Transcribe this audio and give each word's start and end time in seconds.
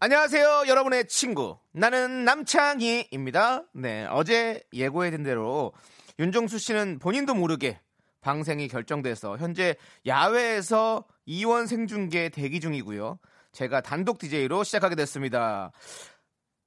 안녕하세요, 0.00 0.66
여러분의 0.68 1.08
친구. 1.08 1.58
나는 1.72 2.24
남창희입니다. 2.24 3.64
네, 3.74 4.06
어제 4.10 4.62
예고해둔 4.72 5.24
대로 5.24 5.72
윤종수 6.20 6.60
씨는 6.60 7.00
본인도 7.00 7.34
모르게 7.34 7.80
방생이 8.20 8.68
결정돼서 8.68 9.36
현재 9.38 9.74
야외에서 10.06 11.04
이원 11.26 11.66
생중계 11.66 12.28
대기 12.28 12.60
중이고요. 12.60 13.18
제가 13.50 13.80
단독 13.80 14.18
DJ로 14.18 14.62
시작하게 14.62 14.94
됐습니다. 14.94 15.72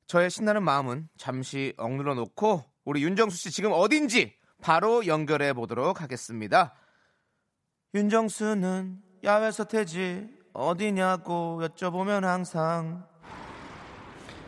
저의 0.08 0.30
신나는 0.30 0.62
마음은 0.64 1.08
잠시 1.18 1.74
억눌러 1.78 2.16
놓고 2.16 2.66
우리 2.84 3.02
윤정수 3.02 3.38
씨 3.38 3.50
지금 3.50 3.72
어딘지 3.72 4.36
바로 4.62 5.08
연결해 5.08 5.54
보도록 5.54 6.02
하겠습니다. 6.02 6.74
윤정수는 7.94 9.02
야외 9.24 9.52
서태지 9.52 10.28
어디냐고 10.52 11.62
여쭤보면 11.64 12.24
항상 12.24 13.10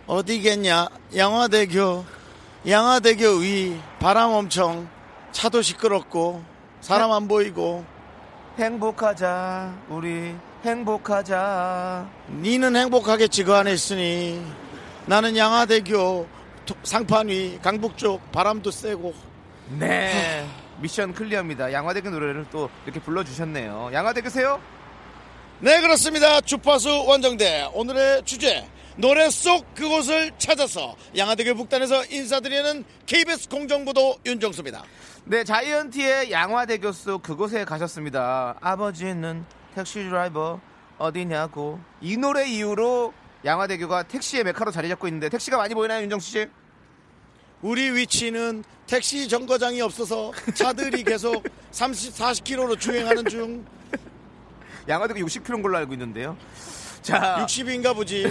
어디겠냐? 0.07 0.87
양화대교. 1.15 2.05
양화대교 2.67 3.27
위 3.37 3.79
바람 3.99 4.31
엄청 4.31 4.87
차도 5.31 5.61
시끄럽고 5.61 6.43
사람 6.81 7.11
안 7.11 7.27
보이고. 7.27 7.85
행복하자 8.59 9.73
우리. 9.89 10.35
행복하자. 10.65 12.07
니는 12.41 12.75
행복하겠지 12.75 13.43
그 13.43 13.53
안에 13.53 13.73
있으니. 13.73 14.41
나는 15.05 15.35
양화대교 15.35 16.27
도- 16.65 16.75
상판 16.83 17.27
위 17.29 17.59
강북 17.61 17.97
쪽 17.97 18.31
바람도 18.31 18.71
세고. 18.71 19.13
네. 19.79 20.45
미션 20.79 21.13
클리어입니다. 21.13 21.71
양화대교 21.71 22.09
노래를 22.09 22.45
또 22.51 22.69
이렇게 22.85 22.99
불러주셨네요. 22.99 23.89
양화대교세요? 23.93 24.59
네 25.59 25.79
그렇습니다. 25.81 26.41
주파수 26.41 27.05
원정대. 27.07 27.69
오늘의 27.73 28.23
주제 28.25 28.65
노래 28.97 29.29
속 29.31 29.73
그곳을 29.73 30.31
찾아서 30.37 30.95
양화대교 31.17 31.55
북단에서 31.55 32.05
인사드리는 32.05 32.83
KBS 33.07 33.49
공정부도 33.49 34.17
윤정수입니다. 34.25 34.83
네 35.25 35.43
자이언티의 35.43 36.31
양화대교 36.31 36.91
속 36.91 37.23
그곳에 37.23 37.65
가셨습니다. 37.65 38.55
아버지는 38.61 39.45
택시 39.73 40.03
드라이버 40.03 40.59
어디냐고. 40.99 41.79
이 42.01 42.17
노래 42.17 42.47
이후로 42.47 43.13
양화대교가 43.43 44.03
택시의 44.03 44.43
메카로 44.43 44.71
자리 44.71 44.89
잡고 44.89 45.07
있는데 45.07 45.29
택시가 45.29 45.57
많이 45.57 45.73
보이나요 45.73 46.03
윤정수 46.03 46.29
씨? 46.31 46.47
우리 47.63 47.89
위치는 47.91 48.63
택시 48.85 49.27
정거장이 49.27 49.81
없어서 49.81 50.31
차들이 50.53 51.03
계속 51.03 51.43
30, 51.71 52.13
40km로 52.13 52.79
주행하는 52.79 53.25
중. 53.25 53.65
양화대교 54.87 55.25
60km인 55.25 55.63
걸로 55.63 55.77
알고 55.77 55.93
있는데요 55.93 56.37
자 57.03 57.43
60인가 57.47 57.93
보지. 57.93 58.25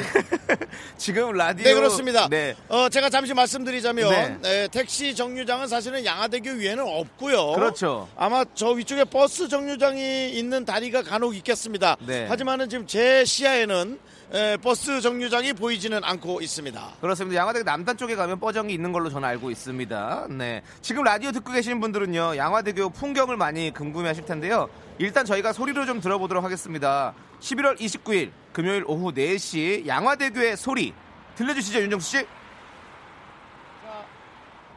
지금 0.96 1.32
라디오 1.32 1.64
네 1.64 1.74
그렇습니다. 1.74 2.28
네. 2.28 2.56
어 2.68 2.88
제가 2.88 3.10
잠시 3.10 3.34
말씀드리자면 3.34 4.10
네. 4.10 4.38
네, 4.42 4.68
택시 4.68 5.14
정류장은 5.14 5.68
사실은 5.68 6.04
양화대교 6.04 6.50
위에는 6.50 6.82
없고요. 6.82 7.52
그렇죠. 7.52 8.08
아마 8.16 8.44
저 8.54 8.70
위쪽에 8.70 9.04
버스 9.04 9.48
정류장이 9.48 10.30
있는 10.30 10.64
다리가 10.64 11.02
간혹 11.02 11.36
있겠습니다. 11.36 11.96
네. 12.06 12.26
하지만은 12.26 12.68
지금 12.68 12.86
제 12.86 13.24
시야에는 13.24 13.98
에, 14.34 14.56
버스 14.56 15.02
정류장이 15.02 15.52
보이지는 15.52 16.02
않고 16.02 16.40
있습니다. 16.40 16.92
그렇습니다. 17.02 17.38
양화대교 17.38 17.64
남단 17.64 17.98
쪽에 17.98 18.16
가면 18.16 18.40
뻐정이 18.40 18.72
있는 18.72 18.90
걸로 18.90 19.10
저는 19.10 19.28
알고 19.28 19.50
있습니다. 19.50 20.28
네. 20.30 20.62
지금 20.80 21.04
라디오 21.04 21.32
듣고 21.32 21.52
계시는 21.52 21.80
분들은요, 21.80 22.38
양화대교 22.38 22.90
풍경을 22.90 23.36
많이 23.36 23.74
궁금해 23.74 24.08
하실 24.08 24.24
텐데요. 24.24 24.70
일단 24.98 25.26
저희가 25.26 25.52
소리로 25.52 25.84
좀 25.84 26.00
들어보도록 26.00 26.42
하겠습니다. 26.42 27.12
11월 27.40 27.78
29일 27.78 28.30
금요일 28.52 28.84
오후 28.86 29.12
4시 29.12 29.86
양화대교의 29.86 30.56
소리 30.56 30.94
들려주시죠, 31.36 31.80
윤정수 31.82 32.18
씨? 32.18 32.26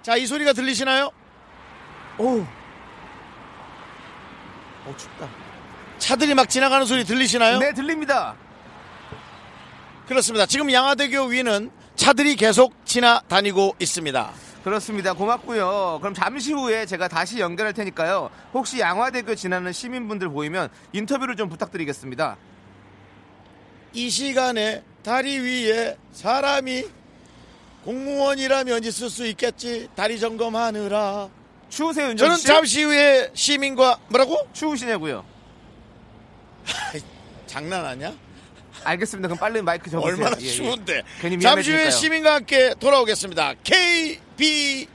자, 0.02 0.16
이 0.16 0.26
소리가 0.26 0.54
들리시나요? 0.54 1.12
오, 2.18 2.46
오 4.88 4.98
춥다. 4.98 5.28
차들이 5.98 6.34
막 6.34 6.48
지나가는 6.48 6.86
소리 6.86 7.04
들리시나요? 7.04 7.60
네, 7.60 7.74
들립니다. 7.74 8.36
그렇습니다. 10.08 10.46
지금 10.46 10.72
양화대교 10.72 11.24
위는 11.26 11.72
차들이 11.96 12.36
계속 12.36 12.86
지나다니고 12.86 13.76
있습니다. 13.80 14.32
그렇습니다. 14.64 15.14
고맙고요. 15.14 16.00
그럼 16.02 16.14
잠시 16.14 16.54
후에 16.54 16.86
제가 16.86 17.08
다시 17.08 17.40
연결할 17.40 17.74
테니까요. 17.74 18.30
혹시 18.54 18.80
양화대교 18.80 19.36
지나는 19.36 19.72
시민분들 19.72 20.30
보이면 20.30 20.70
인터뷰를 20.92 21.36
좀 21.36 21.50
부탁드리겠습니다. 21.50 22.38
이 23.96 24.10
시간에 24.10 24.84
다리 25.04 25.40
위에 25.40 25.98
사람이 26.12 26.84
공무원이라면 27.86 28.84
있을 28.84 29.10
수 29.10 29.26
있겠지. 29.28 29.88
다리 29.96 30.20
점검하느라. 30.20 31.30
추우세요, 31.70 32.10
윤정수 32.10 32.26
저는 32.28 32.38
씨? 32.38 32.46
잠시 32.46 32.84
후에 32.84 33.32
시민과 33.34 34.00
뭐라고? 34.10 34.48
추우시냐고요? 34.54 35.26
장난하냐? 37.48 38.14
알겠습니다. 38.84 39.30
그럼 39.30 39.40
빨리 39.40 39.62
마이크 39.62 39.90
접으세요. 39.90 40.12
얼마나 40.12 40.36
예, 40.42 40.46
예. 40.46 40.52
추운데. 40.52 41.02
괜히 41.22 41.40
잠시 41.40 41.72
후에. 41.72 41.90
시민과 41.90 42.36
함께 42.36 42.74
돌아오겠습니다. 42.80 43.54
KBS. 43.64 44.90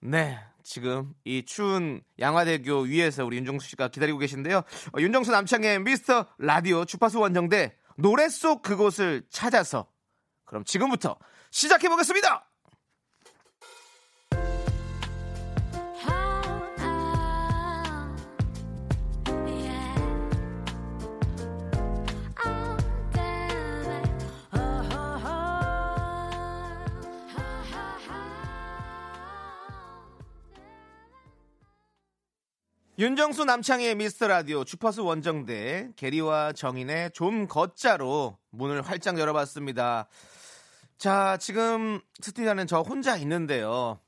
네. 0.00 0.38
지금 0.74 1.14
이 1.24 1.44
추운 1.44 2.02
양화대교 2.18 2.80
위에서 2.80 3.24
우리 3.24 3.36
윤정수 3.36 3.68
씨가 3.68 3.86
기다리고 3.90 4.18
계신데요. 4.18 4.56
어, 4.56 4.98
윤정수 4.98 5.30
남창의 5.30 5.78
미스터 5.78 6.26
라디오 6.36 6.84
주파수 6.84 7.20
원정대 7.20 7.76
노래 7.96 8.28
속 8.28 8.60
그곳을 8.60 9.22
찾아서 9.30 9.86
그럼 10.44 10.64
지금부터 10.64 11.16
시작해 11.52 11.88
보겠습니다. 11.88 12.50
윤정수 32.96 33.44
남창의 33.44 33.96
미스터 33.96 34.28
라디오 34.28 34.62
주파수 34.62 35.04
원정대 35.04 35.90
게리와 35.96 36.52
정인의 36.52 37.10
좀 37.10 37.48
걷자로 37.48 38.38
문을 38.50 38.82
활짝 38.82 39.18
열어봤습니다. 39.18 40.06
자, 40.96 41.36
지금 41.38 42.00
스튜디오는 42.20 42.68
저 42.68 42.82
혼자 42.82 43.16
있는데요. 43.16 43.98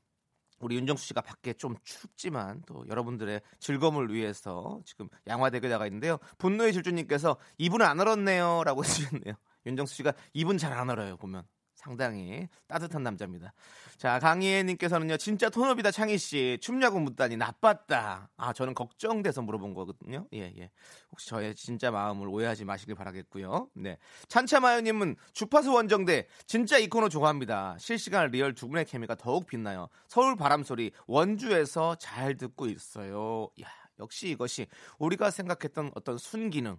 우리 0.59 0.77
윤정수 0.77 1.05
씨가 1.05 1.19
밖에 1.19 1.51
좀 1.51 1.75
춥지만 1.83 2.61
또 2.65 2.85
여러분들의 2.87 3.41
즐거움을 3.59 4.13
위해서 4.13 4.79
지금 4.85 5.09
양화대교에 5.27 5.69
나가 5.69 5.85
있는데요. 5.85 6.17
분노의 6.37 6.71
질주님께서 6.71 7.35
이분은 7.57 7.85
안 7.85 7.99
얼었네요. 7.99 8.63
라고 8.63 8.83
해주셨네요. 8.85 9.33
윤정수 9.65 9.95
씨가 9.95 10.13
이분 10.31 10.57
잘 10.57 10.71
안 10.71 10.89
얼어요. 10.89 11.17
보면. 11.17 11.43
상당히 11.87 12.49
따뜻한 12.67 13.01
남자입니다. 13.01 13.53
자, 13.95 14.19
강희애님께서는요, 14.19 15.15
진짜 15.15 15.49
톤업이다, 15.49 15.91
창희씨. 15.91 16.57
춥냐고 16.59 16.99
묻다니, 16.99 17.37
나빴다. 17.37 18.29
아, 18.35 18.53
저는 18.53 18.73
걱정돼서 18.73 19.41
물어본 19.41 19.73
거거든요. 19.73 20.27
예, 20.33 20.53
예. 20.57 20.69
혹시 21.11 21.29
저의 21.29 21.55
진짜 21.55 21.89
마음을 21.89 22.27
오해하지 22.27 22.65
마시길 22.65 22.93
바라겠고요. 22.95 23.69
네. 23.73 23.97
찬차마요님은 24.27 25.15
주파수 25.31 25.71
원정대, 25.71 26.27
진짜 26.45 26.77
이 26.77 26.89
코너 26.89 27.07
좋아합니다. 27.07 27.77
실시간 27.79 28.29
리얼 28.31 28.53
두 28.53 28.67
분의 28.67 28.83
케미가 28.83 29.15
더욱 29.15 29.47
빛나요. 29.47 29.87
서울 30.09 30.35
바람소리, 30.35 30.91
원주에서 31.07 31.95
잘 31.95 32.35
듣고 32.35 32.67
있어요. 32.67 33.49
야, 33.61 33.67
역시 33.99 34.29
이것이 34.29 34.67
우리가 34.99 35.31
생각했던 35.31 35.91
어떤 35.95 36.17
순기능, 36.17 36.77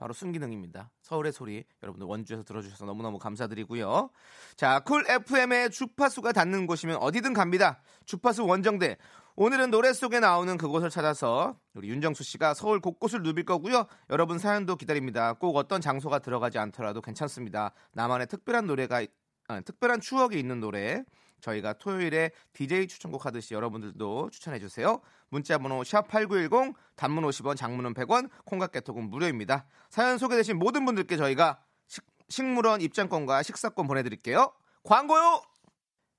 바로 0.00 0.14
순기능입니다. 0.14 0.90
서울의 1.02 1.30
소리 1.30 1.62
여러분들 1.82 2.06
원주에서 2.06 2.42
들어주셔서 2.42 2.86
너무너무 2.86 3.18
감사드리고요. 3.18 4.08
자, 4.56 4.80
쿨 4.80 5.04
FM의 5.06 5.70
주파수가 5.70 6.32
닿는 6.32 6.66
곳이면 6.66 6.96
어디든 6.96 7.34
갑니다. 7.34 7.82
주파수 8.06 8.46
원정대 8.46 8.96
오늘은 9.36 9.70
노래 9.70 9.92
속에 9.92 10.18
나오는 10.18 10.56
그곳을 10.56 10.88
찾아서 10.88 11.58
우리 11.74 11.90
윤정수 11.90 12.24
씨가 12.24 12.54
서울 12.54 12.80
곳곳을 12.80 13.22
누빌 13.22 13.44
거고요. 13.44 13.86
여러분 14.08 14.38
사연도 14.38 14.76
기다립니다. 14.76 15.34
꼭 15.34 15.56
어떤 15.56 15.82
장소가 15.82 16.20
들어가지 16.20 16.58
않더라도 16.58 17.02
괜찮습니다. 17.02 17.72
나만의 17.92 18.26
특별한 18.28 18.66
노래가 18.66 19.04
아, 19.48 19.60
특별한 19.60 20.00
추억이 20.00 20.38
있는 20.38 20.60
노래 20.60 21.04
저희가 21.40 21.74
토요일에 21.74 22.30
DJ 22.52 22.88
추천곡 22.88 23.26
하듯이 23.26 23.54
여러분들도 23.54 24.30
추천해 24.30 24.58
주세요. 24.58 25.00
문자 25.28 25.58
번호 25.58 25.80
샵8910 25.82 26.74
단문 26.96 27.24
50원 27.24 27.56
장문은 27.56 27.94
100원 27.94 28.28
콩과 28.44 28.75
카톡은 28.75 29.10
무료입니다. 29.10 29.66
사연 29.88 30.18
소개되신 30.18 30.58
모든 30.58 30.84
분들께 30.84 31.16
저희가 31.16 31.60
식, 31.86 32.04
식물원 32.28 32.80
입장권과 32.80 33.42
식사권 33.42 33.86
보내드릴게요. 33.86 34.52
광고요! 34.84 35.42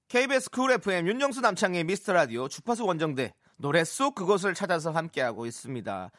KBS 0.08 0.50
쿨 0.50 0.72
FM 0.72 1.08
윤정수 1.08 1.42
남창희의 1.42 1.86
미스터 1.86 2.14
라디오 2.14 2.48
주파수 2.48 2.86
원정대 2.86 3.34
노래 3.58 3.84
속 3.84 4.16
그곳을 4.16 4.54
찾아서 4.54 4.92
함께하고 4.92 5.46
있습니다. 5.46 6.12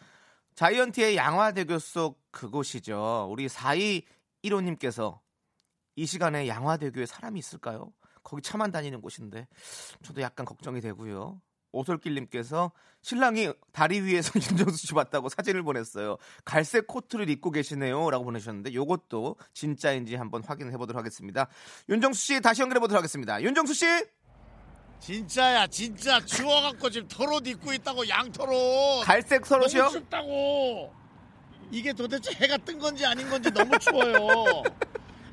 자이언티의 0.55 1.17
양화대교 1.17 1.79
속 1.79 2.21
그곳이죠. 2.31 3.29
우리 3.31 3.49
4215님께서 3.49 5.19
이 5.97 6.07
시간에 6.07 6.49
양화대교에 6.49 7.07
사람이 7.07 7.39
있을까요? 7.39 7.93
거기 8.23 8.43
차만 8.43 8.71
다니는 8.71 9.01
곳인데 9.01 9.47
저도 10.03 10.21
약간 10.23 10.47
걱정이 10.47 10.81
되고요. 10.81 11.41
오솔길님께서 11.73 12.71
신랑이 13.01 13.53
다리 13.73 14.01
위에서 14.01 14.33
윤정수 14.39 14.87
씨 14.87 14.93
봤다고 14.95 15.29
사진을 15.29 15.63
보냈어요. 15.63 16.19
갈색 16.45 16.87
코트를 16.87 17.29
입고 17.31 17.51
계시네요라고 17.51 18.25
보내셨는데 18.25 18.75
요것도 18.75 19.37
진짜인지 19.55 20.15
한번 20.17 20.45
확인해 20.45 20.77
보도록 20.77 20.99
하겠습니다. 20.99 21.49
윤정수 21.89 22.21
씨 22.21 22.41
다시 22.41 22.63
연결해 22.63 22.79
보도록 22.81 22.99
하겠습니다. 22.99 23.43
윤정수 23.43 23.75
씨 23.75 23.87
진짜야 25.01 25.67
진짜 25.67 26.25
추워갖고 26.25 26.89
지금 26.91 27.09
털옷 27.09 27.45
입고 27.49 27.73
있다고 27.73 28.09
양털옷 28.09 29.05
갈색 29.05 29.41
너무 29.41 29.49
서로시요? 29.49 29.89
춥다고 29.89 30.95
이게 31.73 31.93
도대체 31.93 32.33
해가 32.35 32.57
뜬 32.59 32.79
건지 32.79 33.05
아닌 33.05 33.29
건지 33.29 33.51
너무 33.51 33.77
추워요 33.81 34.63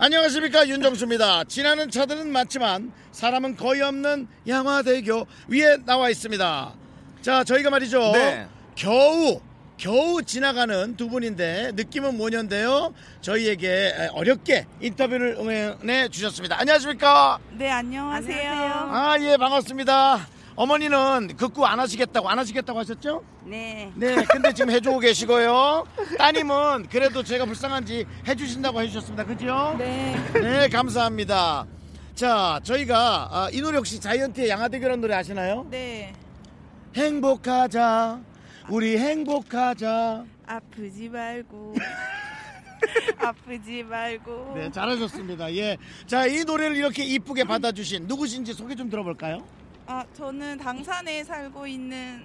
안녕하십니까 0.02 0.66
윤정수입니다. 0.70 1.44
지나는 1.44 1.92
차들은 1.92 2.32
많지만 2.32 2.94
사람은 3.12 3.58
거의 3.58 3.82
없는 3.82 4.30
양화대교 4.48 5.28
위에 5.50 5.76
나와 5.86 6.10
있습니다. 6.10 6.74
자 7.22 7.44
저희가 7.44 7.70
말이죠. 7.70 8.14
네. 8.14 8.48
겨우 8.76 9.42
겨우 9.76 10.24
지나가는 10.24 10.96
두 10.96 11.10
분인데 11.10 11.74
느낌은 11.74 12.16
뭐냐인데요? 12.16 12.94
저희에게 13.20 14.10
어렵게 14.14 14.68
인터뷰를 14.80 15.36
응원해 15.38 16.08
주셨습니다. 16.08 16.58
안녕하십니까? 16.58 17.40
네, 17.58 17.70
안녕하세요. 17.70 18.90
아예 18.94 19.36
반갑습니다 19.36 20.28
어머니는 20.64 21.38
극구 21.38 21.66
안 21.66 21.80
하시겠다고 21.80 22.28
안 22.28 22.38
하시겠다고 22.38 22.80
하셨죠? 22.80 23.24
네. 23.46 23.90
네, 23.96 24.14
근데 24.30 24.54
지금 24.54 24.72
해주고 24.72 25.00
계시고요. 25.00 25.86
따님은 26.18 26.88
그래도 26.92 27.24
제가 27.24 27.46
불쌍한지 27.46 28.06
해주신다고 28.28 28.82
해주셨습니다. 28.82 29.24
그죠? 29.24 29.74
네. 29.78 30.18
네, 30.34 30.68
감사합니다. 30.68 31.66
자, 32.14 32.60
저희가 32.62 33.30
아, 33.32 33.50
이 33.54 33.62
노래 33.62 33.78
혹시 33.78 34.02
자이언티의 34.02 34.50
양화대교라는 34.50 35.00
노래 35.00 35.16
아시나요? 35.16 35.66
네. 35.72 36.12
행복하자, 36.94 38.20
우리 38.68 38.98
행복하자. 38.98 40.26
아프지 40.46 41.08
말고. 41.08 41.76
아프지 43.18 43.84
말고. 43.84 44.56
네, 44.58 44.70
잘하셨습니다. 44.70 45.56
예. 45.56 45.78
자, 46.06 46.26
이 46.26 46.44
노래를 46.44 46.76
이렇게 46.76 47.06
이쁘게 47.06 47.46
받아주신 47.46 48.08
누구신지 48.08 48.54
소개 48.54 48.76
좀 48.76 48.90
들어볼까요? 48.90 49.42
아, 49.92 50.06
저는 50.14 50.60
당산에 50.60 51.24
살고 51.24 51.66
있는 51.66 52.22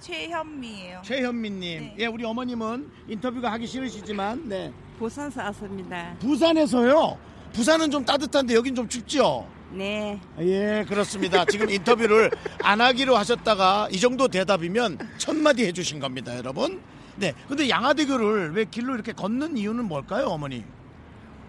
최현미예요. 0.00 1.02
최현미님. 1.04 1.80
네. 1.80 1.96
예, 1.98 2.06
우리 2.06 2.24
어머님은 2.24 2.90
인터뷰가 3.06 3.52
하기 3.52 3.66
싫으시지만, 3.66 4.48
네. 4.48 4.72
부산서 4.98 5.42
왔습니다. 5.42 6.16
부산에서요. 6.20 7.18
부산은 7.52 7.90
좀 7.90 8.02
따뜻한데 8.02 8.54
여긴 8.54 8.74
좀 8.74 8.88
춥죠? 8.88 9.46
네. 9.72 10.18
예, 10.38 10.86
그렇습니다. 10.88 11.44
지금 11.44 11.68
인터뷰를 11.68 12.30
안 12.62 12.80
하기로 12.80 13.14
하셨다가 13.14 13.88
이 13.92 14.00
정도 14.00 14.26
대답이면 14.26 14.96
첫 15.18 15.36
마디 15.36 15.66
해주신 15.66 16.00
겁니다, 16.00 16.34
여러분. 16.34 16.80
네. 17.16 17.34
근데 17.46 17.68
양화대교를 17.68 18.54
왜 18.54 18.64
길로 18.64 18.94
이렇게 18.94 19.12
걷는 19.12 19.58
이유는 19.58 19.84
뭘까요, 19.84 20.28
어머니? 20.28 20.64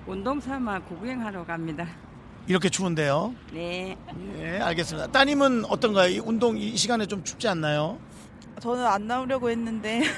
운동 0.06 0.42
삼아 0.42 0.82
구경하러 0.82 1.46
갑니다. 1.46 1.88
이렇게 2.48 2.70
추운데요. 2.70 3.34
네. 3.54 3.98
예, 4.40 4.60
알겠습니다. 4.60 5.08
따님은 5.08 5.66
어떤가요? 5.66 6.10
이 6.10 6.20
운동 6.20 6.58
이 6.58 6.76
시간에 6.76 7.06
좀 7.06 7.24
춥지 7.24 7.48
않나요? 7.48 7.98
저는 8.62 8.86
안 8.86 9.08
나오려고 9.08 9.50
했는데. 9.50 10.04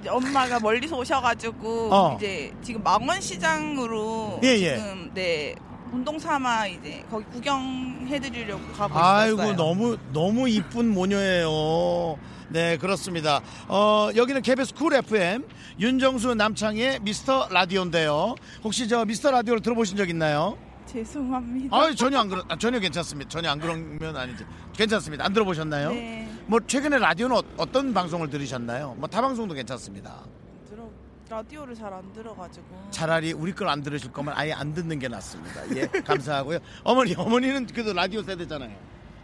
이제 0.00 0.08
엄마가 0.08 0.60
멀리서 0.60 0.96
오셔가지고 0.96 1.92
어. 1.92 2.16
이제 2.16 2.54
지금 2.62 2.82
망원시장으로 2.82 4.40
예, 4.42 4.48
예. 4.48 4.76
지금 4.76 5.10
네 5.12 5.54
운동 5.92 6.18
삼아 6.18 6.66
이제 6.68 7.04
거기 7.10 7.24
구경해드리려고 7.26 8.62
가고 8.72 8.98
아이고, 8.98 9.36
있었어요. 9.36 9.56
너무, 9.56 9.98
너무 10.12 10.48
이쁜 10.48 10.88
모녀예요. 10.92 12.18
네, 12.48 12.76
그렇습니다. 12.78 13.40
어, 13.68 14.08
여기는 14.14 14.42
KBS 14.42 14.74
쿨 14.74 14.94
FM, 14.94 15.44
윤정수 15.78 16.34
남창의 16.34 17.00
미스터 17.02 17.48
라디오인데요. 17.50 18.34
혹시 18.64 18.88
저 18.88 19.04
미스터 19.04 19.30
라디오를 19.30 19.62
들어보신 19.62 19.96
적 19.96 20.08
있나요? 20.10 20.56
죄송합니다. 20.86 21.76
아, 21.76 21.92
전혀 21.94 22.18
안 22.18 22.28
그러, 22.28 22.42
아, 22.48 22.56
전혀 22.56 22.80
괜찮습니다. 22.80 23.28
전혀 23.28 23.50
안 23.50 23.60
그러면 23.60 24.16
아니지. 24.16 24.44
괜찮습니다. 24.76 25.24
안 25.24 25.32
들어보셨나요? 25.32 25.90
네. 25.92 26.28
뭐 26.46 26.58
최근에 26.66 26.98
라디오는 26.98 27.36
어, 27.56 27.66
떤 27.70 27.94
방송을 27.94 28.28
들으셨나요? 28.30 28.94
뭐 28.98 29.08
타 29.08 29.20
방송도 29.20 29.54
괜찮습니다. 29.54 30.24
라디오를 31.34 31.74
잘 31.76 31.92
안 31.92 32.12
들어가지고 32.12 32.66
차라리 32.90 33.32
우리 33.32 33.52
걸 33.54 33.68
안 33.68 33.82
들으실 33.82 34.12
거면 34.12 34.34
아예 34.36 34.52
안 34.52 34.74
듣는 34.74 34.98
게 34.98 35.06
낫습니다. 35.06 35.62
예, 35.76 35.86
감사하고요. 36.02 36.58
어머니, 36.82 37.14
어머니는 37.16 37.66
그래도 37.68 37.92
라디오 37.92 38.20
세대잖아요. 38.22 38.76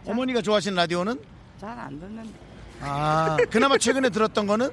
어머니가 0.05 0.41
좋아하시는 0.41 0.73
라디오는? 0.75 1.19
잘 1.59 1.69
안 1.77 1.99
듣는데. 1.99 2.29
아, 2.81 3.35
그나마 3.49 3.77
최근에 3.77 4.09
들었던 4.09 4.47
거는? 4.47 4.69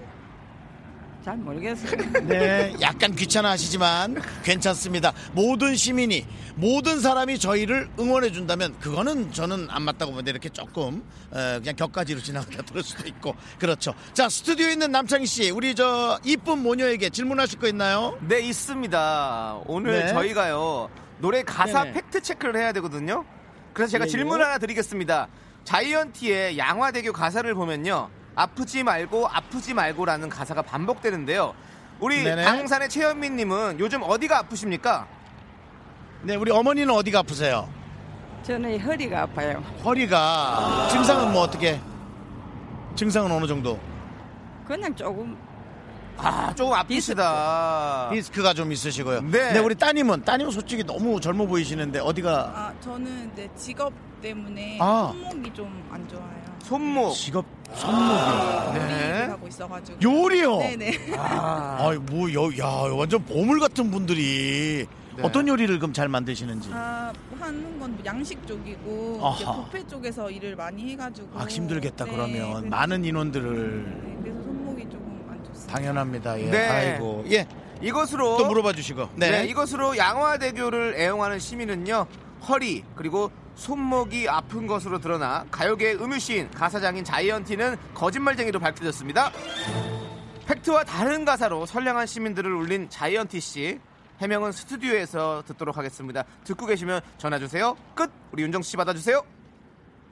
잘 1.24 1.38
모르겠어요. 1.38 1.96
네, 2.28 2.74
약간 2.82 3.14
귀찮아 3.16 3.50
하시지만 3.50 4.20
괜찮습니다. 4.42 5.14
모든 5.32 5.74
시민이, 5.74 6.26
모든 6.54 7.00
사람이 7.00 7.38
저희를 7.38 7.88
응원해 7.98 8.30
준다면 8.30 8.78
그거는 8.78 9.32
저는 9.32 9.68
안 9.70 9.82
맞다고 9.82 10.12
보는데 10.12 10.30
이렇게 10.30 10.50
조금 10.50 11.02
어, 11.30 11.58
그냥 11.60 11.74
곁가지로 11.76 12.20
지나가다 12.20 12.62
들을 12.64 12.82
수도 12.82 13.08
있고 13.08 13.34
그렇죠. 13.58 13.94
자, 14.12 14.28
스튜디오에 14.28 14.72
있는 14.72 14.92
남창희 14.92 15.24
씨, 15.24 15.50
우리 15.50 15.74
저 15.74 16.20
이쁜 16.24 16.58
모녀에게 16.62 17.08
질문하실 17.08 17.58
거 17.58 17.68
있나요? 17.68 18.18
네 18.28 18.40
있습니다. 18.40 19.62
오늘 19.66 20.00
네. 20.00 20.08
저희가요 20.08 20.90
노래 21.18 21.42
가사 21.42 21.84
네네. 21.84 21.94
팩트 21.94 22.20
체크를 22.20 22.56
해야 22.56 22.72
되거든요. 22.72 23.24
그래서 23.72 23.92
제가 23.92 24.04
예, 24.04 24.08
질문 24.10 24.40
예. 24.40 24.44
하나 24.44 24.58
드리겠습니다. 24.58 25.28
자이언티의 25.64 26.58
양화대교 26.58 27.14
가사를 27.14 27.52
보면요 27.54 28.10
아프지 28.36 28.82
말고 28.82 29.28
아프지 29.28 29.74
말고라는 29.74 30.28
가사가 30.28 30.62
반복되는데요. 30.62 31.54
우리 32.00 32.24
네네. 32.24 32.42
당산의 32.44 32.88
최현민님은 32.88 33.78
요즘 33.78 34.02
어디가 34.02 34.38
아프십니까? 34.38 35.06
네, 36.22 36.34
우리 36.36 36.50
어머니는 36.50 36.92
어디가 36.92 37.20
아프세요? 37.20 37.68
저는 38.42 38.80
허리가 38.80 39.22
아파요. 39.22 39.62
허리가 39.84 40.88
증상은 40.90 41.32
뭐 41.32 41.42
어떻게? 41.42 41.80
증상은 42.96 43.30
어느 43.30 43.46
정도? 43.46 43.78
그냥 44.66 44.94
조금 44.94 45.36
아 46.16 46.52
조금 46.54 46.72
아프시다. 46.74 48.08
디스크 48.12 48.42
가 48.42 48.52
좀 48.54 48.70
있으시고요. 48.72 49.20
네. 49.30 49.58
우리 49.58 49.74
따님은 49.74 50.24
따님은 50.24 50.50
솔직히 50.52 50.84
너무 50.84 51.20
젊어 51.20 51.46
보이시는데 51.46 52.00
어디가 52.00 52.30
아 52.54 52.72
저는 52.80 53.30
이제 53.32 53.48
직업 53.56 53.92
때문에 54.20 54.78
아. 54.80 55.12
손목이 55.12 55.52
좀 55.54 55.84
안 55.90 56.06
좋아요. 56.08 56.43
손목. 56.64 57.12
직업 57.12 57.44
손목이 57.74 58.78
네. 58.78 58.80
요리를 58.80 59.30
하고 59.30 59.46
있어가지고 59.48 59.98
요리요. 60.02 60.58
네네 60.58 60.98
아, 61.16 61.76
아이 61.80 61.98
뭐, 61.98 62.32
여, 62.32 62.50
야, 62.58 62.66
완전 62.94 63.24
보물 63.24 63.58
같은 63.60 63.90
분들이 63.90 64.86
네. 65.16 65.22
어떤 65.22 65.46
요리를 65.46 65.78
그럼 65.78 65.92
잘 65.92 66.08
만드시는지. 66.08 66.70
아, 66.72 67.12
하는 67.38 67.78
건뭐 67.78 67.98
양식 68.04 68.46
쪽이고 68.46 69.20
이제 69.36 69.44
아하. 69.44 69.64
뷔페 69.70 69.86
쪽에서 69.86 70.30
일을 70.30 70.56
많이 70.56 70.92
해가지고 70.92 71.28
아, 71.38 71.44
힘들겠다 71.44 72.04
네, 72.06 72.10
그러면 72.10 72.52
그래서- 72.54 72.66
많은 72.68 73.04
인원들을 73.04 74.02
네, 74.04 74.16
그래서 74.22 74.42
손목이 74.42 74.82
조금 74.84 75.26
안 75.30 75.44
좋습니다. 75.44 75.72
당연합니다. 75.74 76.40
예. 76.40 76.50
네. 76.50 76.68
아이고 76.68 77.24
예. 77.30 77.46
이것으로 77.82 78.38
또 78.38 78.46
물어봐 78.46 78.72
주시고. 78.72 79.08
네. 79.16 79.30
네, 79.30 79.44
이것으로 79.46 79.96
양화대교를 79.98 80.94
애용하는 80.96 81.38
시민은요 81.38 82.06
허리 82.48 82.82
그리고 82.94 83.30
손목이 83.56 84.28
아픈 84.28 84.66
것으로 84.66 84.98
드러나 84.98 85.44
가요계의 85.50 86.02
음유시인 86.02 86.50
가사장인 86.50 87.04
자이언티는 87.04 87.76
거짓말쟁이로 87.94 88.58
밝혀졌습니다. 88.58 89.30
팩트와 90.46 90.84
다른 90.84 91.24
가사로 91.24 91.66
선량한 91.66 92.06
시민들을 92.06 92.52
울린 92.52 92.88
자이언티 92.90 93.40
씨 93.40 93.80
해명은 94.20 94.52
스튜디오에서 94.52 95.42
듣도록 95.46 95.76
하겠습니다. 95.76 96.24
듣고 96.44 96.66
계시면 96.66 97.00
전화 97.18 97.38
주세요. 97.38 97.76
끝. 97.94 98.10
우리 98.32 98.42
윤정 98.42 98.62
씨 98.62 98.76
받아 98.76 98.92
주세요. 98.92 99.22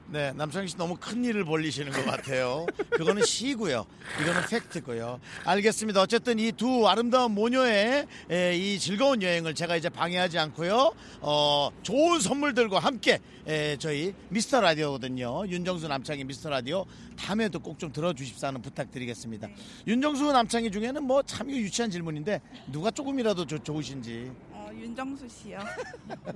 네, 0.07 0.31
남창희 0.33 0.67
씨 0.67 0.77
너무 0.77 0.95
큰 0.99 1.23
일을 1.25 1.43
벌리시는 1.43 1.91
것 1.91 2.05
같아요. 2.05 2.67
그거는 2.91 3.23
시고요. 3.25 3.85
이거는 4.21 4.41
팩트고요. 4.47 5.19
알겠습니다. 5.45 6.01
어쨌든 6.01 6.37
이 6.39 6.51
두 6.51 6.87
아름다운 6.87 7.31
모녀의 7.31 8.05
에, 8.29 8.55
이 8.55 8.77
즐거운 8.77 9.23
여행을 9.23 9.55
제가 9.55 9.75
이제 9.75 9.89
방해하지 9.89 10.37
않고요. 10.37 10.93
어, 11.21 11.69
좋은 11.81 12.19
선물들과 12.19 12.77
함께 12.79 13.19
에, 13.47 13.75
저희 13.77 14.13
미스터 14.29 14.61
라디오거든요. 14.61 15.47
윤정수 15.47 15.87
남창희 15.87 16.25
미스터 16.25 16.49
라디오 16.51 16.85
다음에도 17.17 17.59
꼭 17.59 17.79
좀 17.79 17.91
들어주십사 17.91 18.47
하는 18.47 18.61
부탁드리겠습니다. 18.61 19.47
윤정수 19.87 20.31
남창희 20.31 20.69
중에는 20.69 21.03
뭐 21.03 21.23
참 21.23 21.49
유치한 21.49 21.89
질문인데 21.89 22.39
누가 22.71 22.91
조금이라도 22.91 23.45
좋- 23.47 23.63
좋으신지. 23.65 24.31
어, 24.83 24.85
윤정수 24.85 25.27
씨요. 25.29 25.59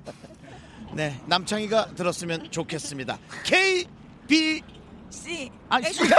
네, 0.96 1.22
남창희가 1.28 1.94
들었으면 1.96 2.50
좋겠습니다. 2.50 3.20
K 3.44 3.86
B 4.28 4.62
씨. 5.10 5.52
아니 5.70 5.88
S 5.92 6.02
S 6.02 6.12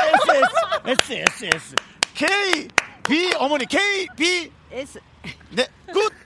S 0.84 1.12
S 1.14 1.44
S 1.46 1.74
K 2.14 2.68
B 3.08 3.32
어머니 3.38 3.64
K 3.64 4.06
B 4.16 4.52
S 4.70 5.00
네 5.50 5.66
good. 5.90 6.12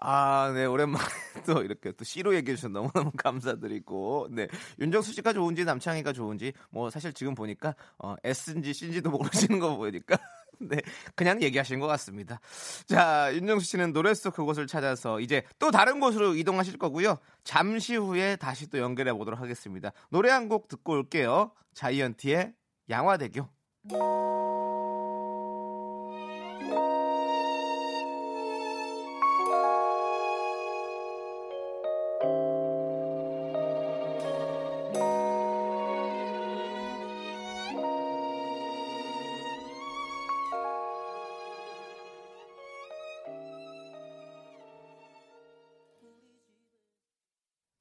아, 0.00 0.52
네, 0.54 0.64
오랜만에 0.64 1.04
또 1.44 1.62
이렇게 1.62 1.90
또 1.90 2.04
C로 2.04 2.34
얘기해 2.36 2.54
주셔서 2.56 2.72
너무너무 2.72 3.10
감사드리고, 3.16 4.28
네. 4.30 4.46
윤정수 4.78 5.12
씨가 5.12 5.32
좋은지 5.32 5.64
남창희가 5.64 6.12
좋은지, 6.12 6.52
뭐 6.70 6.88
사실 6.88 7.12
지금 7.12 7.34
보니까, 7.34 7.74
어, 7.98 8.14
S인지 8.22 8.74
C인지도 8.74 9.10
모르시는 9.10 9.58
거 9.58 9.76
보니까, 9.76 10.16
네. 10.60 10.78
그냥 11.14 11.40
얘기하신 11.42 11.78
것 11.80 11.86
같습니다. 11.86 12.40
자, 12.86 13.30
윤정수 13.34 13.64
씨는 13.66 13.92
노래 13.92 14.12
속 14.14 14.34
그곳을 14.34 14.66
찾아서 14.66 15.20
이제 15.20 15.42
또 15.58 15.70
다른 15.70 16.00
곳으로 16.00 16.34
이동하실 16.34 16.78
거고요. 16.78 17.18
잠시 17.44 17.96
후에 17.96 18.36
다시 18.36 18.68
또 18.68 18.78
연결해 18.78 19.12
보도록 19.12 19.40
하겠습니다. 19.40 19.92
노래 20.10 20.30
한 20.30 20.48
곡 20.48 20.68
듣고 20.68 20.92
올게요. 20.94 21.52
자이언티의 21.74 22.54
양화대교. 22.90 24.67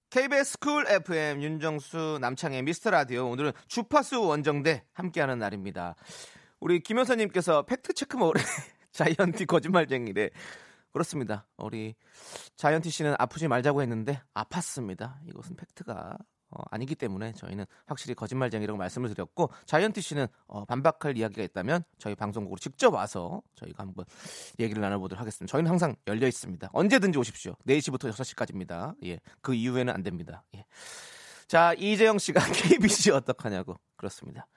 KBS 0.10 0.60
쿨 0.60 0.88
FM 0.88 1.42
윤정수 1.42 2.20
남창의 2.22 2.64
미스터 2.64 2.92
라디오 2.92 3.30
오늘은 3.30 3.52
주파수 3.68 4.24
원정대 4.24 4.86
함께하는 4.94 5.38
날입니다. 5.38 5.96
우리 6.62 6.80
김 6.80 6.98
여사님께서 7.00 7.64
팩트 7.64 7.94
체크 7.94 8.16
뭐래 8.16 8.40
자이언티 8.94 9.46
거짓말쟁이래. 9.46 10.30
그렇습니다. 10.94 11.46
우리 11.58 11.96
자이언티 12.56 12.90
씨는 12.90 13.16
아프지 13.20 13.50
말자고 13.50 13.82
했는데 13.82 14.22
아팠습니다. 14.34 15.16
이것은 15.28 15.58
팩트가 15.58 16.18
어, 16.50 16.64
아니기 16.72 16.96
때문에 16.96 17.34
저희는 17.34 17.66
확실히 17.86 18.16
거짓말쟁이라고 18.16 18.78
말씀을 18.78 19.10
드렸고 19.10 19.52
자이언티 19.66 20.02
씨는 20.02 20.28
어, 20.48 20.66
반박할 20.66 21.18
이야기가 21.18 21.44
있다면 21.44 21.84
저희 21.98 22.16
방송국으로 22.16 22.58
직접 22.58 22.94
와서 22.94 23.42
저희가 23.56 23.84
한번 23.84 24.06
얘기를 24.60 24.82
나눠보도록 24.82 25.20
하겠습니다. 25.20 25.52
저희는 25.52 25.70
항상 25.70 25.96
열려 26.08 26.28
있습니다. 26.28 26.70
언제든지 26.72 27.20
오십시오. 27.20 27.56
4시부터 27.68 28.10
6시까지입니다. 28.12 28.96
예, 29.06 29.20
그 29.42 29.54
이후에는 29.54 29.94
안 29.94 30.04
됩니다. 30.04 30.44
예. 30.56 30.66
자 31.48 31.74
이재영 31.74 32.18
씨가 32.18 32.40
KBC 32.52 33.12
어떡하냐고 33.12 33.78
그렇습니다. 33.96 34.48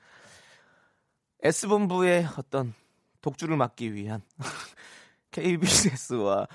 S본부의 1.43 2.29
어떤 2.37 2.75
독주를 3.21 3.57
막기 3.57 3.95
위한 3.95 4.23
KBS와 5.31 6.47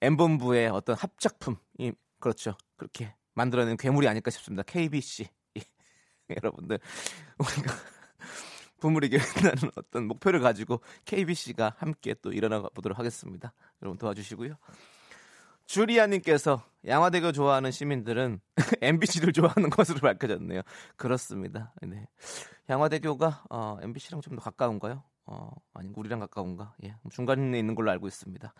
M본부의 0.00 0.68
어떤 0.68 0.96
합작품 0.96 1.56
이 1.78 1.92
그렇죠. 2.18 2.56
그렇게 2.76 3.14
만들어낸 3.34 3.76
괴물이 3.76 4.08
아닐까 4.08 4.30
싶습니다. 4.30 4.62
KBC 4.64 5.28
예. 5.58 5.62
여러분들 6.36 6.78
우리가 7.38 7.74
부물이 8.80 9.10
결단하는 9.10 9.70
어떤 9.76 10.06
목표를 10.06 10.40
가지고 10.40 10.80
KBC가 11.04 11.74
함께 11.78 12.14
또 12.22 12.32
일어나 12.32 12.62
보도록 12.74 12.98
하겠습니다. 12.98 13.52
여러분 13.82 13.98
도와주시고요. 13.98 14.54
주리아님께서 15.66 16.62
양화대교 16.86 17.32
좋아하는 17.32 17.70
시민들은 17.70 18.40
MBC를 18.82 19.32
좋아하는 19.32 19.70
것으로 19.70 20.00
밝혀졌네요. 20.00 20.62
그렇습니다. 20.96 21.72
네. 21.82 22.08
양화대교가 22.68 23.44
어, 23.50 23.78
MBC랑 23.82 24.20
좀 24.20 24.34
더 24.36 24.42
가까운가요? 24.42 25.02
어, 25.26 25.50
아니 25.74 25.90
우리랑 25.94 26.18
가까운가? 26.20 26.74
예, 26.84 26.96
중간에 27.10 27.56
있는 27.58 27.74
걸로 27.76 27.90
알고 27.92 28.08
있습니다. 28.08 28.52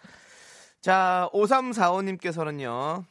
자, 0.81 1.29
5345님께서는요. 1.33 3.05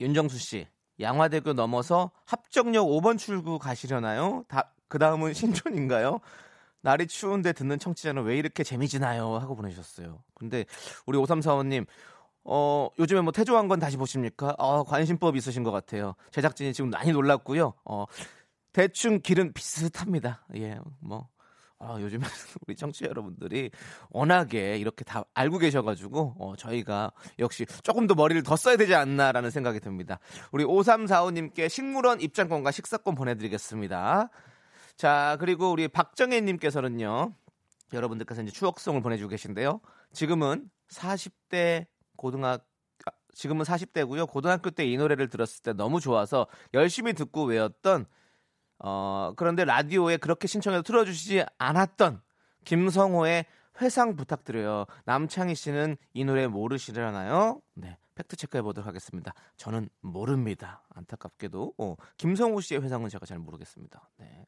윤정수 0.00 0.38
씨, 0.38 0.66
양화대교 0.98 1.52
넘어서 1.52 2.10
합정역 2.24 2.86
5번 2.86 3.18
출구 3.18 3.58
가시려나요? 3.58 4.44
다, 4.48 4.72
그 4.88 4.98
다음은 4.98 5.34
신촌인가요? 5.34 6.20
날이 6.82 7.06
추운데 7.06 7.52
듣는 7.52 7.78
청취자는 7.78 8.22
왜 8.24 8.38
이렇게 8.38 8.64
재미지나요? 8.64 9.36
하고 9.36 9.54
보내주셨어요. 9.54 10.22
근데 10.34 10.64
우리 11.04 11.18
5345님, 11.18 11.86
어, 12.44 12.88
요즘에 12.98 13.20
뭐 13.20 13.32
태조한 13.32 13.68
건 13.68 13.78
다시 13.78 13.96
보십니까? 13.96 14.54
어, 14.58 14.82
관심법 14.84 15.36
있으신 15.36 15.62
것 15.62 15.70
같아요. 15.70 16.14
제작진이 16.30 16.72
지금 16.72 16.90
많이 16.90 17.12
놀랐고요. 17.12 17.74
어, 17.84 18.06
대충 18.72 19.20
길은 19.20 19.52
비슷합니다. 19.52 20.46
예, 20.56 20.78
뭐. 21.00 21.28
아, 21.82 21.98
요즘에 21.98 22.22
우리 22.66 22.76
청취자 22.76 23.06
여러분들이 23.06 23.70
워낙에 24.10 24.76
이렇게 24.76 25.02
다 25.02 25.24
알고 25.32 25.58
계셔가지고 25.58 26.36
어, 26.38 26.54
저희가 26.56 27.10
역시 27.38 27.64
조금 27.82 28.06
더 28.06 28.14
머리를 28.14 28.42
더 28.42 28.54
써야 28.54 28.76
되지 28.76 28.94
않나라는 28.94 29.50
생각이 29.50 29.80
듭니다. 29.80 30.18
우리 30.52 30.62
5345님께 30.64 31.70
식물원 31.70 32.20
입장권과 32.20 32.70
식사권 32.70 33.14
보내드리겠습니다. 33.14 34.28
자 34.96 35.36
그리고 35.40 35.70
우리 35.70 35.88
박정혜님께서는요 35.88 37.34
여러분들께서 37.94 38.42
이제 38.42 38.52
추억송을 38.52 39.00
보내주고 39.00 39.30
계신데요. 39.30 39.80
지금은 40.12 40.68
40대 40.90 41.86
고등학 42.16 42.62
아, 43.06 43.10
지금은 43.32 43.64
40대고요. 43.64 44.28
고등학교 44.28 44.68
때 44.70 44.84
이 44.84 44.98
노래를 44.98 45.30
들었을 45.30 45.62
때 45.62 45.72
너무 45.72 45.98
좋아서 45.98 46.46
열심히 46.74 47.14
듣고 47.14 47.44
외웠던 47.44 48.04
어, 48.82 49.32
그런데 49.36 49.64
라디오에 49.64 50.16
그렇게 50.16 50.46
신청해서 50.46 50.82
틀어주시지 50.82 51.44
않았던 51.58 52.20
김성호의 52.64 53.44
회상 53.80 54.16
부탁드려요. 54.16 54.86
남창희 55.04 55.54
씨는 55.54 55.96
이 56.12 56.24
노래 56.24 56.46
모르시려나요? 56.46 57.60
네. 57.74 57.96
팩트 58.14 58.36
체크해 58.36 58.62
보도록 58.62 58.86
하겠습니다. 58.86 59.32
저는 59.56 59.88
모릅니다. 60.00 60.82
안타깝게도 60.94 61.74
어, 61.78 61.94
김성호 62.18 62.60
씨의 62.60 62.82
회상은 62.82 63.08
제가 63.08 63.24
잘 63.24 63.38
모르겠습니다. 63.38 64.10
네. 64.18 64.46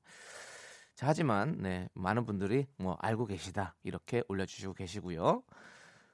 자, 0.95 1.07
하지만 1.07 1.57
네, 1.61 1.89
많은 1.95 2.27
분들이 2.27 2.67
뭐 2.77 2.97
알고 3.01 3.27
계시다 3.27 3.75
이렇게 3.83 4.23
올려주시고 4.29 4.75
계시고요. 4.75 5.43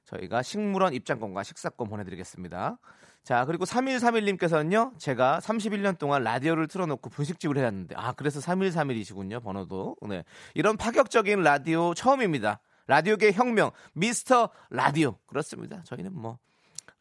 저희가 0.04 0.42
식물원 0.42 0.94
입장권과 0.94 1.42
식사권 1.42 1.88
보내드리겠습니다. 1.88 2.78
자, 3.24 3.44
그리고 3.44 3.64
3131님께서는요, 3.66 4.98
제가 4.98 5.40
31년 5.42 5.98
동안 5.98 6.24
라디오를 6.24 6.66
틀어놓고 6.66 7.10
분식집을 7.10 7.58
해왔는데, 7.58 7.94
아, 7.96 8.12
그래서 8.12 8.40
3131이시군요, 8.40 9.42
번호도. 9.42 9.96
네. 10.08 10.24
이런 10.54 10.76
파격적인 10.78 11.42
라디오 11.42 11.92
처음입니다. 11.92 12.60
라디오계 12.86 13.32
혁명, 13.32 13.70
미스터 13.92 14.48
라디오. 14.70 15.18
그렇습니다. 15.26 15.82
저희는 15.84 16.14
뭐, 16.14 16.38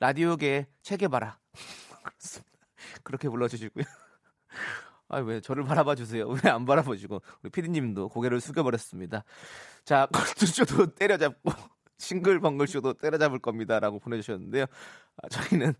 라디오계 0.01 0.67
체계바라. 0.81 1.38
그렇습니다. 2.03 2.51
그렇게 3.03 3.29
불러주시고요. 3.29 3.86
아, 5.09 5.19
왜 5.19 5.39
저를 5.39 5.63
바라봐 5.63 5.95
주세요. 5.95 6.27
왜 6.43 6.50
안 6.50 6.65
바라보시고, 6.65 7.21
우리 7.41 7.50
피디님도 7.50 8.09
고개를 8.09 8.41
숙여버렸습니다. 8.41 9.24
자, 9.86 10.07
걸투쇼도 10.12 10.88
때려잡고, 10.95 11.51
싱글벙글쇼도 12.00 12.95
때려잡을 12.95 13.39
겁니다 13.39 13.79
라고 13.79 13.97
보내주셨는데요. 14.00 14.65
아, 15.24 15.29
저희는 15.29 15.74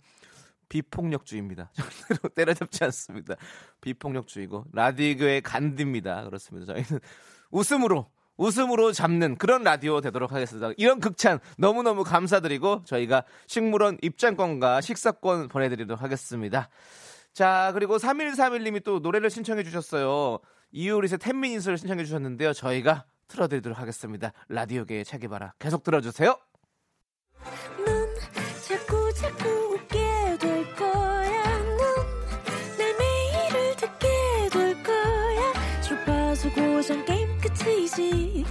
비폭력주의입니다. 0.70 1.72
절대로 1.74 2.30
때려잡지 2.36 2.84
않습니다. 2.86 3.36
비폭력주의고 3.82 4.66
라디오의 4.74 5.42
간디입니다. 5.42 6.26
그렇습니다. 6.26 6.74
저희는 6.74 7.00
웃음으로 7.52 8.10
웃음으로 8.38 8.92
잡는 8.92 9.36
그런 9.38 9.64
라디오 9.64 10.00
되도록 10.00 10.32
하겠습니다. 10.32 10.72
이런 10.78 11.00
극찬 11.00 11.40
너무너무 11.58 12.04
감사드리고 12.04 12.84
저희가 12.86 13.24
식물원 13.48 13.98
입장권과 14.02 14.82
식사권 14.82 15.48
보내드리도록 15.48 16.02
하겠습니다. 16.02 16.70
자, 17.34 17.72
그리고 17.74 17.98
3131님이 17.98 18.84
또 18.84 19.00
노래를 19.00 19.30
신청해 19.30 19.64
주셨어요. 19.64 20.40
이효리의 20.72 21.18
텐미닛을 21.20 21.78
신청해 21.78 22.04
주셨는데요. 22.04 22.54
저희가 22.54 23.06
틀어드리도록 23.28 23.80
하겠습니다. 23.80 24.34
라디오계의 24.50 25.06
차기바라 25.06 25.54
계속 25.60 25.84
들어주세요. 25.84 26.38
끝이지 37.68 38.46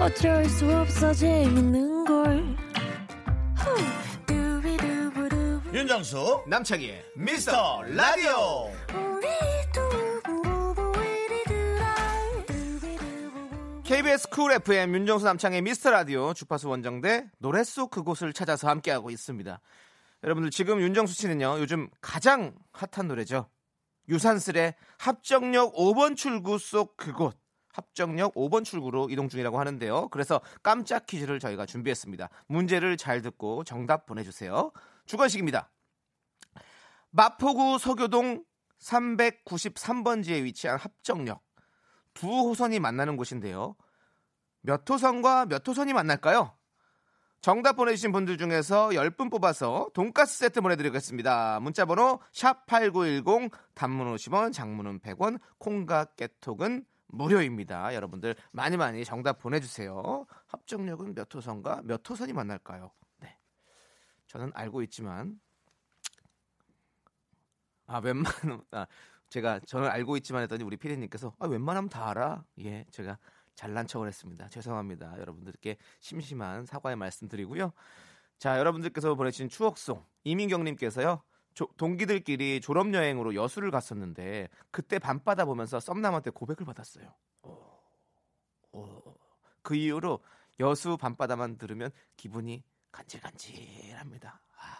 어쩔 0.00 0.44
수 0.46 0.76
없어 0.76 1.12
재밌는 1.12 2.04
걸. 2.04 2.56
윤정수 5.72 6.44
남창희의 6.48 7.04
미스터 7.14 7.82
라디오. 7.82 8.72
KBS 13.84 14.28
쿨 14.30 14.52
FM 14.52 14.94
윤정수 14.94 15.24
남창희의 15.24 15.62
미스터 15.62 15.90
라디오 15.90 16.34
주파수 16.34 16.68
원정대 16.68 17.26
노래 17.38 17.62
속 17.62 17.90
그곳을 17.90 18.32
찾아서 18.32 18.68
함께하고 18.68 19.10
있습니다. 19.10 19.60
여러분들 20.24 20.50
지금 20.50 20.80
윤정수 20.80 21.14
씨는요 21.14 21.58
요즘 21.60 21.88
가장 22.00 22.54
핫한 22.72 23.06
노래죠. 23.06 23.48
유산슬의 24.08 24.74
합정역 24.98 25.74
5번 25.74 26.16
출구 26.16 26.58
속 26.58 26.96
그곳. 26.96 27.39
합정역 27.80 28.34
5번 28.34 28.64
출구로 28.64 29.08
이동 29.10 29.28
중이라고 29.28 29.58
하는데요. 29.58 30.08
그래서 30.08 30.40
깜짝 30.62 31.06
퀴즈를 31.06 31.40
저희가 31.40 31.66
준비했습니다. 31.66 32.28
문제를 32.46 32.96
잘 32.96 33.22
듣고 33.22 33.64
정답 33.64 34.06
보내주세요. 34.06 34.70
주관식입니다. 35.06 35.70
마포구 37.10 37.78
서교동 37.78 38.44
393번지에 38.80 40.42
위치한 40.44 40.78
합정역. 40.78 41.42
두 42.14 42.28
호선이 42.28 42.80
만나는 42.80 43.16
곳인데요. 43.16 43.76
몇 44.62 44.88
호선과 44.88 45.46
몇 45.46 45.66
호선이 45.66 45.92
만날까요? 45.92 46.54
정답 47.40 47.76
보내주신 47.76 48.12
분들 48.12 48.36
중에서 48.36 48.90
10분 48.90 49.30
뽑아서 49.30 49.88
돈가스 49.94 50.38
세트 50.40 50.60
보내드리겠습니다. 50.60 51.60
문자번호 51.60 52.20
샵8910 52.34 53.50
단문 53.74 54.14
50원 54.14 54.52
장문은 54.52 55.00
100원 55.00 55.40
콩과 55.58 56.04
깨톡은 56.16 56.84
무료입니다. 57.12 57.94
여러분들 57.94 58.34
많이 58.52 58.76
많이 58.76 59.04
정답 59.04 59.38
보내주세요. 59.38 60.26
합정역은 60.46 61.14
몇 61.14 61.34
호선과 61.34 61.82
몇 61.84 62.08
호선이 62.08 62.32
만날까요? 62.32 62.90
네. 63.18 63.38
저는 64.26 64.52
알고 64.54 64.82
있지만 64.82 65.40
아 67.86 67.98
웬만하면 67.98 68.64
아, 68.70 68.86
제가 69.28 69.60
저는 69.60 69.88
알고 69.88 70.16
있지만 70.18 70.42
했더니 70.42 70.64
우리 70.64 70.76
피디님께서 70.76 71.34
아 71.38 71.46
웬만하면 71.46 71.88
다 71.88 72.10
알아. 72.10 72.44
예, 72.60 72.84
제가 72.90 73.18
잘난 73.54 73.86
척을 73.86 74.08
했습니다. 74.08 74.48
죄송합니다. 74.48 75.18
여러분들께 75.18 75.76
심심한 75.98 76.64
사과의 76.64 76.96
말씀드리고요. 76.96 77.72
자, 78.38 78.58
여러분들께서 78.58 79.14
보내주신 79.16 79.50
추억송 79.50 80.02
이민경님께서요. 80.24 81.22
조- 81.54 81.68
동기들끼리 81.76 82.60
졸업 82.60 82.92
여행으로 82.94 83.34
여수를 83.34 83.70
갔었는데 83.70 84.48
그때 84.70 84.98
밤바다 84.98 85.44
보면서 85.44 85.80
썸남한테 85.80 86.30
고백을 86.30 86.64
받았어요. 86.66 87.14
오, 87.42 87.58
오. 88.72 89.14
그 89.62 89.74
이후로 89.74 90.20
여수 90.60 90.96
밤바다만 90.96 91.58
들으면 91.58 91.90
기분이 92.16 92.62
간질간질합니다. 92.92 94.40
아, 94.56 94.76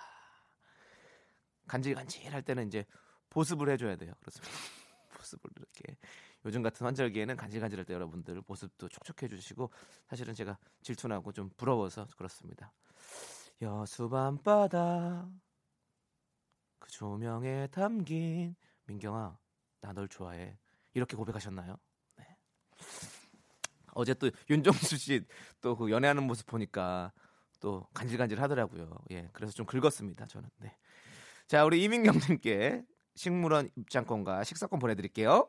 간질간질할 1.66 2.42
때는 2.42 2.66
이제 2.68 2.84
보습을 3.30 3.68
해줘야 3.70 3.96
돼요. 3.96 4.12
그렇습니다. 4.20 4.52
보습을 5.16 5.50
이렇게 5.56 5.96
요즘 6.44 6.62
같은 6.62 6.86
환절기에는 6.86 7.36
간질간질할 7.36 7.84
때 7.84 7.94
여러분들 7.94 8.42
모습도 8.46 8.88
촉촉해 8.88 9.28
주시고 9.28 9.70
사실은 10.08 10.34
제가 10.34 10.56
질투나고 10.82 11.32
좀 11.32 11.50
부러워서 11.56 12.06
그렇습니다. 12.16 12.72
여수 13.62 14.08
밤바다 14.08 15.28
그 16.80 16.90
조명에 16.90 17.68
담긴 17.68 18.56
민경아 18.86 19.38
나 19.80 19.92
널 19.92 20.08
좋아해 20.08 20.58
이렇게 20.94 21.16
고백하셨나요? 21.16 21.76
네. 22.16 22.24
어제 23.94 24.14
또 24.14 24.30
윤정수 24.50 24.96
씨 24.96 25.24
또 25.60 25.76
그 25.76 25.90
연애하는 25.90 26.24
모습 26.24 26.46
보니까 26.46 27.12
또 27.60 27.86
간질간질 27.94 28.40
하더라고요. 28.40 28.90
예, 29.10 29.28
그래서 29.32 29.52
좀 29.52 29.66
긁었습니다. 29.66 30.26
저는. 30.26 30.48
네. 30.58 30.76
자, 31.46 31.64
우리 31.64 31.82
이민경님께 31.84 32.84
식물원 33.14 33.70
입장권과 33.76 34.44
식사권 34.44 34.78
보내드릴게요. 34.78 35.48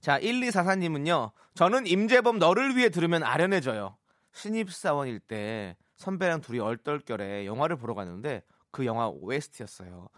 자, 0.00 0.18
1244님은요, 0.20 1.32
저는 1.54 1.86
임재범 1.86 2.38
너를 2.38 2.76
위해 2.76 2.88
들으면 2.90 3.22
아련해져요. 3.22 3.96
신입사원일 4.32 5.20
때 5.20 5.76
선배랑 5.96 6.40
둘이 6.40 6.58
얼떨결에 6.58 7.46
영화를 7.46 7.76
보러 7.76 7.94
갔는데 7.94 8.42
그 8.72 8.86
영화 8.86 9.08
OST였어요. 9.08 10.08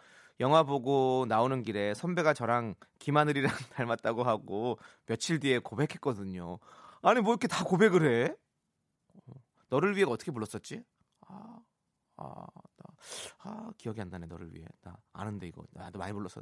영화 0.40 0.62
보고 0.62 1.26
나오는 1.28 1.62
길에 1.62 1.94
선배가 1.94 2.34
저랑 2.34 2.74
김하늘이랑 2.98 3.52
닮았다고 3.74 4.24
하고 4.24 4.78
며칠 5.06 5.38
뒤에 5.40 5.58
고백했거든요. 5.58 6.58
아니, 7.02 7.20
뭐 7.20 7.32
이렇게 7.32 7.46
다 7.46 7.64
고백을 7.64 8.10
해? 8.10 8.34
어, 9.26 9.34
너를 9.68 9.94
위해가 9.94 10.10
어떻게 10.10 10.32
불렀었지? 10.32 10.82
아, 11.28 11.58
아, 12.16 12.46
나, 12.76 12.94
아, 13.42 13.70
기억이 13.76 14.00
안 14.00 14.08
나네, 14.08 14.26
너를 14.26 14.54
위해. 14.54 14.66
나 14.82 14.96
아는데, 15.12 15.46
이거. 15.46 15.64
나도 15.72 15.98
많이 15.98 16.12
불렀어. 16.12 16.40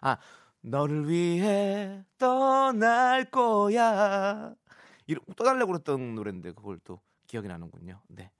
아, 0.00 0.16
너를 0.62 1.08
위해 1.08 2.04
떠날 2.18 3.30
거야. 3.30 4.54
이런, 5.06 5.24
떠달라고 5.36 5.72
그랬던 5.72 6.14
노래인데, 6.14 6.52
그걸 6.52 6.78
또 6.84 7.00
기억이 7.26 7.48
나는군요. 7.48 8.00
네. 8.08 8.30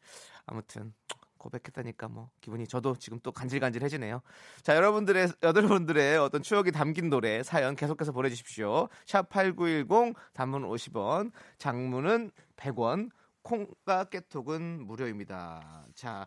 아무튼, 0.46 0.94
고백했다니까 1.42 2.08
뭐, 2.08 2.30
기분이 2.40 2.66
저도 2.66 2.96
지금 2.96 3.18
또 3.22 3.32
간질간질해지네요. 3.32 4.22
자, 4.62 4.76
여러분들의, 4.76 5.28
여러분들의 5.42 6.18
어떤 6.18 6.42
추억이 6.42 6.70
담긴 6.70 7.10
노래, 7.10 7.42
사연 7.42 7.74
계속해서 7.74 8.12
보내 8.12 8.30
주십시오. 8.30 8.88
샵 9.06 9.28
8910, 9.28 10.14
단문 10.32 10.62
50원, 10.62 11.32
장문은 11.58 12.30
100원, 12.56 13.10
콩과 13.42 14.04
깨톡은 14.04 14.86
무료입니다. 14.86 15.86
자, 15.94 16.26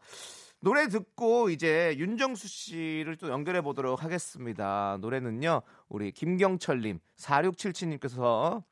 노래 0.60 0.88
듣고 0.88 1.50
이제 1.50 1.96
윤정수 1.98 2.48
씨를 2.48 3.16
또 3.16 3.30
연결해 3.30 3.62
보도록 3.62 4.04
하겠습니다. 4.04 4.98
노래는요, 5.00 5.62
우리 5.88 6.12
김경철 6.12 6.82
님, 6.82 7.00
4677 7.16 7.90
님께서 7.90 8.64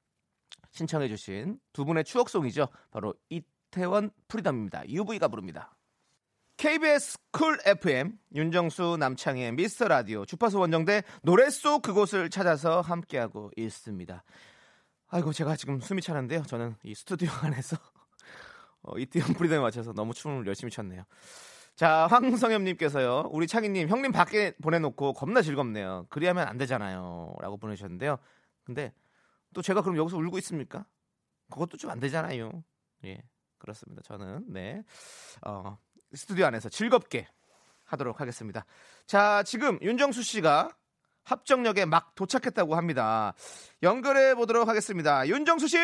신청해 0.71 1.08
주신 1.08 1.60
두 1.71 1.86
분의 1.86 2.03
추억송이죠. 2.03 2.67
바로 2.91 3.13
이태원 3.29 4.12
프리덤입니다. 4.27 4.89
UV가 4.89 5.29
부릅니다. 5.29 5.73
KBS 6.63 7.17
쿨 7.34 7.58
FM 7.65 8.17
윤정수 8.34 8.95
남창희의 8.97 9.51
미스터 9.52 9.89
라디오 9.89 10.26
주파수 10.26 10.60
원정대 10.60 11.04
노래 11.21 11.49
속 11.49 11.82
그곳을 11.82 12.30
찾아서 12.30 12.80
함께하고 12.80 13.52
있습니다. 13.58 14.23
아이고 15.10 15.34
제가 15.34 15.58
지금 15.58 15.82
숨이 15.82 16.02
차는데요. 16.02 16.43
저는 16.43 16.78
이 16.84 16.95
스튜디오 16.95 17.30
안에서 17.43 17.76
어, 18.82 18.97
이태원 18.97 19.34
프리덤에 19.34 19.60
맞춰서 19.60 19.91
너무 19.91 20.13
춤을 20.13 20.47
열심히 20.47 20.71
췄네요. 20.71 21.04
자, 21.76 22.08
황성엽님께서요. 22.08 23.28
우리 23.34 23.45
창희님, 23.45 23.89
형님 23.89 24.13
밖에 24.13 24.56
보내놓고 24.62 25.12
겁나 25.12 25.41
즐겁네요. 25.41 26.06
그리하면 26.10 26.47
안 26.47 26.58
되잖아요. 26.58 27.36
라고 27.41 27.58
보내주셨는데요. 27.58 28.19
근데 28.63 28.93
또 29.54 29.62
제가 29.62 29.82
그럼 29.82 29.97
여기서 29.97 30.15
울고 30.15 30.38
있습니까? 30.38 30.86
그것도 31.52 31.76
좀 31.76 31.91
안 31.91 31.99
되잖아요. 31.99 32.63
예, 33.04 33.21
그렇습니다. 33.58 34.02
저는, 34.04 34.45
네. 34.47 34.82
어, 35.45 35.78
스튜디오 36.15 36.45
안에서 36.45 36.69
즐겁게 36.69 37.28
하도록 37.86 38.19
하겠습니다. 38.19 38.65
자, 39.06 39.43
지금 39.43 39.80
윤정수 39.82 40.23
씨가 40.23 40.69
합정역에 41.23 41.86
막 41.86 42.15
도착했다고 42.15 42.76
합니다. 42.76 43.34
연결해 43.82 44.36
보도록 44.36 44.67
하겠습니다. 44.67 45.28
윤정수 45.28 45.67
씨! 45.67 45.78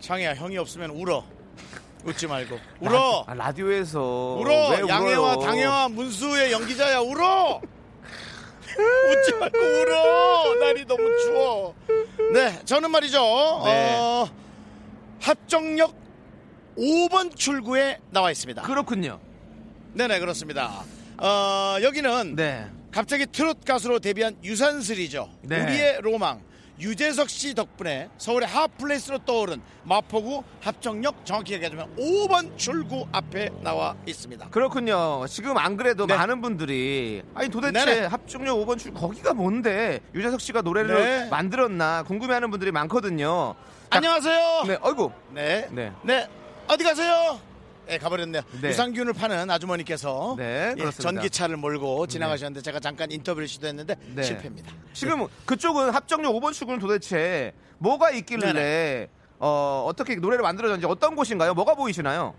창희야 0.00 0.34
형이 0.34 0.58
없으면 0.58 0.90
울어 0.90 1.24
웃지 2.04 2.26
말고 2.26 2.58
울어 2.80 3.24
아, 3.26 3.32
라디오에서 3.34 4.36
울어 4.38 4.70
왜 4.70 4.86
양해와? 4.86 5.38
당해와 5.38 5.88
문수의 5.88 6.52
연기자야 6.52 6.98
울어 6.98 7.60
웃지 9.08 9.34
말고 9.34 9.58
울어 9.58 10.54
날이 10.56 10.84
너무 10.84 11.02
추워 11.22 11.74
네 12.34 12.62
저는 12.66 12.90
말이죠 12.90 13.18
네. 13.64 13.96
어, 13.96 14.28
합정역 15.22 16.03
5번 16.76 17.34
출구에 17.36 17.98
나와 18.10 18.30
있습니다 18.30 18.62
그렇군요. 18.62 19.20
네네 19.94 20.18
그렇습니다 20.18 20.82
어, 21.18 21.76
여기는 21.82 22.34
네. 22.36 22.66
갑자기 22.90 23.26
트롯 23.26 23.64
가수로 23.64 23.98
데뷔한 24.00 24.36
유산슬이죠 24.42 25.28
네. 25.42 25.62
우리의 25.62 25.98
로망 26.00 26.40
유재석 26.80 27.30
씨 27.30 27.54
덕분에 27.54 28.08
서울의 28.18 28.48
핫플레이스로 28.48 29.18
떠오른 29.18 29.62
마포구 29.84 30.42
합정역 30.60 31.24
정확히 31.24 31.52
얘기하자면 31.52 31.94
5번 31.96 32.58
출구 32.58 33.06
앞에 33.12 33.50
나와 33.62 33.94
있습니다 34.06 34.48
그렇군요. 34.48 35.24
지금 35.28 35.56
안 35.56 35.76
그래도 35.76 36.06
네. 36.06 36.16
많은 36.16 36.40
분들이 36.40 37.22
아니 37.34 37.48
도대체 37.48 37.84
네네. 37.84 38.06
합정역 38.06 38.56
5번 38.58 38.78
출구가 38.78 39.34
뭔데 39.34 40.00
유재석 40.16 40.40
씨가 40.40 40.62
노래를 40.62 40.94
네. 40.96 41.28
만들었나 41.30 42.02
궁금해하는 42.02 42.50
분들이 42.50 42.72
많거든요. 42.72 43.54
자, 43.90 43.98
안녕하세요 43.98 44.64
네, 44.66 44.76
어이구. 44.82 45.12
네. 45.30 45.68
네. 45.70 45.92
네. 46.02 46.28
어디 46.68 46.84
가세요? 46.84 47.40
예, 47.90 47.98
가버렸네요. 47.98 48.42
네. 48.62 48.68
유산균을 48.70 49.12
파는 49.12 49.50
아주머니께서 49.50 50.36
네, 50.38 50.70
예, 50.70 50.74
그렇습니다. 50.80 51.02
전기차를 51.02 51.56
몰고 51.58 52.06
지나가셨는데 52.06 52.62
제가 52.62 52.80
잠깐 52.80 53.10
인터뷰를 53.10 53.46
시도했는데 53.46 53.96
네. 54.14 54.22
실패입니다. 54.22 54.72
지금 54.94 55.26
그쪽은 55.44 55.90
합정역 55.90 56.32
5번 56.34 56.54
출구는 56.54 56.80
도대체 56.80 57.52
뭐가 57.78 58.10
있길래 58.12 58.52
네네. 58.54 59.08
어, 59.38 59.84
어떻게 59.86 60.14
노래를 60.16 60.42
만들어졌는지 60.42 60.86
어떤 60.86 61.14
곳인가요? 61.14 61.52
뭐가 61.52 61.74
보이시나요? 61.74 62.34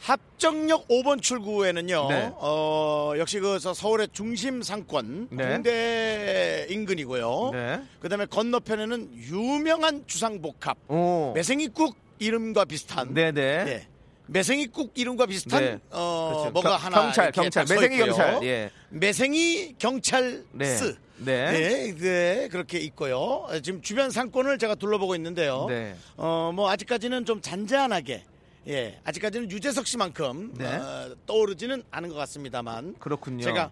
합정역 0.00 0.88
5번 0.88 1.20
출구에는요. 1.20 2.08
네. 2.08 2.32
어, 2.36 3.12
역시 3.18 3.40
그 3.40 3.58
서- 3.58 3.74
서울의 3.74 4.08
중심 4.12 4.62
상권 4.62 5.28
네. 5.30 5.52
홍대 5.52 6.66
인근이고요. 6.70 7.50
네. 7.52 7.82
그다음에 8.00 8.24
건너편에는 8.26 9.14
유명한 9.16 10.04
주상복합 10.06 10.76
오. 10.88 11.32
매생이국 11.34 12.03
이름과 12.18 12.64
비슷한 12.66 13.12
네네. 13.14 13.40
예. 13.42 13.86
매생이 14.26 14.68
국 14.68 14.92
이름과 14.98 15.26
비슷한 15.26 15.62
네. 15.62 15.78
어 15.90 16.30
그렇죠. 16.32 16.50
뭐가 16.52 16.68
경- 16.70 16.78
하나 16.86 17.02
경찰, 17.02 17.32
경찰, 17.32 17.64
매생이. 17.68 17.98
경찰, 17.98 18.42
예. 18.44 18.70
매생이 18.90 19.74
경찰스 19.78 20.44
네. 20.52 20.76
네. 21.18 21.52
네, 21.52 21.94
네, 21.94 22.48
그렇게 22.48 22.78
있고요. 22.80 23.46
지금 23.62 23.80
주변 23.82 24.10
상권을 24.10 24.58
제가 24.58 24.74
둘러보고 24.74 25.14
있는데요. 25.16 25.66
네. 25.68 25.94
어, 26.16 26.50
뭐 26.54 26.70
아직까지는 26.70 27.24
좀 27.24 27.40
잔잔하게 27.40 28.24
예, 28.66 28.98
아직까지는 29.04 29.50
유재석 29.50 29.86
씨만큼 29.86 30.54
네. 30.56 30.66
어, 30.66 31.14
떠오르지는 31.26 31.82
않은 31.90 32.08
것 32.08 32.14
같습니다만 32.16 32.94
그렇군요. 32.98 33.44
제가 33.44 33.70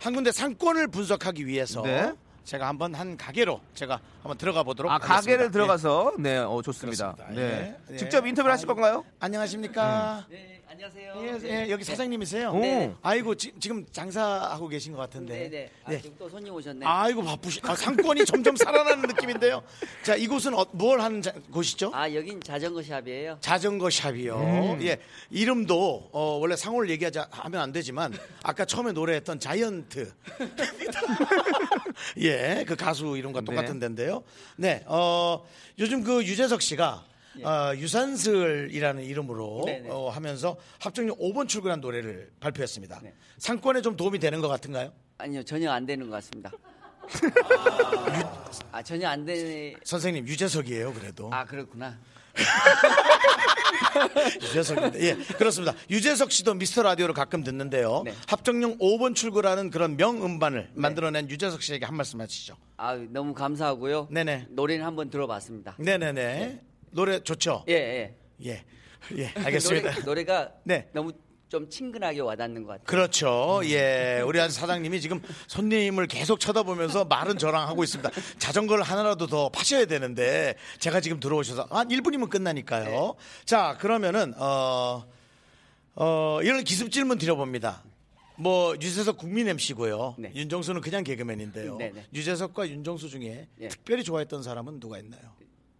한 0.00 0.12
군데 0.14 0.32
상권을 0.32 0.88
분석하기 0.88 1.46
위해서 1.46 1.82
네. 1.82 2.12
제가 2.44 2.68
한번 2.68 2.94
한 2.94 3.16
가게로 3.16 3.60
제가 3.74 4.00
한번 4.22 4.36
들어가 4.38 4.62
보도록 4.62 4.90
아, 4.92 4.94
하겠습니다. 4.96 5.16
가게를 5.16 5.46
예. 5.46 5.50
들어가서 5.50 6.12
네, 6.18 6.36
어, 6.38 6.60
좋습니다. 6.62 7.12
그렇습니다. 7.14 7.40
네. 7.40 7.76
예. 7.90 7.94
예. 7.94 7.96
직접 7.96 8.26
인터뷰를 8.26 8.52
하실 8.52 8.66
아이고. 8.68 8.74
건가요? 8.74 9.04
안녕하십니까? 9.18 10.26
네, 10.28 10.62
안녕하세요. 10.68 11.14
예, 11.16 11.38
예, 11.66 11.70
여기 11.70 11.84
사장님이세요? 11.84 12.50
오. 12.50 12.60
네. 12.60 12.94
아이고 13.00 13.34
지, 13.34 13.52
금 13.66 13.86
장사하고 13.92 14.68
계신 14.68 14.92
것 14.92 14.98
같은데. 14.98 15.38
네, 15.38 15.48
네. 15.48 15.70
아, 15.84 15.90
네. 15.90 16.00
지금 16.02 16.16
또 16.18 16.28
손님 16.28 16.52
오셨네. 16.52 16.84
아이고 16.84 17.22
바쁘시. 17.22 17.60
아, 17.62 17.74
상권이 17.74 18.24
점점 18.26 18.56
살아나는 18.56 19.02
느낌인데요. 19.08 19.62
자, 20.02 20.14
이곳은 20.16 20.52
어, 20.54 20.66
뭘 20.72 21.00
하는 21.00 21.22
자- 21.22 21.32
곳이죠? 21.52 21.92
아, 21.94 22.12
여긴 22.12 22.40
자전거 22.42 22.82
샵이에요. 22.82 23.38
자전거 23.40 23.88
샵이요. 23.88 24.78
예, 24.82 24.98
이름도 25.30 26.10
어, 26.12 26.38
원래 26.40 26.56
상호를 26.56 26.90
얘기하지 26.90 27.20
하면 27.30 27.60
안 27.62 27.72
되지만 27.72 28.12
아까 28.42 28.64
처음에 28.66 28.92
노래했던 28.92 29.38
자이언트. 29.40 30.12
예, 32.18 32.64
그 32.66 32.76
가수 32.76 33.16
이름과 33.16 33.42
똑같은 33.42 33.78
데인데요. 33.78 34.24
네, 34.56 34.84
어, 34.86 35.44
요즘 35.78 36.02
그 36.02 36.24
유재석 36.24 36.62
씨가 36.62 37.04
어, 37.42 37.72
유산슬이라는 37.76 39.02
이름으로 39.02 39.62
네, 39.66 39.80
네. 39.80 39.88
어, 39.90 40.08
하면서 40.08 40.56
합정역 40.80 41.18
5번 41.18 41.48
출근한 41.48 41.80
노래를 41.80 42.30
발표했습니다. 42.40 43.00
네. 43.02 43.14
상권에 43.38 43.82
좀 43.82 43.96
도움이 43.96 44.18
되는 44.18 44.40
것 44.40 44.48
같은가요? 44.48 44.92
아니요, 45.18 45.42
전혀 45.42 45.70
안 45.70 45.84
되는 45.86 46.08
것 46.08 46.16
같습니다. 46.16 46.50
아, 48.72 48.82
전혀 48.82 49.08
안 49.08 49.24
되네. 49.24 49.74
선생님 49.84 50.26
유재석이에요, 50.26 50.92
그래도. 50.94 51.30
아, 51.32 51.44
그렇구나. 51.44 51.98
유재석인데. 54.42 55.00
예, 55.02 55.14
그렇습니다. 55.36 55.74
유재석 55.90 56.32
씨도 56.32 56.54
미스터 56.54 56.82
라디오를 56.82 57.14
가끔 57.14 57.44
듣는데요. 57.44 58.02
네. 58.04 58.12
합정역 58.26 58.78
5번 58.78 59.14
출구라는 59.14 59.70
그런 59.70 59.96
명음반을 59.96 60.70
만들어낸 60.74 61.30
유재석 61.30 61.62
씨에게 61.62 61.86
한 61.86 61.96
말씀 61.96 62.20
하시죠. 62.20 62.56
아, 62.76 62.96
너무 63.10 63.34
감사하고요. 63.34 64.08
네네. 64.10 64.46
노래는 64.50 64.84
한번 64.84 65.10
들어봤습니다. 65.10 65.76
네네네. 65.78 66.60
노래 66.90 67.20
좋죠? 67.20 67.64
예, 67.68 67.74
예. 67.74 68.16
예. 68.46 68.64
예, 69.16 69.30
알겠습니다. 69.36 69.90
노래, 69.90 70.04
노래가 70.04 70.52
네. 70.64 70.88
너무 70.92 71.12
좀 71.48 71.68
친근하게 71.68 72.20
와닿는 72.20 72.62
것 72.64 72.68
같아요. 72.70 72.84
그렇죠. 72.86 73.60
예. 73.64 74.22
우리 74.26 74.40
아주 74.40 74.54
사장님이 74.54 75.00
지금 75.00 75.20
손님을 75.46 76.06
계속 76.06 76.40
쳐다보면서 76.40 77.04
말은 77.04 77.38
저랑 77.38 77.68
하고 77.68 77.84
있습니다. 77.84 78.10
자전거를 78.38 78.82
하나라도 78.82 79.26
더 79.26 79.48
파셔야 79.50 79.84
되는데 79.84 80.56
제가 80.78 81.00
지금 81.00 81.20
들어오셔서 81.20 81.68
한 81.70 81.88
1분이면 81.88 82.30
끝나니까요. 82.30 83.14
네. 83.16 83.44
자, 83.44 83.76
그러면은 83.78 84.34
어, 84.38 85.04
어, 85.94 86.38
이런 86.42 86.64
기습 86.64 86.90
질문 86.90 87.18
드려봅니다. 87.18 87.84
뭐 88.36 88.74
유재석 88.80 89.16
국민 89.18 89.46
MC고요. 89.46 90.16
네. 90.18 90.32
윤정수는 90.34 90.80
그냥 90.80 91.04
개그맨인데요. 91.04 91.76
네, 91.76 91.92
네. 91.94 92.04
유재석과 92.12 92.68
윤정수 92.68 93.08
중에 93.10 93.46
예. 93.60 93.68
특별히 93.68 94.02
좋아했던 94.02 94.42
사람은 94.42 94.80
누가 94.80 94.98
있나요? 94.98 95.22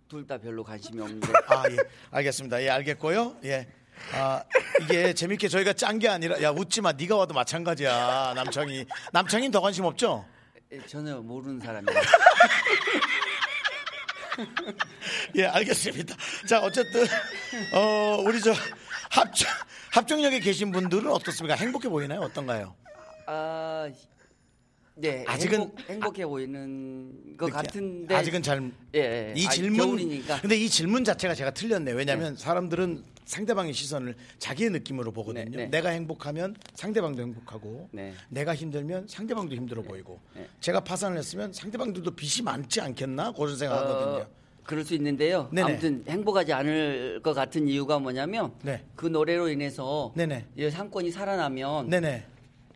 둘 0.08 0.24
다 0.24 0.38
별로 0.38 0.62
관심이 0.62 1.00
없는데. 1.00 1.26
아, 1.48 1.64
예. 1.68 1.76
알겠습니다. 2.12 2.62
예, 2.62 2.68
알겠고요. 2.68 3.38
예. 3.46 3.66
아, 4.12 4.42
이게 4.82 5.12
재밌게 5.14 5.48
저희가 5.48 5.72
짠 5.72 5.98
게 5.98 6.08
아니라 6.08 6.40
야, 6.42 6.50
웃지 6.50 6.80
마. 6.80 6.92
네가 6.92 7.16
와도 7.16 7.34
마찬가지야. 7.34 8.34
남창이. 8.36 8.84
남창이는 9.12 9.50
더 9.50 9.60
관심 9.60 9.84
없죠? 9.84 10.24
예, 10.72 10.80
전혀 10.86 11.16
모르는 11.20 11.60
사람이에요. 11.60 12.00
예, 15.36 15.44
알겠습니다. 15.46 16.16
자, 16.48 16.60
어쨌든 16.60 17.04
어, 17.72 18.22
우리 18.26 18.40
저 18.40 18.52
합정 19.10 19.48
합정역에 19.92 20.40
계신 20.40 20.72
분들은 20.72 21.08
어떻습니까? 21.10 21.54
행복해 21.54 21.88
보이나요? 21.88 22.20
어떤가요? 22.20 22.74
아, 23.26 23.88
네. 24.96 25.24
아직은- 25.26 25.72
행복, 25.88 26.18
해 26.18 26.26
보이는 26.26 27.36
것 27.36 27.52
같은데. 27.52 28.14
아직은 28.14 28.42
잘 28.42 28.70
예, 28.94 29.00
예. 29.00 29.32
이 29.36 29.46
아, 29.46 29.50
질문 29.50 29.78
겨울이니까. 29.78 30.40
근데 30.40 30.56
이 30.56 30.68
질문 30.68 31.04
자체가 31.04 31.34
제가 31.34 31.52
틀렸네요. 31.52 31.94
왜냐하면 31.94 32.36
사람들은 32.36 33.04
상대방의 33.24 33.72
시선을 33.72 34.14
자기의 34.38 34.70
느낌으로 34.70 35.12
보거든요. 35.12 35.44
네, 35.50 35.56
네. 35.56 35.66
내가 35.66 35.90
행복하면 35.90 36.54
상대방도 36.74 37.22
행복하고 37.22 37.88
네. 37.92 38.12
내가 38.28 38.54
힘들면 38.54 39.06
상대방도 39.08 39.54
힘들어 39.54 39.82
보이고 39.82 40.20
네. 40.34 40.46
제가 40.60 40.80
파산을 40.80 41.18
했으면 41.18 41.52
상대방들도 41.52 42.10
빚이 42.12 42.42
많지 42.42 42.80
않겠나 42.80 43.32
그런 43.32 43.56
생각하거든요. 43.56 44.24
어, 44.24 44.28
그럴 44.64 44.84
수 44.84 44.94
있는데요. 44.94 45.48
네네. 45.52 45.72
아무튼 45.72 46.04
행복하지 46.08 46.52
않을 46.52 47.20
것 47.22 47.34
같은 47.34 47.68
이유가 47.68 47.98
뭐냐면 47.98 48.52
네. 48.62 48.82
그 48.94 49.06
노래로 49.06 49.48
인해서. 49.48 50.12
이 50.56 50.70
상권이 50.70 51.10
살아나면 51.10 51.88
네네. 51.88 52.26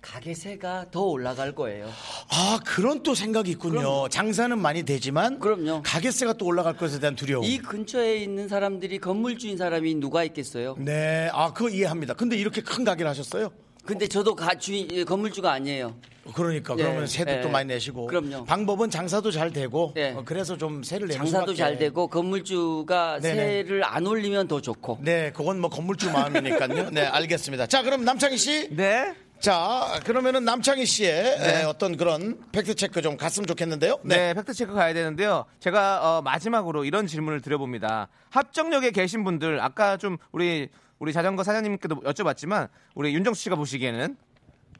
가게세가 0.00 0.87
더 0.90 1.02
올라갈 1.02 1.52
거예요. 1.54 1.88
아 2.30 2.61
그런 2.64 3.02
또 3.02 3.14
생각이 3.14 3.50
있군요. 3.50 4.08
장사는 4.08 4.56
많이 4.58 4.82
되지만 4.84 5.38
그럼요. 5.38 5.82
가게세가 5.84 6.34
또 6.34 6.46
올라갈 6.46 6.76
것에 6.76 7.00
대한 7.00 7.16
두려움. 7.16 7.44
이 7.44 7.58
근처에 7.58 8.16
있는 8.18 8.48
사람들이 8.48 8.98
건물주인 8.98 9.56
사람이 9.56 9.96
누가 9.96 10.24
있겠어요? 10.24 10.76
네, 10.78 11.28
아 11.32 11.52
그거 11.52 11.68
이해합니다. 11.68 12.14
근데 12.14 12.37
이렇게 12.37 12.61
큰 12.61 12.84
가게를 12.84 13.08
하셨어요? 13.11 13.50
근데 13.84 14.06
저도 14.06 14.34
가 14.34 14.54
주인 14.54 14.87
예, 14.92 15.02
건물주가 15.02 15.50
아니에요. 15.50 15.96
그러니까 16.34 16.76
네, 16.76 16.82
그러면 16.82 17.06
세도 17.06 17.30
네. 17.32 17.40
또 17.40 17.48
많이 17.48 17.66
내시고 17.68 18.06
그럼요. 18.06 18.44
방법은 18.44 18.90
장사도 18.90 19.30
잘 19.30 19.50
되고 19.50 19.92
네. 19.94 20.12
어, 20.12 20.22
그래서 20.26 20.58
좀 20.58 20.82
세를 20.82 21.08
내는 21.08 21.24
장사도. 21.24 21.54
잘 21.54 21.78
되고 21.78 22.06
건물주가 22.06 23.18
네네. 23.20 23.34
세를 23.34 23.82
안 23.84 24.06
올리면 24.06 24.46
더 24.46 24.61
좋고. 24.61 24.98
네, 25.00 25.32
그건 25.34 25.58
뭐 25.58 25.70
건물주 25.70 26.11
마음이니까요. 26.11 26.90
네, 26.90 27.00
알겠습니다. 27.06 27.66
자, 27.66 27.82
그럼 27.82 28.04
남창희 28.04 28.37
씨. 28.37 28.68
네. 28.76 29.14
자, 29.40 30.01
그러면은 30.05 30.44
남창희 30.44 30.85
씨의 30.85 31.37
에, 31.38 31.62
어떤 31.62 31.96
그런 31.96 32.40
팩트 32.51 32.74
체크 32.74 33.01
좀 33.03 33.16
갔으면 33.16 33.46
좋겠는데요. 33.46 33.98
네, 34.03 34.35
팩트 34.35 34.53
체크 34.53 34.74
가야 34.74 34.92
되는데요. 34.92 35.44
제가 35.61 36.18
어, 36.18 36.22
마지막으로 36.22 36.85
이런 36.85 37.07
질문을 37.07 37.40
드려봅니다. 37.40 38.09
합정역에 38.31 38.90
계신 38.90 39.22
분들 39.22 39.61
아까 39.61 39.96
좀 39.96 40.16
우리 40.33 40.68
우리 40.98 41.12
자전거 41.12 41.44
사장님께도 41.44 42.01
여쭤봤지만 42.03 42.68
우리 42.94 43.14
윤정수 43.14 43.40
씨가 43.44 43.55
보시기에는 43.57 44.16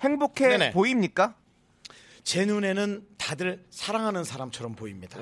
행복해 0.01 0.49
네네. 0.49 0.71
보입니까? 0.73 1.35
제 2.25 2.44
눈에는 2.44 3.07
다들 3.16 3.64
사랑하는 3.71 4.25
사람처럼 4.25 4.75
보입니다. 4.75 5.18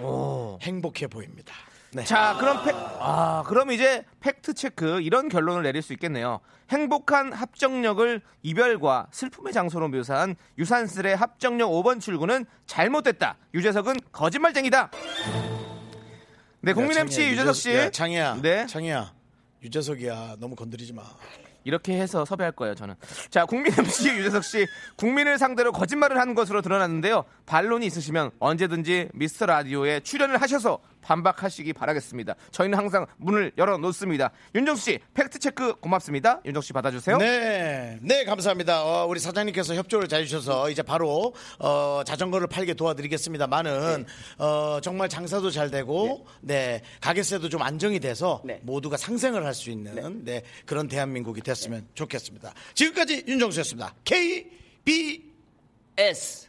행복해 0.63 1.07
보입니다. 1.09 1.55
네. 1.97 2.05
자, 2.05 2.37
그럼 2.39 2.63
팩, 2.63 2.75
아, 3.01 3.43
그럼 3.47 3.71
이제 3.73 4.05
팩트 4.21 4.53
체크 4.53 5.01
이런 5.01 5.31
결론을 5.31 5.63
내릴 5.63 5.81
수 5.81 5.95
있겠네요. 5.95 6.41
행복한 6.69 7.33
합정역을 7.33 8.21
이별과 8.43 9.07
슬픔의 9.13 9.55
장소로 9.55 9.89
묘사한 9.89 10.37
유산슬의 10.59 11.17
합정역 11.17 11.71
5번 11.71 11.99
출구는 11.99 12.45
잘못됐다. 12.67 13.39
유재석은 13.55 13.97
거짓말쟁이다. 14.13 14.91
네, 16.61 16.73
국민 16.75 16.99
야, 16.99 17.01
MC 17.01 17.15
창희야, 17.17 17.33
유재석 17.33 17.55
씨. 17.55 17.75
야, 17.75 17.91
창희야. 17.91 18.39
네. 18.43 18.67
창희야. 18.67 19.15
유재석이야. 19.63 20.37
너무 20.39 20.55
건드리지 20.55 20.93
마. 20.93 21.03
이렇게 21.67 22.01
해서 22.01 22.25
섭외할 22.25 22.53
거예요, 22.53 22.77
저는. 22.77 22.95
자, 23.29 23.45
국민 23.45 23.73
MC 23.77 24.11
유재석 24.17 24.45
씨, 24.45 24.67
국민을 24.97 25.37
상대로 25.37 25.73
거짓말을 25.73 26.19
한 26.19 26.35
것으로 26.37 26.63
드러났는데요. 26.63 27.25
반론이 27.47 27.85
있으시면 27.87 28.31
언제든지 28.39 29.09
미스터 29.15 29.47
라디오에 29.47 29.99
출연을 30.01 30.41
하셔서 30.41 30.79
반박하시기 31.07 31.73
바라겠습니다. 31.73 32.35
저희는 32.51 32.77
항상 32.77 33.07
문을 33.19 33.53
열어놓습니다. 33.57 34.33
윤정수 34.57 34.83
씨 34.83 34.99
팩트 35.15 35.39
체크 35.39 35.77
고맙습니다. 35.77 36.41
윤정수 36.45 36.67
씨 36.67 36.73
받아주세요. 36.73 37.19
네, 37.19 37.99
네 38.03 38.25
감사합니다. 38.25 38.85
어, 38.85 39.07
우리 39.07 39.21
사장님께서 39.21 39.75
협조를 39.77 40.09
잘해주셔서 40.09 40.71
이제 40.71 40.83
바로 40.83 41.33
어, 41.61 42.03
자전거를 42.05 42.49
팔게 42.49 42.75
도와드리겠습니다만은 42.75 44.05
어, 44.39 44.81
정말 44.83 45.09
장사도 45.09 45.51
잘 45.51 45.71
되고 45.71 46.27
네, 46.41 46.83
가게세도 47.01 47.49
좀 47.51 47.63
안정이 47.63 48.01
돼서 48.01 48.43
네. 48.45 48.61
모두가 48.63 48.97
상생을 48.97 49.45
할 49.45 49.57
수 49.57 49.71
있는 49.71 50.23
네, 50.23 50.43
그런 50.67 50.87
대한민국이 50.87 51.41
됐으면 51.41 51.89
좋겠습니다. 51.95 52.53
지금까지 52.75 53.25
윤정수였습니다. 53.27 53.95
K 54.05 54.51
B 54.85 55.25
S. 55.97 56.49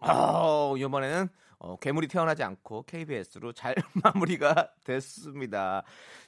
아, 0.00 0.72
이번에는 0.78 1.28
어, 1.58 1.76
괴물이 1.76 2.08
태어나지 2.08 2.42
않고 2.42 2.84
KBS로 2.84 3.52
잘 3.52 3.74
마무리가 4.02 4.70
됐습니다. 4.84 5.82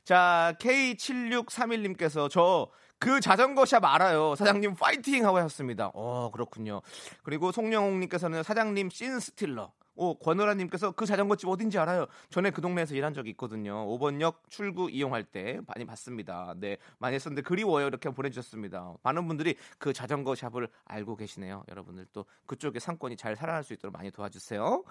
자, 0.04 0.54
K7631님께서 0.58 2.30
저 2.30 2.70
그 2.98 3.20
자전거 3.20 3.64
샵 3.64 3.84
알아요. 3.84 4.34
사장님 4.34 4.74
파이팅 4.74 5.24
하고 5.24 5.36
하셨습니다. 5.38 5.90
어, 5.94 6.30
그렇군요. 6.32 6.82
그리고 7.22 7.52
송영옥님께서는 7.52 8.42
사장님 8.42 8.90
씬 8.90 9.20
스틸러. 9.20 9.72
오, 10.00 10.16
권호라님께서 10.16 10.92
그 10.92 11.06
자전거집 11.06 11.48
어딘지 11.48 11.76
알아요. 11.76 12.06
전에 12.30 12.50
그 12.50 12.60
동네에서 12.60 12.94
일한 12.94 13.14
적이 13.14 13.30
있거든요. 13.30 13.84
5번역 13.88 14.36
출구 14.48 14.88
이용할 14.90 15.24
때 15.24 15.58
많이 15.66 15.84
봤습니다. 15.84 16.54
네, 16.56 16.76
많이 16.98 17.16
했었는데 17.16 17.42
그리워요. 17.42 17.88
이렇게 17.88 18.08
보내주셨습니다. 18.08 18.94
많은 19.02 19.26
분들이 19.26 19.56
그 19.78 19.92
자전거 19.92 20.36
샵을 20.36 20.68
알고 20.84 21.16
계시네요. 21.16 21.64
여러분들 21.68 22.06
또 22.12 22.26
그쪽에 22.46 22.78
상권이 22.78 23.16
잘 23.16 23.34
살아날 23.34 23.64
수 23.64 23.72
있도록 23.72 23.92
많이 23.92 24.12
도와주세요. 24.12 24.84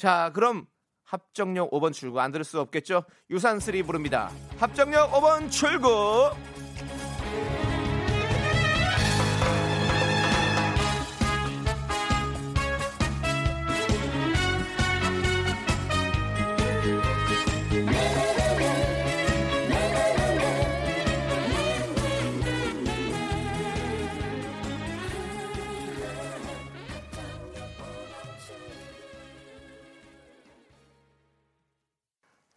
자, 0.00 0.30
그럼 0.32 0.64
합정역 1.04 1.72
5번 1.72 1.92
출구 1.92 2.20
안 2.22 2.32
들을 2.32 2.42
수 2.42 2.58
없겠죠? 2.58 3.04
유산슬이 3.28 3.82
부릅니다. 3.82 4.30
합정역 4.58 5.12
5번 5.12 5.50
출구. 5.50 6.30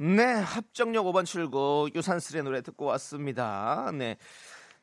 네, 0.03 0.21
합정역 0.25 1.05
5번 1.05 1.25
출구 1.25 1.89
유산슬의 1.95 2.43
노래 2.43 2.61
듣고 2.61 2.83
왔습니다. 2.83 3.89
네. 3.93 4.17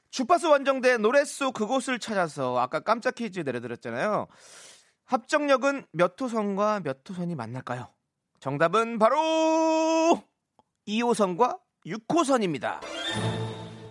주파수 0.09 0.49
원정대 0.49 0.97
노래 0.97 1.27
속 1.27 1.53
그곳을 1.53 1.99
찾아서 1.99 2.59
아까 2.59 2.81
깜짝 2.81 3.17
퀴즈 3.17 3.41
내려드렸잖아요. 3.41 4.29
합정역은 5.05 5.85
몇 5.93 6.19
호선과 6.19 6.81
몇 6.85 7.01
호선이 7.07 7.35
만날까요? 7.35 7.89
정답은 8.39 8.99
바로 8.99 10.23
2호선과 10.89 11.61
6호선입니다. 11.85 12.81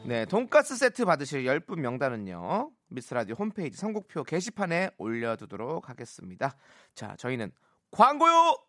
네, 0.05 0.25
돈가스 0.25 0.77
세트 0.77 1.05
받으실 1.05 1.43
10분 1.45 1.77
명단은요. 1.77 2.71
미스라디오 2.87 3.35
홈페이지 3.35 3.77
선곡표 3.77 4.23
게시판에 4.23 4.89
올려두도록 4.97 5.89
하겠습니다. 5.89 6.57
자, 6.95 7.15
저희는 7.19 7.51
광고요! 7.91 8.68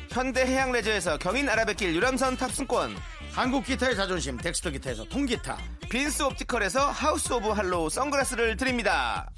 현대 0.11 0.45
해양 0.45 0.73
레저에서 0.73 1.17
경인 1.17 1.47
아라뱃길 1.47 1.95
유람선 1.95 2.35
탑승권 2.35 2.95
한국 3.31 3.63
기타의 3.63 3.95
자존심 3.95 4.35
덱스터 4.35 4.71
기타에서 4.71 5.05
통기타 5.05 5.57
빈스 5.89 6.23
옵티컬에서 6.23 6.89
하우스 6.89 7.31
오브 7.31 7.47
할로우 7.47 7.89
선글라스를 7.89 8.57
드립니다 8.57 9.31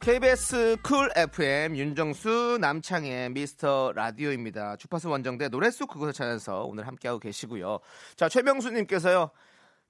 KBS 0.00 0.76
쿨 0.82 1.10
FM 1.16 1.78
윤정수 1.78 2.58
남창희의 2.60 3.30
미스터 3.30 3.92
라디오입니다. 3.94 4.76
주파수 4.76 5.08
원정대 5.08 5.48
노래 5.48 5.70
속 5.70 5.88
그곳을 5.88 6.12
찾아서 6.12 6.64
오늘 6.64 6.86
함께하고 6.86 7.18
계시고요. 7.18 7.78
자 8.14 8.28
최명수님께서요. 8.28 9.30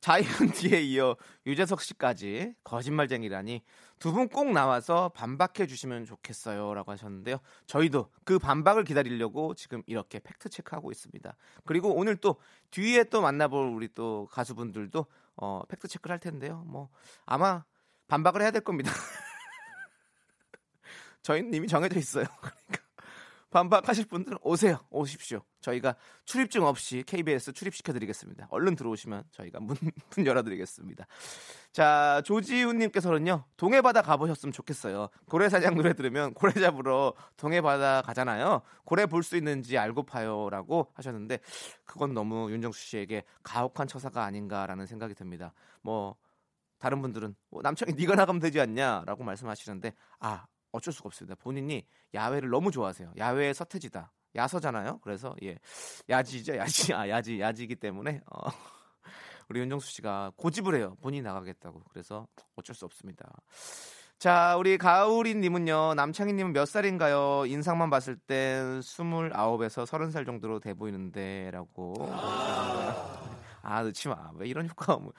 자이언티에 0.05 0.83
이어 0.83 1.17
유재석 1.47 1.81
씨까지 1.81 2.53
거짓말쟁이라니 2.63 3.63
두 3.99 4.13
분 4.13 4.29
꼭 4.29 4.53
나와서 4.53 5.09
반박해 5.11 5.67
주시면 5.67 6.05
좋겠어요라고 6.05 6.93
하셨는데요. 6.93 7.39
저희도 7.67 8.11
그 8.25 8.39
반박을 8.39 8.85
기다리려고 8.85 9.55
지금 9.55 9.83
이렇게 9.87 10.19
팩트 10.19 10.49
체크하고 10.51 10.91
있습니다. 10.91 11.35
그리고 11.65 11.95
오늘 11.95 12.17
또 12.17 12.37
뒤에 12.71 13.05
또 13.05 13.23
만나볼 13.23 13.69
우리 13.69 13.89
또 13.95 14.29
가수분들도 14.31 15.07
어, 15.37 15.63
팩트 15.69 15.89
체크를 15.89 16.13
할 16.13 16.21
텐데요. 16.21 16.63
뭐 16.67 16.91
아마 17.25 17.65
반박을 18.09 18.43
해야 18.43 18.51
될 18.51 18.63
겁니다. 18.63 18.91
저희는 21.23 21.55
이미 21.55 21.67
정해져 21.69 21.99
있어요. 21.99 22.27
그러니까 22.41 22.84
반박하실 23.55 24.07
분들은 24.07 24.39
오세요. 24.43 24.81
오십시오. 24.91 25.41
저희가 25.61 25.95
출입증 26.25 26.65
없이 26.65 27.05
KBS 27.07 27.53
출입시켜드리겠습니다. 27.53 28.49
얼른 28.51 28.75
들어오시면 28.75 29.23
저희가 29.31 29.61
문, 29.61 29.77
문 30.17 30.27
열어드리겠습니다. 30.27 31.07
자, 31.71 32.21
조지훈님께서는요, 32.25 33.45
동해바다 33.57 34.03
가보셨으면 34.03 34.53
좋겠어요. 34.53 35.09
고래사장 35.27 35.77
노래 35.77 35.93
들으면 35.95 36.35
고래 36.35 36.53
잡으러 36.53 37.15
동해바다 37.37 38.03
가잖아요. 38.03 38.63
고래 38.85 39.07
볼 39.07 39.23
수 39.23 39.37
있는지 39.37 39.79
알고 39.79 40.03
파요 40.03 40.51
라고 40.51 40.91
하셨는데, 40.95 41.39
그건 41.85 42.13
너무 42.13 42.51
윤정수 42.51 42.79
씨에게 42.81 43.23
가혹한 43.45 43.87
처사가 43.87 44.25
아닌가라는 44.25 44.87
생각이 44.87 45.15
듭니다. 45.15 45.55
뭐, 45.81 46.17
다른 46.79 47.01
분들은 47.01 47.35
뭐 47.51 47.63
남창이 47.63 47.93
네가 47.95 48.17
나가면 48.17 48.41
되지 48.41 48.61
않냐라고 48.61 49.23
말씀하시는데, 49.23 49.95
아, 50.19 50.45
어쩔 50.75 50.93
수가 50.93 51.07
없습니다. 51.07 51.37
본인이 51.37 51.87
야외를 52.13 52.51
너무 52.51 52.71
좋아하세요. 52.71 53.13
야외의 53.17 53.55
서태지다. 53.55 54.13
야서잖아요. 54.37 54.99
그래서 55.03 55.35
예 55.43 55.57
야지죠 56.09 56.57
야지 56.57 56.93
아 56.93 57.09
야지 57.09 57.41
야지이기 57.41 57.77
때문에 57.77 58.21
어, 58.27 58.51
우리 59.49 59.61
윤정수 59.61 59.93
씨가 59.93 60.33
고집을 60.37 60.75
해요. 60.75 60.97
본인이 61.01 61.23
나가겠다고. 61.23 61.81
그래서 61.91 62.27
어쩔 62.57 62.75
수 62.75 62.85
없습니다. 62.85 63.31
자, 64.19 64.57
우리 64.57 64.79
가을이님은요, 64.79 65.95
남창희님은 65.95 66.53
몇 66.55 66.67
살인가요? 66.67 67.45
인상만 67.47 67.91
봤을 67.91 68.17
땐 68.17 68.81
29에서 68.81 69.85
30살 69.85 70.25
정도로 70.25 70.61
돼 70.61 70.73
보이는데, 70.73 71.51
라고. 71.53 71.95
아, 73.61 73.83
넣지 73.83 74.09
마. 74.09 74.31
왜 74.37 74.49
이런 74.49 74.69
효과가, 74.69 74.97
뭐. 74.99 75.13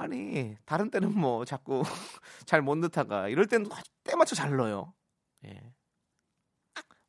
아니, 0.00 0.56
다른 0.64 0.90
때는 0.90 1.12
뭐, 1.18 1.44
자꾸 1.44 1.82
잘 2.46 2.62
못 2.62 2.76
넣다가, 2.78 3.28
이럴 3.28 3.46
때는 3.46 3.68
때 4.04 4.16
맞춰 4.16 4.34
잘 4.34 4.56
넣어요. 4.56 4.92
예. 5.44 5.74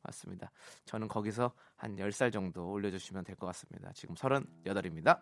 맞습니다. 0.02 0.50
저는 0.84 1.06
거기서 1.08 1.52
한 1.76 1.96
10살 1.96 2.32
정도 2.32 2.70
올려주시면 2.70 3.24
될 3.24 3.36
것 3.36 3.46
같습니다. 3.46 3.92
지금 3.94 4.14
38입니다. 4.16 5.20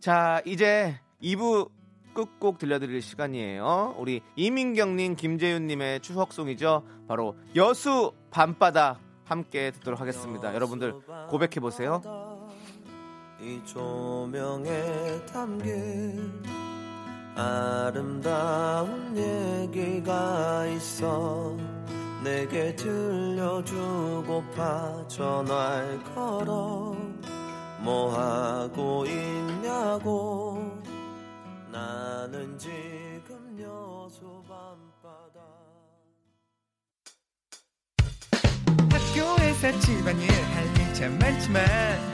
자, 0.00 0.42
이제 0.44 1.00
2부 1.22 1.70
끝곡 2.12 2.58
들려드릴 2.58 3.00
시간이에요. 3.02 3.94
우리 3.98 4.20
이민경님, 4.36 5.14
김재윤님의 5.16 6.00
추석송이죠. 6.00 6.84
바로 7.08 7.36
여수 7.56 8.12
밤바다 8.30 9.00
함께 9.24 9.70
듣도록 9.70 10.00
하겠습니다. 10.00 10.52
여러분들 10.54 10.92
고백해보세요. 11.28 12.02
이 13.44 13.62
조명에 13.66 14.70
담긴 15.30 16.42
아름다운 17.36 19.14
얘기가 19.14 20.64
있어 20.68 21.54
내게 22.22 22.74
들려주고파 22.74 23.76
전화를 25.08 26.02
걸어 26.14 26.96
뭐 27.80 28.18
하고 28.18 29.04
있냐고. 29.04 30.58
나는 31.70 32.56
지금 32.56 33.58
여수 33.60 34.42
밤바다. 34.48 35.42
회사 39.40 39.70
집안일 39.80 40.30
할일참 40.30 41.18
많지만 41.18 42.13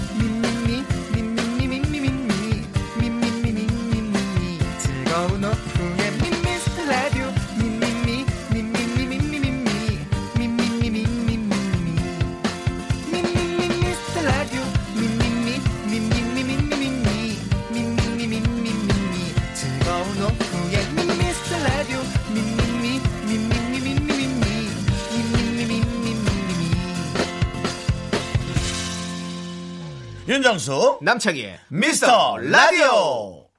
윤정수 30.31 30.99
남창희의 31.01 31.59
미스터 31.67 32.37
라디오 32.37 33.49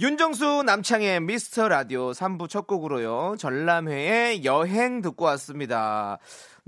윤정수 0.00 0.62
남창의 0.64 1.20
미스터 1.20 1.66
라디오 1.68 2.12
3부 2.12 2.48
첫 2.48 2.68
곡으로요. 2.68 3.34
전람회의 3.36 4.44
여행 4.44 5.02
듣고 5.02 5.24
왔습니다. 5.24 6.18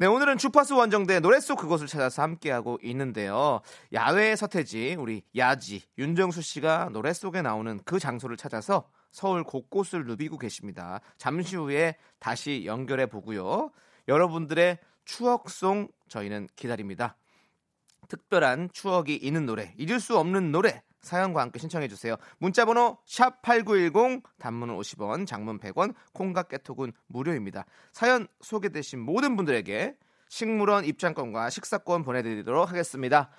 네, 0.00 0.06
오늘은 0.06 0.38
주파수 0.38 0.76
원정대 0.76 1.20
노래 1.20 1.40
속 1.40 1.56
그곳을 1.56 1.86
찾아서 1.86 2.22
함께하고 2.22 2.78
있는데요. 2.82 3.60
야외 3.92 4.34
서태지, 4.34 4.96
우리 4.98 5.22
야지, 5.36 5.82
윤정수 5.98 6.40
씨가 6.40 6.88
노래 6.90 7.12
속에 7.12 7.42
나오는 7.42 7.78
그 7.84 7.98
장소를 7.98 8.38
찾아서 8.38 8.88
서울 9.10 9.44
곳곳을 9.44 10.06
누비고 10.06 10.38
계십니다. 10.38 11.00
잠시 11.18 11.54
후에 11.56 11.96
다시 12.18 12.62
연결해 12.64 13.04
보고요. 13.04 13.72
여러분들의 14.08 14.78
추억송 15.04 15.88
저희는 16.08 16.48
기다립니다. 16.56 17.18
특별한 18.08 18.70
추억이 18.72 19.16
있는 19.16 19.44
노래, 19.44 19.74
잊을 19.76 20.00
수 20.00 20.16
없는 20.16 20.50
노래 20.50 20.82
사연과 21.00 21.40
함께 21.40 21.58
신청해 21.58 21.88
주세요. 21.88 22.16
문자 22.38 22.64
번호 22.64 22.98
샵 23.06 23.42
8910 23.42 24.22
단문은 24.38 24.76
50원, 24.76 25.26
장문 25.26 25.58
100원, 25.58 25.94
콩과 26.12 26.44
깨톡은 26.44 26.92
무료입니다. 27.06 27.64
사연 27.92 28.26
소개되신 28.40 29.00
모든 29.00 29.36
분들에게 29.36 29.96
식물원 30.28 30.84
입장권과 30.84 31.50
식사권 31.50 32.04
보내 32.04 32.22
드리도록 32.22 32.68
하겠습니다. 32.68 33.30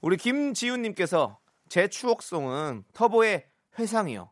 우리 0.00 0.16
김지훈 0.16 0.82
님께서 0.82 1.38
제 1.68 1.88
추억송은 1.88 2.84
터보의 2.94 3.46
회상이요. 3.78 4.30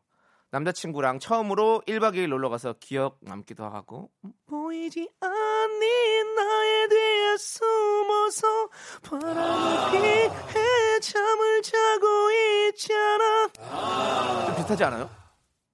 남자친구랑 0.56 1.18
처음으로 1.18 1.82
1박 1.86 2.14
2일 2.14 2.28
놀러 2.30 2.48
가서 2.48 2.74
기억 2.80 3.18
남기도 3.20 3.66
하고 3.66 4.10
보이지 4.46 5.06
않니? 5.20 6.34
나에 6.34 6.88
대해 6.88 7.36
숨어서 7.36 8.68
바람이 9.02 10.30
피해 10.50 11.00
잠을 11.00 11.60
자고 11.60 12.30
있잖아. 12.70 13.48
좀 14.46 14.56
비슷하지 14.56 14.84
않아요? 14.84 15.10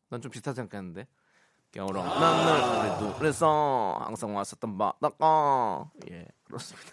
난 0.08 0.20
좀 0.20 0.30
비슷하지 0.32 0.60
않겠는데? 0.62 1.06
겨울왕 1.70 2.04
난널 2.04 2.60
우리 2.98 3.08
노래서 3.14 3.96
항상 4.04 4.34
왔었던 4.34 4.76
바다가. 4.76 5.90
예 6.10 6.26
그렇습니다 6.42 6.90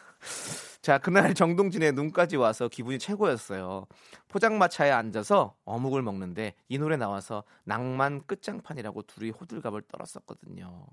자, 0.82 0.97
그날 0.97 1.34
정동진의 1.34 1.93
눈까지 1.93 2.38
와서 2.38 2.67
기분이 2.67 2.99
최고였어요. 2.99 3.86
포장마차에 4.29 4.91
앉아서 4.91 5.55
어묵을 5.65 6.01
먹는데 6.01 6.55
이 6.69 6.77
노래 6.77 6.97
나와서 6.97 7.43
낭만 7.65 8.25
끝장판이라고 8.25 9.03
둘이 9.03 9.32
호들갑을 9.32 9.84
떨었었거든요. 9.89 10.86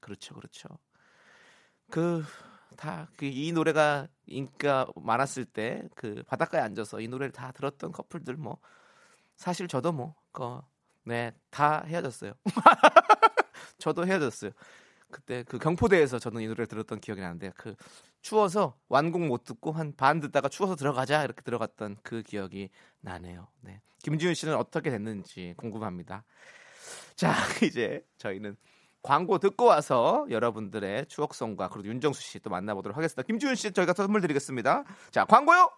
그렇죠, 0.00 0.34
그렇죠. 0.34 0.68
그, 1.90 2.24
다, 2.76 3.08
그, 3.16 3.26
이 3.26 3.52
노래가 3.52 4.08
인기가 4.26 4.86
많았을 4.96 5.44
때 5.44 5.82
그 5.94 6.22
바닷가에 6.26 6.60
앉아서 6.62 7.00
이 7.00 7.08
노래를 7.08 7.32
다 7.32 7.52
들었던 7.52 7.92
커플들 7.92 8.36
뭐, 8.36 8.58
사실 9.36 9.68
저도 9.68 9.92
뭐, 9.92 10.14
그, 10.32 10.60
네, 11.04 11.32
다 11.50 11.82
헤어졌어요. 11.86 12.34
저도 13.78 14.06
헤어졌어요. 14.06 14.50
그때 15.10 15.44
그 15.44 15.58
경포대에서 15.58 16.18
저는 16.18 16.42
이 16.42 16.46
노래를 16.46 16.66
들었던 16.66 17.00
기억이 17.00 17.20
나는데 17.20 17.52
그 17.56 17.74
추워서 18.22 18.76
완곡 18.88 19.22
못 19.26 19.44
듣고 19.44 19.72
한 19.72 19.92
반 19.96 20.20
듣다가 20.20 20.48
추워서 20.48 20.74
들어가자 20.76 21.22
이렇게 21.24 21.42
들어갔던 21.42 21.96
그 22.02 22.22
기억이 22.22 22.70
나네요. 23.00 23.48
네. 23.60 23.80
김지훈 24.02 24.34
씨는 24.34 24.56
어떻게 24.56 24.90
됐는지 24.90 25.54
궁금합니다. 25.56 26.24
자, 27.16 27.32
이제 27.64 28.04
저희는 28.18 28.56
광고 29.02 29.38
듣고 29.38 29.66
와서 29.66 30.26
여러분들의 30.30 31.06
추억송과 31.06 31.68
그리고 31.68 31.88
윤정수 31.88 32.20
씨 32.22 32.40
또 32.40 32.50
만나보도록 32.50 32.96
하겠습니다. 32.96 33.22
김지훈 33.22 33.54
씨 33.54 33.72
저희가 33.72 33.92
선물 33.94 34.20
드리겠습니다. 34.20 34.84
자, 35.12 35.24
광고요. 35.24 35.70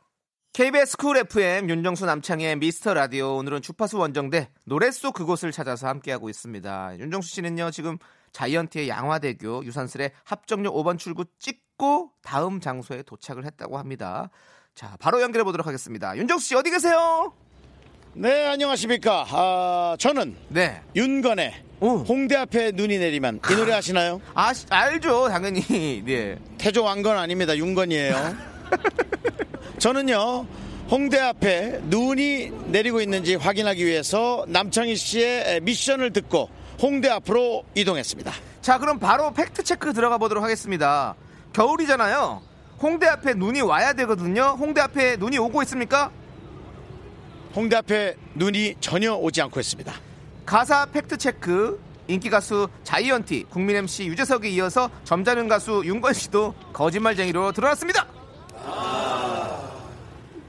KBS 0.55 0.97
쿨 0.97 1.17
FM 1.19 1.69
윤정수 1.69 2.07
남창희의 2.07 2.57
미스터 2.57 2.95
라디오 2.95 3.37
오늘은 3.37 3.61
주파수 3.63 3.99
원정대 3.99 4.51
노래 4.65 4.91
속 4.91 5.13
그곳을 5.13 5.53
찾아서 5.53 5.87
함께하고 5.89 6.31
있습니다. 6.31 6.99
윤정수 6.99 7.29
씨는요 7.35 7.71
지금 7.71 7.99
자이언티의 8.33 8.89
양화대교 8.89 9.65
유산슬의 9.65 10.13
합정역 10.25 10.75
5번 10.75 10.99
출구 10.99 11.25
찍고 11.39 12.13
다음 12.23 12.61
장소에 12.61 13.03
도착을 13.03 13.45
했다고 13.45 13.79
합니다. 13.79 14.31
자 14.75 14.97
바로 15.01 15.21
연결해 15.21 15.45
보도록 15.45 15.67
하겠습니다. 15.67 16.17
윤정수 16.17 16.47
씨 16.47 16.55
어디 16.55 16.71
계세요? 16.71 17.33
네 18.15 18.47
안녕하십니까 18.47 19.27
아, 19.31 19.97
저는 19.99 20.35
네. 20.49 20.81
윤건의 20.97 21.55
오. 21.81 21.99
홍대 21.99 22.35
앞에 22.37 22.73
눈이 22.73 22.99
내리면 22.99 23.41
이 23.49 23.55
노래 23.55 23.73
아시나요? 23.75 24.21
아 24.35 24.53
알죠 24.71 25.29
당연히 25.29 25.63
네. 26.05 26.37
태조 26.57 26.83
왕건 26.83 27.17
아닙니다 27.17 27.57
윤건이에요 27.57 28.35
저는요 29.79 30.47
홍대 30.91 31.21
앞에 31.21 31.81
눈이 31.85 32.51
내리고 32.69 33.01
있는지 33.01 33.37
확인하기 33.37 33.85
위해서 33.87 34.45
남창희 34.49 34.97
씨의 34.97 35.61
미션을 35.61 36.13
듣고 36.13 36.49
홍대 36.81 37.09
앞으로 37.09 37.65
이동했습니다 37.75 38.33
자 38.61 38.79
그럼 38.79 38.99
바로 38.99 39.33
팩트 39.33 39.63
체크 39.63 39.93
들어가 39.95 40.19
보도록 40.19 40.45
하겠습니다. 40.45 41.15
겨울이잖아요. 41.55 42.43
홍대 42.83 43.07
앞에 43.07 43.33
눈이 43.35 43.63
와야 43.63 43.95
되거든요. 43.95 44.57
홍대 44.59 44.81
앞에 44.81 45.17
눈이 45.17 45.39
오고 45.39 45.63
있습니까? 45.63 46.11
홍대 47.57 47.77
앞에 47.77 48.15
눈이 48.35 48.77
전혀 48.81 49.15
오지 49.15 49.41
않고 49.41 49.59
있습니다 49.59 49.91
가사 50.45 50.85
팩트 50.87 51.17
체크 51.17 51.81
인기 52.09 52.29
가수 52.29 52.69
자이언티 52.85 53.47
국민 53.49 53.77
MC 53.77 54.07
유재석에 54.07 54.49
이어서 54.51 54.91
점잖은 55.05 55.49
가수 55.49 55.83
윤건 55.85 56.13
씨도 56.13 56.55
거짓말쟁이로 56.73 57.53
드러났습니다. 57.53 58.07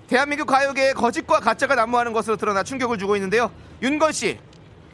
대한민국 0.07 0.45
가요계에 0.47 0.93
거짓과 0.93 1.39
가짜가 1.39 1.75
난무하는 1.75 2.13
것으로 2.13 2.35
드러나 2.35 2.63
충격을 2.63 2.97
주고 2.97 3.15
있는데요. 3.15 3.51
윤건 3.81 4.11
씨 4.11 4.39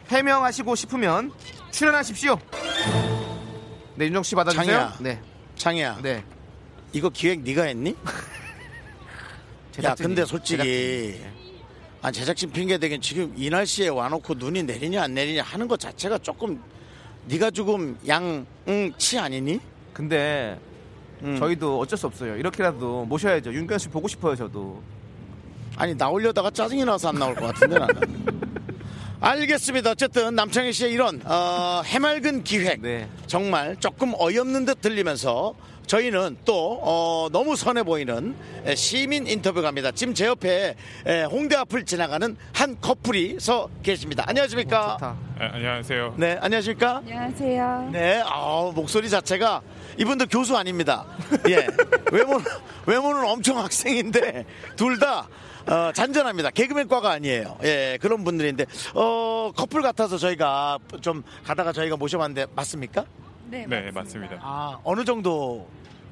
해명하시고 0.10 0.76
싶으면 0.76 1.32
출연하십시오. 1.72 2.38
네 3.96 4.06
윤정 4.06 4.24
씨 4.24 4.36
받아주세요. 4.36 4.66
장이야. 4.66 4.96
네, 5.00 5.22
창희야 5.56 6.00
네. 6.02 6.24
이거 6.94 7.10
기획 7.10 7.42
네가 7.42 7.64
했니? 7.64 7.96
야 9.84 9.96
근데 9.96 10.24
솔직히 10.26 10.58
제작진이. 11.18 11.36
아 12.02 12.12
제작진 12.12 12.52
핑계 12.52 12.78
대긴 12.78 13.02
지금 13.02 13.34
이 13.36 13.50
날씨에 13.50 13.88
와놓고 13.90 14.36
눈이 14.36 14.64
내리냐 14.64 15.04
안 15.04 15.14
내리냐 15.14 15.44
하는 15.44 15.68
것 15.68 15.80
자체가 15.80 16.18
조금 16.20 16.62
네가 17.26 17.52
조금 17.52 17.98
양치 18.08 19.18
아니니? 19.18 19.60
근데 19.94 20.60
음. 21.24 21.38
저희도 21.40 21.80
어쩔 21.80 21.98
수 21.98 22.06
없어요. 22.08 22.36
이렇게라도 22.38 23.06
모셔야죠. 23.06 23.54
윤건 23.54 23.80
씨 23.80 23.88
보고 23.90 24.08
싶어요, 24.08 24.36
저도. 24.36 24.82
아니 25.78 25.96
나오려다가 25.96 26.52
짜증이 26.52 26.86
나서 26.86 27.10
안 27.10 27.16
나올 27.16 27.34
것 27.36 27.48
같은데 27.48 27.80
나는. 27.80 28.56
알겠습니다. 29.20 29.92
어쨌든 29.92 30.36
남창희 30.36 30.74
씨의 30.74 30.92
이런 30.92 31.22
어, 31.26 31.82
해맑은 31.86 32.44
기획 32.44 32.82
네. 32.82 33.08
정말 33.28 33.76
조금 33.80 34.14
어이없는 34.18 34.66
듯 34.66 34.82
들리면서 34.82 35.56
저희는 35.88 36.38
또 36.46 36.80
어, 36.82 37.28
너무 37.32 37.56
선해 37.56 37.84
보이는 37.84 38.36
에, 38.66 38.76
시민 38.76 39.28
인터뷰 39.28 39.62
갑니다. 39.62 39.92
지금 39.92 40.14
제 40.14 40.26
옆에 40.26 40.76
에, 41.06 41.24
홍대 41.24 41.56
앞을 41.56 41.86
지나가는 41.86 42.36
한 42.54 42.78
커플이 42.82 43.38
서 43.40 43.70
계십니다. 43.84 44.24
안녕하십니까? 44.28 44.98
좋다. 45.00 45.18
아, 45.40 45.50
안녕하세요. 45.54 46.16
네, 46.18 46.38
안녕하십니까? 46.42 46.98
안녕하세요. 46.98 47.90
네, 47.94 48.22
아, 48.26 48.72
목소리 48.74 49.10
자체가 49.10 49.62
이분들 49.98 50.28
교수 50.30 50.58
아닙니다. 50.58 51.06
예, 51.50 51.68
외모는 52.12 52.46
외모는 52.88 53.24
엄청 53.26 53.60
학생인데 53.60 54.46
둘 54.76 55.00
다 55.00 55.28
어, 55.68 55.92
잔잔합니다. 55.94 56.52
개그맨과가 56.52 57.10
아니에요. 57.12 57.58
예, 57.64 57.98
그런 58.02 58.24
분들인데 58.24 58.66
어, 58.94 59.52
커플 59.56 59.82
같아서 59.82 60.18
저희가 60.18 60.78
좀 61.02 61.24
가다가 61.44 61.72
저희가 61.72 61.98
모셔봤는데 61.98 62.52
맞습니까? 62.56 63.06
네, 63.50 63.66
네, 63.68 63.92
맞습니다. 63.92 64.38
아, 64.42 64.80
어느 64.84 65.04
정도 65.04 65.68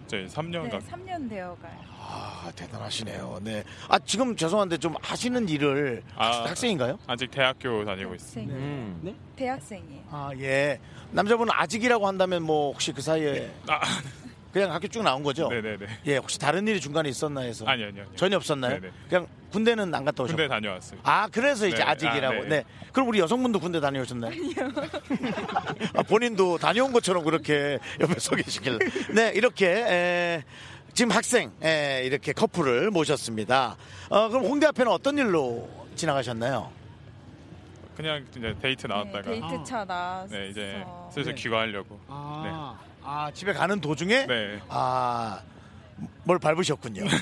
저희 0.08 0.26
3년 0.28 0.70
가 0.70 0.80
3년 0.80 1.30
되어가요. 1.30 1.94
아, 2.00 2.52
대단하시네요. 2.56 3.40
네. 3.44 3.64
아, 3.88 3.98
지금 4.00 4.36
죄송한데 4.36 4.78
좀 4.78 4.96
하시는 5.02 5.48
일을 5.48 6.04
아. 6.16 6.44
학생인가요? 6.46 7.00
아직 7.08 7.32
대학교 7.32 7.86
다니고 7.86 8.16
있어요. 8.16 8.46
대학생. 8.46 8.50
음. 8.50 9.16
대학생이에요. 9.36 10.02
아, 10.12 10.32
예. 10.40 10.80
남자분은 11.12 11.54
아직이라고 11.56 12.08
한다면 12.08 12.44
뭐 12.44 12.72
혹시 12.72 12.92
그 12.92 13.02
사이에 13.02 13.52
아, 13.68 13.80
그냥 14.54 14.72
학교 14.72 14.88
쭉 14.88 15.02
나온 15.02 15.24
거죠? 15.24 15.50
네네네. 15.50 15.88
예, 16.06 16.18
혹시 16.18 16.38
다른 16.40 16.68
일이 16.68 16.80
중간에 16.80 17.10
있었나 17.10 17.42
해서. 17.42 17.66
아니요, 17.66 17.88
아니요. 17.88 18.04
아니요. 18.04 18.16
전혀 18.16 18.38
없었나요? 18.38 18.80
네네. 18.80 18.94
그냥 19.10 19.28
군대는 19.52 19.94
안 19.96 20.06
갔다 20.06 20.24
오셨고. 20.24 20.38
군대 20.38 20.48
다녀왔어요. 20.48 21.00
아, 21.02 21.28
그래서 21.32 21.66
이제 21.68 21.78
네. 21.78 21.84
아직이라고. 21.84 22.36
아, 22.36 22.42
네. 22.42 22.48
네. 22.48 22.64
그럼 22.92 23.08
우리 23.08 23.18
여성분도 23.20 23.60
군대 23.60 23.80
다녀오셨나요? 23.80 24.32
아니요. 24.32 24.54
아, 25.98 26.04
본인도 26.04 26.60
다녀온 26.60 26.94
것처럼 26.94 27.24
그렇게 27.24 27.80
옆에 28.00 28.20
서 28.20 28.36
계시길래. 28.36 28.78
네, 29.16 29.32
이렇게, 29.34 29.68
에, 29.68 30.44
지금 30.94 31.12
학생, 31.12 31.52
에, 31.64 32.04
이렇게 32.06 32.32
커플을 32.32 32.92
모셨습니다. 32.92 33.76
어, 34.10 34.30
그럼 34.30 34.46
홍대 34.46 34.68
앞에는 34.68 34.92
어떤 34.92 35.18
일로 35.18 35.68
지나가셨나요? 35.96 36.72
그냥 37.98 38.24
이제 38.36 38.56
데이트 38.62 38.86
나왔다가 38.86 39.22
네, 39.22 39.40
데이트 39.40 39.64
차 39.66 39.84
나와서 39.86 40.36
네, 40.36 40.50
이제 40.50 40.84
슬슬 41.12 41.34
귀가하려고. 41.36 42.00
아, 42.08 42.78
아, 43.04 43.32
집에 43.34 43.54
가는 43.54 43.80
도중에? 43.82 44.26
네. 44.28 44.60
아, 44.70 45.42
뭘 46.24 46.40
밟으셨군요. 46.40 47.04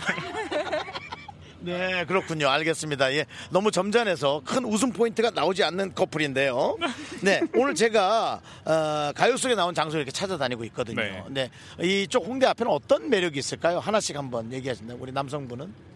네, 1.63 2.05
그렇군요. 2.05 2.49
알겠습니다. 2.49 3.13
예. 3.13 3.25
너무 3.51 3.69
점잖해서 3.69 4.41
큰 4.43 4.65
웃음 4.65 4.91
포인트가 4.91 5.29
나오지 5.29 5.63
않는 5.63 5.93
커플인데요. 5.93 6.77
네, 7.21 7.41
오늘 7.55 7.75
제가, 7.75 8.41
어, 8.65 9.11
가요 9.15 9.37
속에 9.37 9.53
나온 9.53 9.75
장소 9.75 9.97
이렇게 9.97 10.09
찾아다니고 10.11 10.63
있거든요. 10.65 11.01
네. 11.29 11.49
네. 11.77 11.85
이쪽 12.03 12.25
홍대 12.25 12.47
앞에는 12.47 12.71
어떤 12.71 13.09
매력이 13.09 13.37
있을까요? 13.37 13.77
하나씩 13.79 14.17
한번 14.17 14.51
얘기하신다면요 14.51 14.97
우리 14.99 15.11
남성분은? 15.11 15.91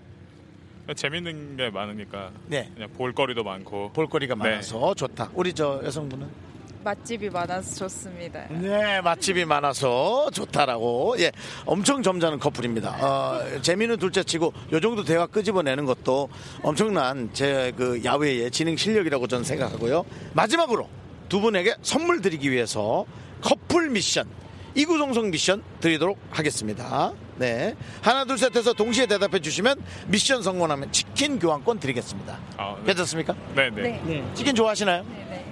재밌는 0.95 1.57
게 1.57 1.71
많으니까 1.71 2.31
네. 2.45 2.69
그냥 2.75 2.89
볼거리도 2.93 3.43
많고 3.43 3.91
볼거리가 3.93 4.35
네. 4.35 4.49
많아서 4.51 4.93
좋다. 4.93 5.31
우리 5.33 5.51
저 5.51 5.81
여성분은? 5.83 6.54
맛집이 6.89 7.31
많아서 7.31 7.75
좋습니다. 7.75 8.45
네, 8.49 9.01
맛집이 9.01 9.43
많아서 9.45 10.29
좋다라고. 10.31 11.15
예, 11.19 11.31
엄청 11.65 12.03
점잖은 12.03 12.37
커플입니다. 12.39 12.95
어, 13.01 13.61
재미는 13.61 13.97
둘째치고 13.97 14.53
요 14.71 14.79
정도 14.79 15.03
대화 15.03 15.25
끄집어내는 15.25 15.85
것도 15.85 16.29
엄청난 16.61 17.31
제 17.33 17.65
그 17.75 18.01
야외의 18.05 18.51
진행 18.51 18.77
실력이라고 18.77 19.25
저는 19.27 19.43
생각하고요. 19.43 20.05
마지막으로 20.33 20.87
두 21.27 21.41
분에게 21.41 21.75
선물 21.81 22.21
드리기 22.21 22.51
위해서 22.51 23.05
커플 23.41 23.89
미션 23.89 24.27
이구동성 24.75 25.31
미션 25.31 25.63
드리도록 25.79 26.19
하겠습니다. 26.29 27.11
네, 27.37 27.75
하나 28.01 28.23
둘 28.25 28.37
셋 28.37 28.55
해서 28.55 28.73
동시에 28.73 29.07
대답해 29.07 29.39
주시면 29.41 29.81
미션 30.07 30.43
성공하면 30.43 30.91
치킨 30.91 31.39
교환권 31.39 31.79
드리겠습니다. 31.79 32.37
아, 32.57 32.75
네. 32.79 32.85
괜찮습니까? 32.87 33.33
네, 33.55 33.69
네. 33.71 34.01
네. 34.05 34.31
치킨 34.35 34.53
좋아하시나요? 34.53 35.03
네. 35.03 35.25
네. 35.29 35.44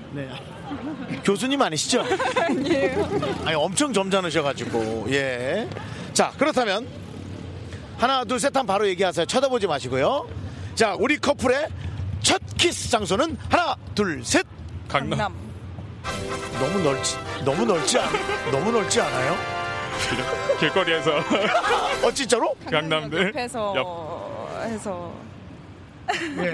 교수님 1.23 1.61
아니시죠? 1.61 2.03
아니에요. 2.39 3.09
아니 3.45 3.55
엄청 3.55 3.91
점잖으셔가지고 3.93 5.07
예. 5.11 5.67
자 6.13 6.31
그렇다면 6.37 6.87
하나 7.97 8.23
둘 8.25 8.39
셋 8.39 8.55
하면 8.55 8.67
바로 8.67 8.87
얘기하세요. 8.87 9.25
쳐다보지 9.25 9.67
마시고요. 9.67 10.27
자 10.75 10.95
우리 10.99 11.17
커플의 11.17 11.67
첫 12.21 12.41
키스 12.57 12.89
장소는 12.89 13.37
하나 13.49 13.75
둘 13.95 14.23
셋. 14.23 14.45
강남. 14.87 15.17
강남. 15.17 15.33
너무 16.59 16.79
넓지 16.83 17.17
너무 17.45 17.65
넓지 17.65 17.97
않 17.99 18.09
너무 18.51 18.71
넓지 18.71 18.99
않아요? 19.01 19.35
길- 20.09 20.59
길거리에서 20.59 21.11
어 22.03 22.11
진짜로? 22.13 22.53
강남들 22.69 23.29
옆에서 23.29 23.73
옆. 23.75 24.61
해서 24.63 25.13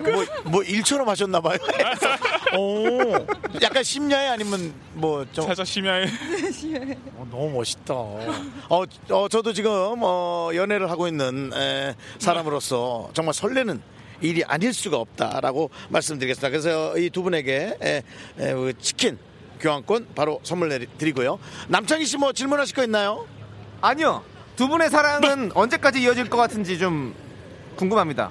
뭐, 0.04 0.26
뭐 0.52 0.64
일처럼 0.64 1.08
하셨나 1.10 1.40
봐요. 1.42 1.58
오, 2.58 3.14
약간 3.62 3.84
심야에 3.84 4.28
아니면 4.30 4.74
뭐좀 4.94 5.46
살짝 5.46 5.66
심야에 5.68 6.06
어, 7.16 7.28
너무 7.30 7.50
멋있다. 7.52 7.94
어, 7.94 8.84
어, 9.10 9.28
저도 9.30 9.54
지금 9.54 9.72
어, 10.02 10.50
연애를 10.54 10.90
하고 10.90 11.08
있는 11.08 11.52
에, 11.54 11.96
사람으로서 12.20 13.10
정말 13.14 13.34
설레는 13.34 13.82
일이 14.22 14.44
아닐 14.46 14.74
수가 14.74 14.98
없다라고 14.98 15.70
말씀드리겠습니다. 15.90 16.50
그래서 16.50 16.98
이 16.98 17.10
두 17.10 17.24
분에게 17.24 17.78
에, 17.82 18.04
에, 18.40 18.54
그 18.54 18.74
치킨 18.80 19.18
교환권 19.60 20.10
바로 20.16 20.40
선물 20.44 20.70
내리- 20.70 20.88
드리고요. 20.98 21.40
남창희 21.68 22.06
씨 22.06 22.18
뭐 22.18 22.32
질문하실 22.34 22.76
거 22.76 22.84
있나요? 22.84 23.26
아니요. 23.82 24.24
두 24.56 24.68
분의 24.68 24.90
사랑은 24.90 25.52
언제까지 25.54 26.02
이어질 26.02 26.30
것 26.30 26.38
같은지 26.38 26.78
좀 26.78 27.14
궁금합니다. 27.78 28.30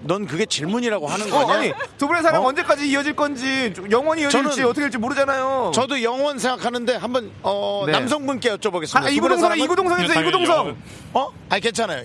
넌 0.00 0.26
그게 0.26 0.46
질문이라고 0.46 1.06
하는 1.06 1.32
어, 1.32 1.38
거냐? 1.44 1.54
아니, 1.58 1.72
두 1.98 2.06
분의 2.06 2.22
사랑 2.22 2.42
어? 2.44 2.48
언제까지 2.48 2.88
이어질 2.88 3.16
건지, 3.16 3.72
좀 3.74 3.90
영원히 3.90 4.22
이어질지 4.22 4.60
저는- 4.60 4.64
어떻게 4.64 4.80
될지 4.82 4.98
모르잖아요. 4.98 5.72
저도 5.74 6.02
영원 6.02 6.38
생각하는데 6.38 6.96
한번 6.96 7.30
어, 7.42 7.84
네. 7.86 7.92
남성분께 7.92 8.56
여쭤보겠습니다. 8.56 9.00
분의 9.00 9.14
이구동성, 9.16 9.58
이구동성에서 9.58 10.12
당연히 10.14 10.28
이구동성. 10.28 10.76
어? 11.14 11.32
아니 11.48 11.60
괜찮아요. 11.60 12.04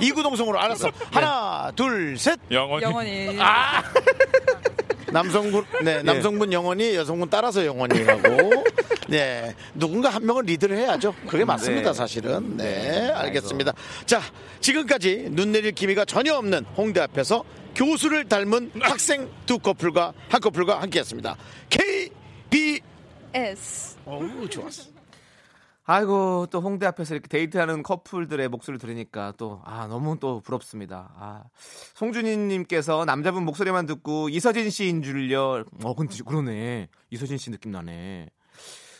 이구동성으로 0.00 0.60
알았어. 0.60 0.90
하나, 1.10 1.72
둘, 1.74 2.16
셋. 2.18 2.38
영원히 2.50 2.82
영원히 2.84 3.36
아! 3.40 3.82
남성분, 5.14 5.64
네, 5.84 6.02
남성분 6.02 6.52
영원히, 6.52 6.96
여성분 6.96 7.30
따라서 7.30 7.64
영원히라고. 7.64 8.64
네, 9.08 9.54
누군가 9.74 10.08
한 10.08 10.26
명은 10.26 10.44
리드를 10.44 10.76
해야죠. 10.76 11.14
그게 11.28 11.44
맞습니다, 11.44 11.92
네. 11.92 11.94
사실은. 11.94 12.56
네, 12.56 12.64
네, 12.64 13.10
알겠습니다. 13.10 13.72
자, 14.06 14.20
지금까지 14.60 15.28
눈 15.30 15.52
내릴 15.52 15.70
기미가 15.70 16.04
전혀 16.04 16.34
없는 16.34 16.64
홍대 16.76 17.00
앞에서 17.00 17.44
교수를 17.76 18.24
닮은 18.28 18.72
학생 18.80 19.30
두 19.46 19.58
커플과 19.60 20.12
한 20.28 20.40
커플과 20.40 20.82
함께했습니다. 20.82 21.36
K, 21.70 22.10
B, 22.50 22.80
S. 23.32 23.96
어우, 24.06 24.48
좋았어. 24.48 24.82
아이고 25.86 26.46
또 26.50 26.60
홍대 26.60 26.86
앞에서 26.86 27.14
이렇게 27.14 27.28
데이트하는 27.28 27.82
커플들의 27.82 28.48
목소리를 28.48 28.78
들으니까 28.78 29.32
또 29.36 29.60
아 29.64 29.86
너무 29.86 30.18
또 30.18 30.40
부럽습니다. 30.40 31.12
아 31.16 31.44
송준희님께서 31.94 33.04
남자분 33.04 33.44
목소리만 33.44 33.86
듣고 33.86 34.28
이서진 34.28 34.70
씨인 34.70 35.02
줄요. 35.02 35.64
어 35.82 35.94
근데 35.94 36.16
그러네 36.24 36.88
이서진 37.10 37.38
씨 37.38 37.50
느낌 37.50 37.70
나네. 37.70 38.30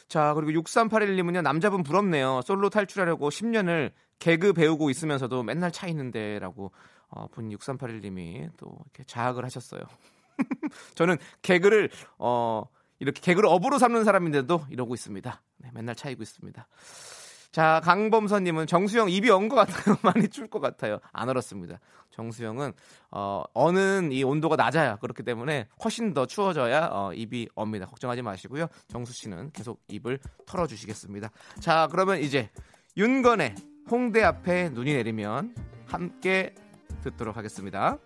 자 0.09 0.35
그리고 0.35 0.61
6381님은요 0.62 1.43
남자분 1.43 1.82
부럽네요. 1.82 2.43
솔로 2.45 2.68
탈출하려고 2.70 3.30
10년을 3.30 3.93
개그 4.18 4.53
배우고 4.53 4.91
있으면서도 4.91 5.43
맨날 5.43 5.72
차 5.72 5.87
있는데라고 5.89 6.72
어, 7.09 7.26
분 7.28 7.49
6381님이 7.51 8.51
또 8.57 8.76
이렇게 8.85 9.05
자학을 9.05 9.45
하셨어요. 9.45 9.82
저는 10.95 11.16
개그를 11.43 11.91
어 12.18 12.64
이렇게 12.99 13.20
개그를 13.20 13.49
업으로 13.49 13.78
삼는 13.78 14.05
사람인데도 14.05 14.66
이러고 14.70 14.95
있습니다. 14.95 15.42
네, 15.59 15.70
맨날 15.74 15.95
차이고 15.95 16.22
있습니다. 16.22 16.66
자, 17.53 17.80
강범선님은 17.84 18.66
정수영 18.66 19.11
입이 19.11 19.30
언 19.30 19.49
것 19.49 19.55
같아요. 19.57 19.97
많이 20.03 20.28
출것 20.28 20.61
같아요. 20.61 20.99
안 21.12 21.28
얼었습니다. 21.28 21.78
정수영은 22.11 22.72
어, 23.12 23.45
어는 23.55 24.11
이 24.12 24.24
온도가 24.24 24.57
낮아요. 24.57 24.97
그렇기 25.01 25.22
때문에 25.22 25.68
훨씬 25.84 26.14
더 26.14 26.26
추워져야 26.26 26.88
어, 26.92 27.12
입이 27.12 27.49
옵니다. 27.55 27.86
걱정하지 27.86 28.22
마시고요. 28.22 28.66
정수 28.88 29.12
씨는 29.12 29.51
계속 29.53 29.80
입을 29.88 30.18
털어주시겠습니다. 30.47 31.30
자, 31.61 31.88
그러면 31.92 32.18
이제 32.18 32.51
윤건의 32.97 33.55
홍대 33.90 34.22
앞에 34.24 34.70
눈이 34.70 34.92
내리면 34.95 35.55
함께 35.86 36.55
듣도록 37.03 37.36
하겠습니다. 37.36 37.99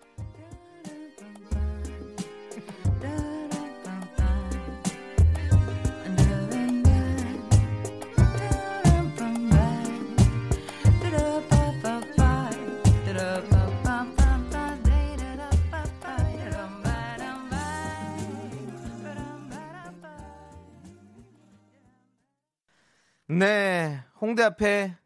네, 23.39 24.03
홍대 24.19 24.43
앞에 24.43 24.97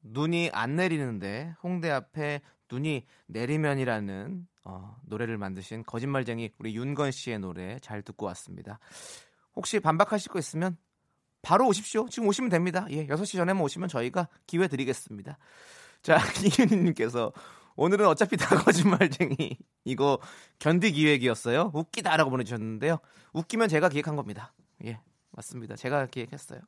눈이 0.00 0.48
안 0.54 0.76
내리는데 0.76 1.54
홍대 1.62 1.90
앞에 1.90 2.40
눈이 2.70 3.04
내리면이라는 3.26 4.46
어, 4.64 4.96
노래를 5.04 5.36
만드신 5.36 5.84
거짓말쟁이 5.84 6.52
우리 6.56 6.74
윤건 6.74 7.10
씨의 7.10 7.40
노래 7.40 7.78
잘 7.80 8.00
듣고 8.00 8.24
왔습니다. 8.24 8.78
혹시 9.54 9.78
반박하실 9.78 10.32
거 10.32 10.38
있으면 10.38 10.78
바로 11.42 11.66
오십시오. 11.66 12.08
지금 12.08 12.28
오시면 12.28 12.48
됩니다. 12.48 12.86
예, 12.88 13.06
6시 13.08 13.36
전에만 13.36 13.62
오시면 13.62 13.90
저희가 13.90 14.26
기회 14.46 14.68
드리겠습니다. 14.68 15.36
자, 16.00 16.16
이윤희님께서 16.40 17.30
오늘은 17.76 18.06
어차피 18.06 18.38
다 18.38 18.56
거짓말쟁이 18.56 19.58
이거 19.84 20.18
견디 20.58 20.92
기획이었어요. 20.92 21.72
웃기다라고 21.74 22.30
보내주셨는데요. 22.30 23.00
웃기면 23.34 23.68
제가 23.68 23.90
기획한 23.90 24.16
겁니다. 24.16 24.54
예, 24.82 24.98
맞습니다. 25.32 25.76
제가 25.76 26.06
기획했어요. 26.06 26.62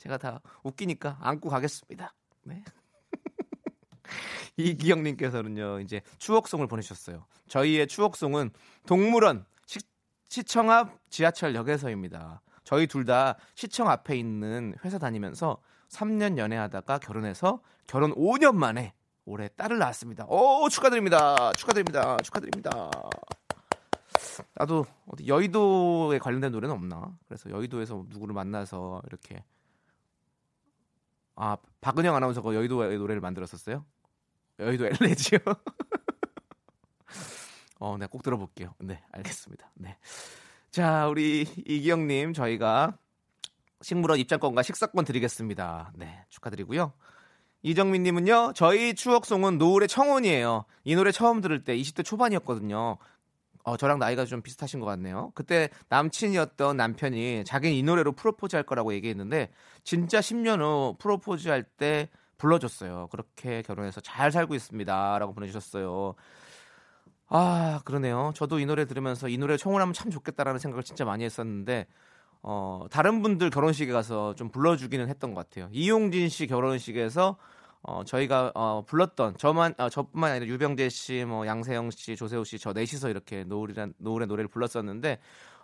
제가 0.00 0.16
다 0.16 0.40
웃기니까 0.62 1.18
안고 1.20 1.50
가겠습니다. 1.50 2.14
네. 2.44 2.64
이기영님께서는요, 4.56 5.80
이제 5.80 6.00
추억송을 6.18 6.66
보내주셨어요. 6.66 7.26
저희의 7.48 7.86
추억송은 7.86 8.50
동물원 8.86 9.44
시, 9.66 9.78
시청 10.28 10.70
앞 10.70 10.98
지하철역에서입니다. 11.10 12.40
저희 12.64 12.86
둘 12.86 13.04
다 13.04 13.36
시청 13.54 13.88
앞에 13.90 14.16
있는 14.16 14.74
회사 14.84 14.98
다니면서 14.98 15.58
3년 15.88 16.38
연애하다가 16.38 16.98
결혼해서 16.98 17.60
결혼 17.86 18.14
5년 18.14 18.54
만에 18.54 18.94
올해 19.26 19.48
딸을 19.48 19.78
낳았습니다. 19.78 20.24
오 20.28 20.68
축하드립니다. 20.70 21.52
축하드립니다. 21.54 22.16
축하드립니다. 22.18 22.90
나도 24.54 24.86
어디 25.06 25.26
여의도에 25.26 26.18
관련된 26.20 26.52
노래는 26.52 26.74
없나? 26.74 27.12
그래서 27.28 27.50
여의도에서 27.50 28.04
누구를 28.08 28.34
만나서 28.34 29.02
이렇게 29.06 29.44
아 31.42 31.56
박은영 31.80 32.14
아나운서가 32.14 32.54
여의도의 32.54 32.98
노래를 32.98 33.22
만들었었어요. 33.22 33.86
여의도 34.58 34.84
엘레지요. 34.84 35.38
어, 37.80 37.96
네, 37.98 38.06
꼭 38.06 38.22
들어볼게요. 38.22 38.74
네, 38.78 39.02
알겠습니다. 39.10 39.70
네. 39.76 39.96
자, 40.70 41.08
우리 41.08 41.46
이기영님, 41.66 42.34
저희가 42.34 42.98
식물원 43.80 44.20
입장권과 44.20 44.62
식사권 44.62 45.06
드리겠습니다. 45.06 45.92
네, 45.96 46.26
축하드리고요. 46.28 46.92
이정민님은요, 47.62 48.52
저희 48.54 48.94
추억송은 48.94 49.56
노을의 49.56 49.88
청혼이에요. 49.88 50.66
이 50.84 50.94
노래 50.94 51.10
처음 51.10 51.40
들을 51.40 51.64
때 51.64 51.74
20대 51.74 52.04
초반이었거든요. 52.04 52.98
어, 53.62 53.76
저랑 53.76 53.98
나이가 53.98 54.24
좀 54.24 54.42
비슷하신 54.42 54.80
것 54.80 54.86
같네요. 54.86 55.32
그때 55.34 55.68
남친이었던 55.88 56.76
남편이 56.76 57.44
자기는 57.44 57.76
이 57.76 57.82
노래로 57.82 58.12
프로포즈 58.12 58.56
할 58.56 58.64
거라고 58.64 58.94
얘기했는데, 58.94 59.50
진짜 59.84 60.20
10년 60.20 60.60
후 60.60 60.96
프로포즈 60.98 61.48
할 61.48 61.64
때 61.76 62.08
불러줬어요. 62.38 63.08
그렇게 63.10 63.60
결혼해서 63.62 64.00
잘 64.00 64.32
살고 64.32 64.54
있습니다. 64.54 65.18
라고 65.18 65.34
보내주셨어요. 65.34 66.14
아, 67.28 67.80
그러네요. 67.84 68.32
저도 68.34 68.58
이 68.58 68.66
노래 68.66 68.86
들으면서 68.86 69.28
이 69.28 69.38
노래 69.38 69.56
청혼하면 69.56 69.92
참 69.94 70.10
좋겠다라는 70.10 70.58
생각을 70.58 70.82
진짜 70.82 71.04
많이 71.04 71.24
했었는데, 71.24 71.86
어, 72.42 72.86
다른 72.90 73.22
분들 73.22 73.50
결혼식에 73.50 73.92
가서 73.92 74.34
좀 74.34 74.48
불러주기는 74.50 75.08
했던 75.08 75.34
것 75.34 75.48
같아요. 75.48 75.68
이용진 75.72 76.28
씨 76.28 76.46
결혼식에서 76.46 77.36
어, 77.82 78.04
저희가 78.04 78.52
어, 78.54 78.84
불렀던 78.86 79.38
저만 79.38 79.74
어, 79.78 79.88
저뿐만 79.88 80.32
아니라 80.32 80.46
유병재 80.46 80.88
씨, 80.90 81.24
뭐 81.24 81.46
양세형 81.46 81.90
씨, 81.90 82.14
조세호 82.16 82.44
씨, 82.44 82.58
저 82.58 82.72
넷이서 82.72 83.08
이렇게 83.08 83.44
노을이란 83.44 83.94
노을의 83.98 84.26
노래를 84.28 84.48
불렀었는데 84.48 85.18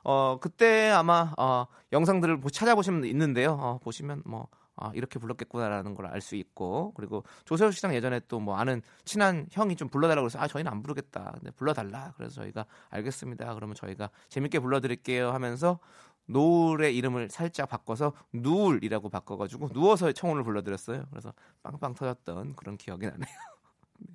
어, 0.05 0.39
그때 0.41 0.91
아마 0.91 1.33
어, 1.37 1.67
영상들을 1.93 2.41
보- 2.41 2.49
찾아보시면 2.51 3.05
있는데요. 3.07 3.53
어, 3.61 3.79
보시면 3.83 4.23
뭐 4.25 4.49
아, 4.79 4.91
이렇게 4.95 5.19
불렀겠구나라는 5.19 5.95
걸 5.95 6.05
알 6.07 6.21
수 6.21 6.37
있고 6.37 6.93
그리고 6.95 7.25
조세호 7.47 7.71
씨랑 7.71 7.95
예전에 7.95 8.21
또 8.29 8.39
뭐 8.41 8.57
아는 8.57 8.83
친한 9.07 9.47
형이 9.51 9.75
좀 9.77 9.89
불러달라고 9.89 10.27
해서 10.27 10.39
아 10.39 10.47
저희는 10.47 10.71
안 10.71 10.83
부르겠다. 10.83 11.33
근데 11.35 11.51
불러달라. 11.51 12.13
그래서 12.17 12.35
저희가 12.43 12.67
알겠습니다. 12.91 13.55
그러면 13.55 13.75
저희가 13.75 14.11
재밌게 14.29 14.59
불러드릴게요 14.61 15.31
하면서 15.33 15.79
노을의 16.27 16.97
이름을 16.97 17.31
살짝 17.31 17.69
바꿔서 17.69 18.13
누울이라고 18.33 19.09
바꿔가지고 19.09 19.71
누워서 19.71 20.13
청혼을 20.13 20.45
불러드렸어요. 20.45 21.07
그래서 21.11 21.33
빵빵 21.63 21.95
터졌던 21.95 22.57
그런 22.57 22.77
기억이 22.77 23.07
나네요. 23.07 23.27
네. 23.99 24.13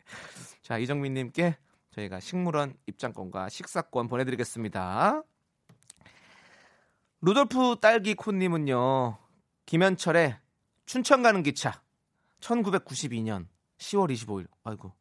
자 0.62 0.78
이정민님께 0.78 1.57
저희가 1.91 2.20
식물원 2.20 2.76
입장권과 2.86 3.49
식사권 3.49 4.07
보내드리겠습니다. 4.07 5.24
루돌프 7.22 7.78
딸기 7.82 8.16
콘님은요 8.16 9.18
김현철의 9.66 10.38
춘천 10.86 11.24
가는 11.24 11.43
기차 11.43 11.82
1992년 12.39 13.47
10월 13.78 14.12
25일. 14.12 14.47
아이고 14.64 14.93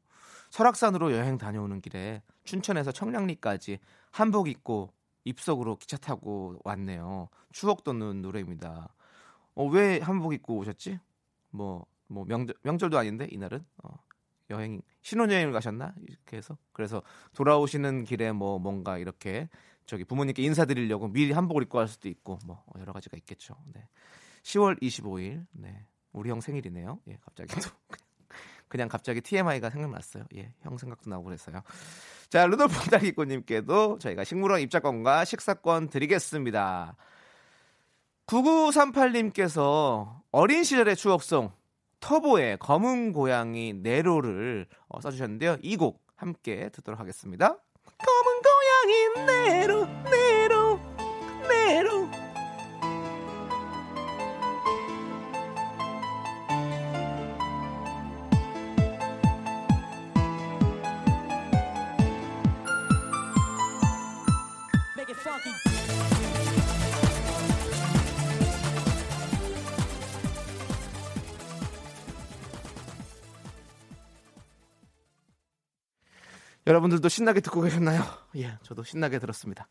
설악산으로 0.50 1.12
여행 1.12 1.38
다녀오는 1.38 1.80
길에 1.80 2.22
춘천에서 2.44 2.92
청량리까지 2.92 3.78
한복 4.10 4.48
입고 4.48 4.92
입석으로 5.24 5.76
기차 5.76 5.96
타고 5.96 6.58
왔네요. 6.64 7.28
추억 7.52 7.84
돋는 7.84 8.22
노래입니다. 8.22 8.94
어, 9.54 9.66
왜 9.66 9.98
한복 9.98 10.32
입고 10.32 10.56
오셨지? 10.56 10.98
뭐, 11.50 11.86
뭐 12.06 12.24
명절, 12.24 12.56
명절도 12.62 12.98
아닌데 12.98 13.28
이날은 13.30 13.64
어, 13.82 13.90
여행 14.50 14.82
신혼여행을 15.02 15.52
가셨나 15.52 15.94
이렇게 16.06 16.36
해서 16.36 16.56
그래서 16.72 17.02
돌아오시는 17.34 18.04
길에 18.04 18.32
뭐 18.32 18.58
뭔가 18.58 18.98
이렇게 18.98 19.48
저기 19.86 20.04
부모님께 20.04 20.42
인사드리려고 20.42 21.08
미리 21.08 21.32
한복을 21.32 21.62
입고 21.64 21.78
갈 21.78 21.88
수도 21.88 22.08
있고 22.08 22.38
뭐 22.46 22.64
여러 22.78 22.92
가지가 22.92 23.16
있겠죠. 23.18 23.56
네. 23.72 23.88
10월 24.42 24.80
25일 24.80 25.46
네 25.52 25.86
우리 26.12 26.30
형 26.30 26.40
생일이네요. 26.40 27.00
예 27.08 27.18
갑자기 27.22 27.54
또 27.60 27.70
그냥 28.70 28.88
갑자기 28.88 29.20
TMI가 29.20 29.68
생각났어요. 29.68 30.24
예, 30.36 30.52
형 30.62 30.78
생각도 30.78 31.10
나고 31.10 31.24
그랬어요. 31.24 31.60
자, 32.30 32.46
루돌프 32.46 32.88
딸기꽃님께도 32.88 33.98
저희가 33.98 34.24
식물원 34.24 34.60
입장권과 34.62 35.26
식사권 35.26 35.90
드리겠습니다. 35.90 36.96
9938님께서 38.26 40.20
어린 40.30 40.62
시절의 40.64 40.96
추억송 40.96 41.50
터보의 41.98 42.58
검은 42.58 43.12
고양이 43.12 43.72
네로를 43.74 44.66
어, 44.88 45.00
써주셨는데요. 45.00 45.58
이 45.62 45.76
곡 45.76 46.00
함께 46.16 46.68
듣도록 46.70 47.00
하겠습니다. 47.00 47.56
검은 47.98 48.42
고양이 48.42 49.26
네로 49.26 49.86
네로 50.10 50.80
네로 51.48 51.99
여러분들도 76.70 77.08
신나게 77.08 77.40
듣고 77.40 77.62
계셨나요? 77.62 78.04
예, 78.36 78.56
저도 78.62 78.84
신나게 78.84 79.18
들었습니다. 79.18 79.66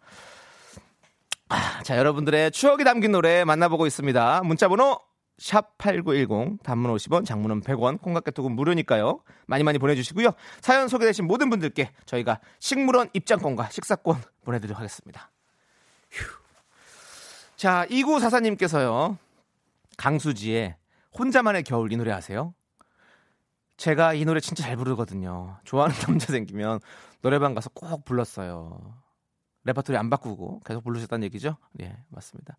아, 1.47 1.81
자, 1.83 1.97
여러분들의 1.97 2.51
추억이 2.51 2.83
담긴 2.83 3.13
노래 3.13 3.45
만나보고 3.45 3.87
있습니다. 3.87 4.41
문자번호 4.43 4.99
샵8910 5.39 6.61
단문 6.61 6.93
50원, 6.93 7.25
장문은 7.25 7.61
100원, 7.61 8.01
콩깍개톡은 8.01 8.51
무료니까요. 8.51 9.23
많이 9.47 9.63
많이 9.63 9.79
보내주시고요. 9.79 10.31
사연 10.59 10.89
소개되신 10.89 11.25
모든 11.25 11.49
분들께 11.49 11.91
저희가 12.05 12.41
식물원 12.59 13.09
입장권과 13.13 13.69
식사권 13.69 14.21
보내드리도록 14.43 14.77
하겠습니다. 14.77 15.31
휴. 16.11 16.25
자, 17.55 17.85
2944님께서요. 17.89 19.15
강수지의 19.95 20.75
혼자만의 21.17 21.63
겨울 21.63 21.93
이 21.93 21.95
노래 21.95 22.11
아세요? 22.11 22.53
제가 23.80 24.13
이 24.13 24.25
노래 24.25 24.41
진짜 24.41 24.63
잘 24.63 24.75
부르거든요. 24.75 25.57
좋아하는 25.63 25.95
남자 26.05 26.34
생기면 26.34 26.82
노래방 27.21 27.55
가서 27.55 27.69
꼭 27.69 28.03
불렀어요. 28.03 28.93
레퍼토리 29.63 29.97
안 29.97 30.09
바꾸고 30.09 30.59
계속 30.65 30.84
부르셨다는 30.84 31.23
얘기죠? 31.25 31.55
예, 31.82 31.97
맞습니다. 32.09 32.57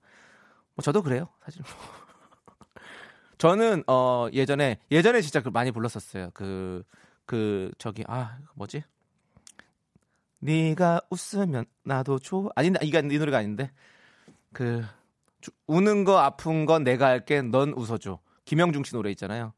뭐 0.75 0.83
저도 0.83 1.03
그래요, 1.03 1.29
사실. 1.45 1.63
저는 3.37 3.85
어 3.87 4.29
예전에 4.33 4.79
예전에 4.91 5.21
진짜 5.21 5.43
그 5.43 5.51
많이 5.51 5.71
불렀었어요. 5.73 6.31
그그 6.33 7.73
저기 7.77 8.03
아 8.07 8.39
뭐지? 8.55 8.83
네가 10.39 11.03
웃으면 11.11 11.67
나도 11.85 12.19
좋아. 12.19 12.49
아닌데 12.55 12.79
이게 12.83 12.99
이 12.99 13.19
노래가 13.19 13.39
아닌데 13.39 13.71
그 14.55 14.83
주- 15.43 15.51
우는 15.67 16.05
거 16.05 16.19
아픈 16.19 16.65
건 16.65 16.83
내가 16.83 17.09
할게 17.09 17.43
넌 17.43 17.75
웃어줘. 17.75 18.19
김영중 18.47 18.85
씨 18.85 18.95
노래 18.95 19.11
있잖아요. 19.11 19.53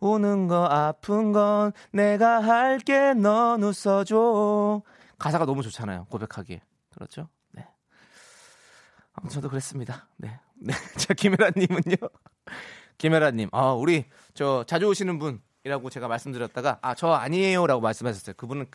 우는 0.00 0.48
거 0.48 0.64
아픈 0.64 1.32
건 1.32 1.72
내가 1.92 2.40
할게 2.40 3.14
넌 3.14 3.62
웃어줘. 3.62 4.82
가사가 5.18 5.44
너무 5.44 5.62
좋잖아요. 5.62 6.06
고백하기에. 6.10 6.60
그렇죠? 6.94 7.28
네. 7.52 7.66
아무튼 9.12 9.34
저도 9.34 9.48
그랬습니다. 9.48 10.08
네. 10.16 10.40
네. 10.54 10.72
자, 10.98 11.14
김혜란 11.14 11.52
님은요. 11.56 11.96
김혜라님, 12.98 13.48
아, 13.52 13.72
우리 13.72 14.04
저 14.34 14.62
자주 14.66 14.86
오시는 14.86 15.18
분이라고 15.18 15.88
제가 15.88 16.06
말씀드렸다가 16.08 16.78
아, 16.82 16.94
저 16.94 17.12
아니에요라고 17.12 17.80
말씀하셨어요. 17.80 18.34
그분은 18.36 18.66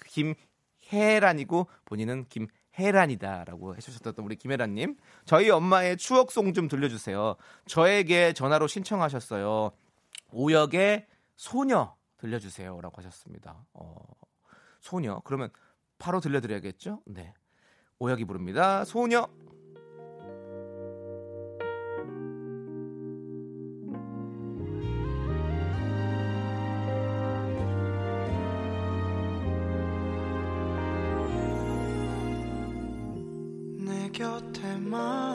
김혜란이고 0.89 1.67
본인은 1.86 2.26
김 2.30 2.47
혜란이다라고 2.78 3.76
해주셨던 3.76 4.15
우리 4.26 4.36
김혜란님. 4.36 4.97
저희 5.26 5.49
엄마의 5.49 5.97
추억송 5.97 6.53
좀 6.53 6.67
들려주세요. 6.67 7.36
저에게 7.67 8.34
전화로 8.34 8.67
신청하셨어요. 8.67 9.71
오역의 10.32 11.05
소녀 11.36 11.95
들려주세요라고 12.17 12.97
하셨습니다. 12.97 13.65
어, 13.73 13.95
소녀 14.79 15.19
그러면 15.25 15.49
바로 15.97 16.19
들려드려야겠죠? 16.19 17.01
네. 17.05 17.33
오역이 17.99 18.25
부릅니다. 18.25 18.83
소녀. 18.86 19.27
내 33.77 34.09
곁에만 34.11 35.34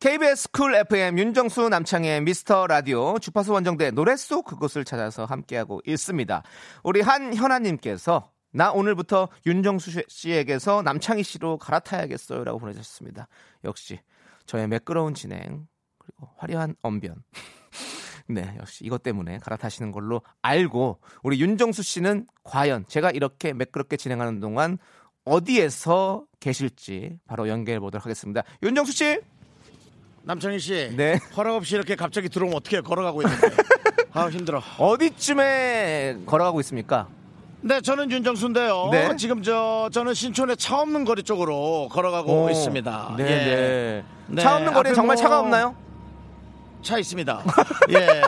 KBS 0.00 0.52
쿨 0.52 0.76
FM 0.76 1.18
윤정수 1.18 1.70
남창희의 1.70 2.20
미스터 2.20 2.68
라디오 2.68 3.18
주파수 3.18 3.52
원정대 3.52 3.90
노래 3.90 4.14
속 4.16 4.44
그곳을 4.44 4.84
찾아서 4.84 5.24
함께하고 5.24 5.80
있습니다. 5.84 6.44
우리 6.84 7.00
한현아님께서 7.00 8.30
나 8.52 8.70
오늘부터 8.70 9.28
윤정수 9.44 10.02
씨에게서 10.06 10.82
남창희 10.82 11.24
씨로 11.24 11.58
갈아타야겠어요 11.58 12.44
라고 12.44 12.60
보내주셨습니다. 12.60 13.26
역시 13.64 13.98
저의 14.46 14.68
매끄러운 14.68 15.14
진행 15.14 15.66
그리고 15.98 16.28
화려한 16.36 16.76
언변 16.80 17.16
네, 18.30 18.54
역시 18.60 18.84
이것 18.84 19.02
때문에 19.02 19.38
갈아타시는 19.38 19.90
걸로 19.90 20.22
알고 20.42 21.00
우리 21.24 21.40
윤정수 21.40 21.82
씨는 21.82 22.28
과연 22.44 22.84
제가 22.86 23.10
이렇게 23.10 23.52
매끄럽게 23.52 23.96
진행하는 23.96 24.38
동안 24.38 24.78
어디에서 25.24 26.24
계실지 26.38 27.18
바로 27.26 27.48
연결해 27.48 27.80
보도록 27.80 28.04
하겠습니다. 28.06 28.44
윤정수 28.62 28.92
씨. 28.92 29.20
남창희 30.28 30.58
씨 30.58 30.92
네. 30.94 31.18
허락 31.38 31.54
없이 31.54 31.74
이렇게 31.74 31.96
갑자기 31.96 32.28
들어오면 32.28 32.58
어떻게 32.58 32.82
걸어가고 32.82 33.22
있는데. 33.22 33.48
아 34.12 34.28
힘들어. 34.28 34.62
어디쯤에 34.76 36.18
걸어가고 36.26 36.60
있습니까? 36.60 37.08
네 37.62 37.80
저는 37.80 38.10
윤정수인데요. 38.10 38.90
네. 38.92 39.16
지금 39.16 39.42
저 39.42 39.88
저는 39.90 40.12
신촌의 40.12 40.58
차 40.58 40.80
없는 40.82 41.06
거리 41.06 41.22
쪽으로 41.22 41.88
걸어가고 41.90 42.44
오, 42.44 42.50
있습니다. 42.50 43.14
네, 43.16 43.24
예. 43.24 43.26
네. 43.28 44.04
네, 44.26 44.42
차 44.42 44.56
없는 44.56 44.74
거리에 44.74 44.92
정말 44.92 45.16
뭐 45.16 45.22
차가 45.22 45.40
없나요? 45.40 45.74
차 46.82 46.98
있습니다. 46.98 47.42
예. 47.88 48.22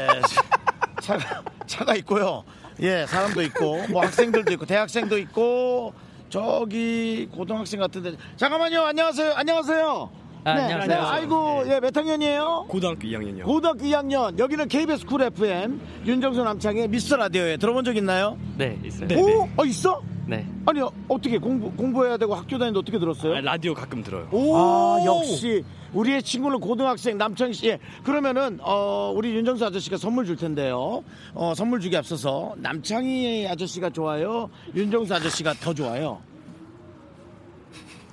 차가 1.03 1.43
차가 1.67 1.95
있고요. 1.97 2.45
예 2.81 3.05
사람도 3.07 3.43
있고 3.43 3.87
뭐 3.91 4.03
학생들도 4.05 4.51
있고 4.55 4.65
대학생도 4.65 5.19
있고 5.19 5.93
저기 6.31 7.29
고등학생 7.31 7.79
같은데. 7.79 8.15
잠깐만요. 8.39 8.85
안녕하세요. 8.85 9.35
안녕하세요 9.35 10.20
아, 10.45 10.55
네, 10.55 10.63
안녕하세요. 10.63 10.89
네, 11.01 11.07
아이고 11.07 11.63
예 11.69 11.81
몇 11.81 11.95
학년이에요? 11.97 12.67
고등학교 12.69 13.01
2학년이요. 13.09 13.45
고등학교 13.45 13.85
2학년 13.85 14.39
여기는 14.39 14.69
KBS 14.69 15.05
쿨 15.07 15.23
FM 15.23 15.81
윤정수 16.07 16.43
남창의 16.43 16.89
미스터 16.89 17.17
라디오에 17.17 17.57
들어본 17.59 17.85
적 17.85 17.95
있나요? 17.97 18.39
네, 18.57 18.79
있어요. 18.85 19.09
오? 19.19 19.49
어 19.57 19.65
있어? 19.67 20.01
네. 20.27 20.47
아니 20.65 20.81
어떻게 21.09 21.37
공부 21.39 21.71
공부해야 21.73 22.17
되고 22.17 22.35
학교 22.35 22.57
다니는데 22.57 22.79
어떻게 22.79 22.99
들었어요? 22.99 23.35
아, 23.37 23.41
라디오 23.41 23.75
가끔 23.75 24.03
들어요. 24.03 24.29
아 24.33 24.99
역시 25.05 25.63
우리의 25.93 26.23
친구는 26.23 26.61
고등학생 26.61 27.19
남창희 27.19 27.53
씨. 27.53 27.67
예. 27.69 27.79
그러면은 28.05 28.59
어, 28.63 29.13
우리 29.15 29.35
윤정수 29.35 29.65
아저씨가 29.67 29.97
선물 29.99 30.25
줄 30.25 30.37
텐데요. 30.37 31.03
어, 31.35 31.53
선물 31.55 31.81
주기 31.81 31.97
앞서서 31.97 32.55
남창희 32.59 33.47
아저씨가 33.49 33.91
좋아요. 33.91 34.49
윤정수 34.75 35.15
아저씨가 35.15 35.55
더 35.55 35.75
좋아요. 35.75 36.21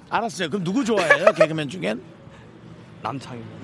알았어요. 0.10 0.50
그럼 0.50 0.64
누구 0.64 0.84
좋아해요? 0.84 1.34
개그맨 1.34 1.70
중엔? 1.70 2.17
남창희. 3.08 3.42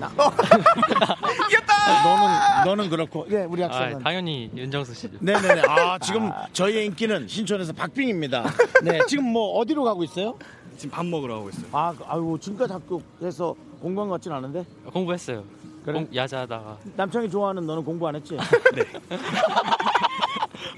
너는 2.04 2.64
너는 2.64 2.90
그렇고. 2.90 3.26
예, 3.30 3.44
우리 3.44 3.62
아, 3.62 3.68
학생은. 3.68 4.02
당연히 4.02 4.50
윤정수 4.54 4.94
씨죠. 4.94 5.18
네네네. 5.20 5.62
아 5.68 5.98
지금 5.98 6.30
저희의 6.52 6.86
인기는 6.86 7.28
신촌에서 7.28 7.72
박빙입니다. 7.74 8.44
네, 8.82 9.00
지금 9.06 9.24
뭐 9.24 9.58
어디로 9.58 9.84
가고 9.84 10.02
있어요? 10.04 10.34
지금 10.78 10.90
밥 10.96 11.04
먹으러 11.06 11.36
가고 11.36 11.50
있어요. 11.50 11.66
아, 11.72 11.94
아유 12.06 12.38
지금까지 12.40 12.72
학교에서 12.72 13.54
공부한 13.80 14.08
것 14.08 14.14
같진 14.14 14.32
않은데. 14.32 14.64
공부했어요. 14.92 15.44
그래? 15.84 16.00
공- 16.04 16.08
야자하다가. 16.14 16.78
남창이 16.96 17.28
좋아하는 17.30 17.66
너는 17.66 17.84
공부 17.84 18.08
안 18.08 18.16
했지? 18.16 18.36
네. 18.74 18.82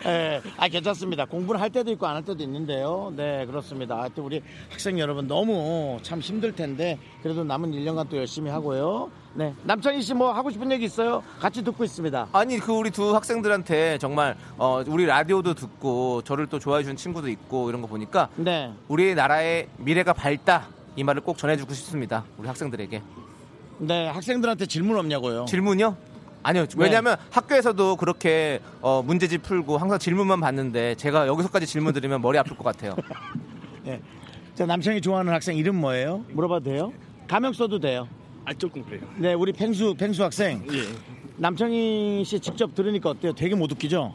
예, 0.06 0.40
아 0.56 0.68
괜찮습니다. 0.68 1.24
공부를 1.24 1.60
할 1.60 1.70
때도 1.70 1.90
있고 1.92 2.06
안 2.06 2.16
할 2.16 2.24
때도 2.24 2.42
있는데요. 2.44 3.12
네, 3.16 3.44
그렇습니다. 3.46 4.00
하여튼 4.00 4.22
우리 4.24 4.40
학생 4.70 4.98
여러분 4.98 5.26
너무 5.26 5.98
참 6.02 6.20
힘들 6.20 6.52
텐데 6.54 6.98
그래도 7.22 7.42
남은 7.44 7.72
1년간 7.72 8.08
또 8.08 8.16
열심히 8.16 8.50
하고요. 8.50 9.10
네, 9.34 9.52
남창희 9.64 10.00
씨 10.02 10.14
뭐 10.14 10.32
하고 10.32 10.48
싶은 10.50 10.70
얘기 10.72 10.84
있어요? 10.86 11.22
같이 11.40 11.62
듣고 11.62 11.84
있습니다. 11.84 12.28
아니 12.32 12.58
그 12.58 12.72
우리 12.72 12.90
두 12.90 13.14
학생들한테 13.14 13.98
정말 13.98 14.36
어, 14.56 14.82
우리 14.86 15.04
라디오도 15.04 15.52
듣고 15.54 16.22
저를 16.22 16.46
또 16.46 16.58
좋아해 16.58 16.82
주는 16.84 16.96
친구도 16.96 17.28
있고 17.28 17.68
이런 17.68 17.82
거 17.82 17.86
보니까 17.88 18.28
네. 18.36 18.72
우리 18.88 19.14
나라의 19.14 19.68
미래가 19.76 20.12
밝다 20.14 20.68
이 20.96 21.04
말을 21.04 21.20
꼭 21.22 21.36
전해주고 21.36 21.74
싶습니다. 21.74 22.24
우리 22.38 22.46
학생들에게 22.48 23.02
네, 23.80 24.06
학생들한테 24.08 24.64
질문 24.66 24.96
없냐고요? 24.98 25.44
질문요? 25.46 25.96
아니요. 26.46 26.64
왜냐하면 26.76 27.16
학교에서도 27.32 27.96
그렇게 27.96 28.60
어, 28.80 29.02
문제집 29.04 29.42
풀고 29.42 29.78
항상 29.78 29.98
질문만 29.98 30.38
받는데 30.40 30.94
제가 30.94 31.26
여기서까지 31.26 31.66
질문 31.66 31.92
드리면 31.92 32.22
머리 32.22 32.38
아플 32.38 32.56
것 32.56 32.62
같아요. 32.62 32.94
네. 33.82 34.00
자, 34.54 34.64
남창이 34.64 35.00
좋아하는 35.00 35.32
학생 35.32 35.56
이름 35.56 35.74
뭐예요? 35.80 36.24
물어봐도 36.30 36.70
돼요? 36.70 36.92
가명 37.26 37.52
써도 37.52 37.80
돼요. 37.80 38.06
아, 38.44 38.54
조금 38.54 38.84
그래요. 38.84 39.00
네, 39.16 39.34
우리 39.34 39.52
펭수, 39.52 39.96
펭수 39.98 40.22
학생. 40.22 40.64
예. 40.72 40.84
남창희 41.36 42.22
씨 42.24 42.38
직접 42.38 42.72
들으니까 42.76 43.10
어때요? 43.10 43.32
되게 43.32 43.56
못 43.56 43.72
웃기죠? 43.72 44.14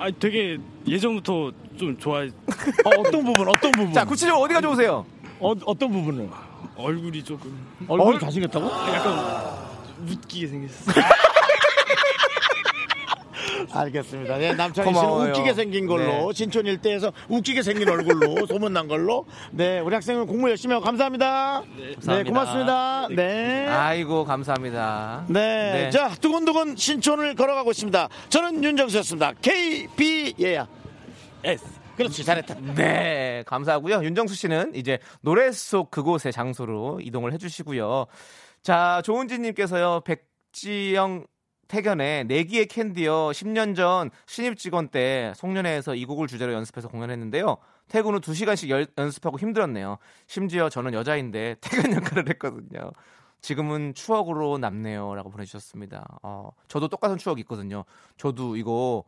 아, 0.00 0.10
되게 0.18 0.58
예전부터 0.88 1.52
좀 1.76 1.96
좋아해. 1.98 2.30
어, 2.84 2.90
어떤 2.98 3.24
부분, 3.24 3.48
어떤 3.48 3.70
부분? 3.70 3.92
자, 3.92 4.04
구체적으로 4.04 4.42
어디가 4.44 4.60
좋으세요? 4.60 5.06
어, 5.38 5.52
어떤 5.64 5.92
부분을? 5.92 6.28
얼굴이 6.76 7.22
조금. 7.24 7.56
얼굴이 7.88 8.18
잘생겼다고? 8.18 8.66
약간 8.66 9.54
웃기게 10.08 10.46
생겼어요. 10.46 11.04
알겠습니다. 13.74 14.36
네, 14.38 14.52
남창희 14.54 14.88
씨는 14.92 15.00
고마워요. 15.08 15.30
웃기게 15.30 15.54
생긴 15.54 15.86
걸로 15.86 16.02
네. 16.04 16.28
신촌 16.34 16.66
일대에서 16.66 17.12
웃기게 17.28 17.62
생긴 17.62 17.88
얼굴로 17.88 18.44
소문난 18.48 18.86
걸로 18.88 19.24
네 19.50 19.78
우리 19.80 19.94
학생은 19.94 20.26
공부 20.26 20.50
열심히 20.50 20.74
하고 20.74 20.84
감사합니다. 20.84 21.62
네, 21.76 21.94
감사합니다. 21.94 22.28
고맙습니다. 22.30 23.08
네. 23.10 23.66
아이고 23.68 24.24
감사합니다. 24.24 25.24
네. 25.28 25.72
네. 25.72 25.90
자, 25.90 26.10
두근두근 26.20 26.76
신촌을 26.76 27.34
걸어가고 27.34 27.70
있습니다. 27.70 28.08
저는 28.28 28.62
윤정수였습니다. 28.64 29.32
KB, 29.40 30.34
예야. 30.40 30.66
S. 31.44 31.64
그렇지, 31.96 32.24
잘했다. 32.24 32.54
네, 32.74 33.44
감사하고요. 33.46 34.02
윤정수 34.02 34.34
씨는 34.34 34.74
이제 34.74 34.98
노래 35.20 35.52
속 35.52 35.90
그곳의 35.90 36.32
장소로 36.32 37.00
이동을 37.02 37.32
해주시고요. 37.34 38.06
자, 38.62 39.02
조은지님께서요, 39.04 40.00
백지영 40.04 41.26
태견의 41.68 42.24
내기의 42.26 42.66
캔디요. 42.66 43.30
10년 43.30 43.74
전 43.74 44.10
신입 44.26 44.58
직원 44.58 44.88
때 44.88 45.32
송년회에서 45.36 45.94
이 45.94 46.04
곡을 46.04 46.26
주제로 46.26 46.52
연습해서 46.52 46.88
공연했는데요. 46.88 47.56
퇴근 47.88 48.14
후 48.14 48.20
2시간씩 48.20 48.68
열- 48.68 48.86
연습하고 48.98 49.38
힘들었네요. 49.38 49.96
심지어 50.26 50.68
저는 50.68 50.92
여자인데 50.92 51.56
택연 51.62 51.92
역할을 51.94 52.28
했거든요. 52.30 52.92
지금은 53.40 53.94
추억으로 53.94 54.58
남네요. 54.58 55.14
라고 55.14 55.30
보내주셨습니다. 55.30 56.04
어, 56.22 56.50
저도 56.68 56.88
똑같은 56.88 57.16
추억이 57.16 57.40
있거든요. 57.40 57.84
저도 58.18 58.56
이거 58.56 59.04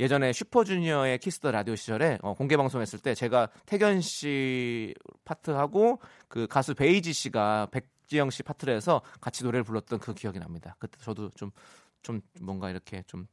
예전에 0.00 0.32
슈퍼주니어의 0.32 1.18
키스더 1.18 1.52
라디오 1.52 1.76
시절에 1.76 2.18
어, 2.22 2.34
공개 2.34 2.56
방송했을 2.56 2.98
때 2.98 3.14
제가 3.14 3.48
택연 3.66 4.00
씨 4.00 4.94
파트하고 5.24 6.00
그 6.28 6.46
가수 6.48 6.74
베이지 6.74 7.12
씨가 7.12 7.68
백지영 7.70 8.30
씨 8.30 8.42
파트를 8.42 8.74
해서 8.74 9.02
같이 9.20 9.44
노래를 9.44 9.62
불렀던 9.62 10.00
그 10.00 10.14
기억이 10.14 10.40
납니다. 10.40 10.74
그때 10.80 10.98
저도 11.00 11.30
좀좀 11.30 12.22
뭔가 12.40 12.70
이렇게 12.70 13.02
좀 13.06 13.26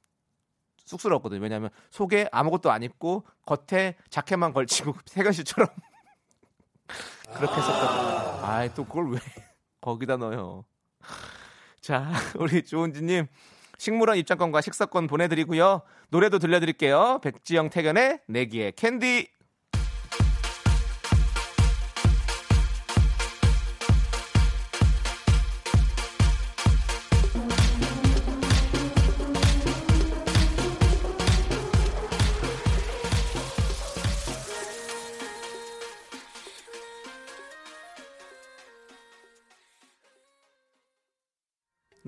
쑥스러웠거든요. 0.86 1.42
왜냐하면 1.42 1.72
속에 1.90 2.28
아무것도 2.32 2.72
안 2.72 2.84
입고 2.84 3.26
겉에 3.46 3.96
자켓만 4.10 4.54
걸치고 4.54 4.94
태견 5.12 5.34
씨처럼 5.34 5.68
그렇게 7.34 7.56
했었거든요. 7.56 8.46
아이 8.46 8.74
또 8.76 8.86
그걸 8.86 9.14
왜 9.14 9.20
거기다 9.82 10.18
넣어요. 10.18 10.66
자, 11.80 12.12
우리 12.38 12.64
조은지님 12.64 13.26
식물원 13.82 14.16
입장권과 14.20 14.62
식사권 14.62 15.08
보내드리고요. 15.08 15.82
노래도 16.10 16.38
들려드릴게요. 16.38 17.20
백지영 17.24 17.72
태견의 17.72 18.20
내기의 18.28 18.74
캔디. 18.74 19.28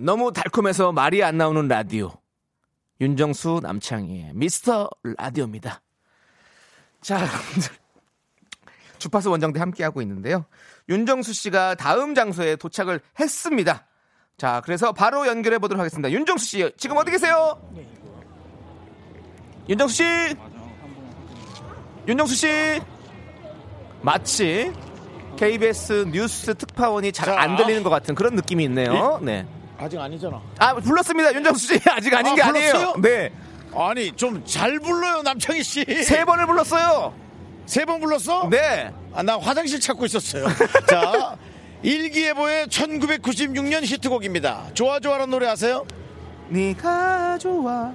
너무 0.03 0.33
달콤해서 0.33 0.91
말이 0.91 1.23
안 1.23 1.37
나오는 1.37 1.65
라디오. 1.67 2.11
윤정수 2.99 3.61
남창희의 3.63 4.31
미스터 4.33 4.89
라디오입니다. 5.17 5.81
자, 7.01 7.15
여러분들. 7.15 7.71
주파수 8.97 9.31
원정대 9.31 9.59
함께하고 9.59 10.01
있는데요. 10.01 10.45
윤정수 10.89 11.33
씨가 11.33 11.75
다음 11.75 12.15
장소에 12.15 12.57
도착을 12.57 12.99
했습니다. 13.19 13.87
자, 14.37 14.61
그래서 14.65 14.91
바로 14.91 15.25
연결해 15.27 15.57
보도록 15.57 15.79
하겠습니다. 15.79 16.11
윤정수 16.11 16.45
씨, 16.45 16.71
지금 16.77 16.97
어디 16.97 17.11
계세요? 17.11 17.61
윤정수 19.69 19.95
씨! 19.95 20.03
윤정수 22.07 22.35
씨! 22.35 22.47
마치 24.01 24.73
KBS 25.37 26.05
뉴스 26.11 26.53
특파원이 26.55 27.13
잘 27.13 27.37
안 27.37 27.55
들리는 27.55 27.83
것 27.83 27.89
같은 27.89 28.15
그런 28.15 28.35
느낌이 28.35 28.63
있네요. 28.65 29.19
네. 29.21 29.47
아직 29.77 29.99
아니잖아. 29.99 30.41
아, 30.59 30.73
불렀습니다. 30.75 31.33
윤정수 31.33 31.67
씨. 31.75 31.79
아직 31.89 32.13
아닌 32.13 32.33
아, 32.33 32.35
게 32.35 32.41
아니에요. 32.41 32.71
불렀어요? 32.73 32.93
네. 33.01 33.31
아니 33.75 34.11
좀 34.11 34.43
잘 34.45 34.79
불러요 34.79 35.21
남창희 35.23 35.63
씨. 35.63 35.83
세 36.03 36.23
번을 36.25 36.45
불렀어요. 36.45 37.13
세 37.65 37.85
번 37.85 37.99
불렀어? 38.01 38.49
네. 38.49 38.91
아, 39.13 39.23
나 39.23 39.37
화장실 39.39 39.79
찾고 39.79 40.05
있었어요. 40.05 40.45
자, 40.89 41.37
일기예보의 41.81 42.67
1996년 42.67 43.83
히트곡입니다. 43.85 44.71
좋아 44.73 44.99
좋아라는 44.99 45.29
노래 45.31 45.47
아세요? 45.47 45.85
네가 46.49 47.37
좋아. 47.39 47.93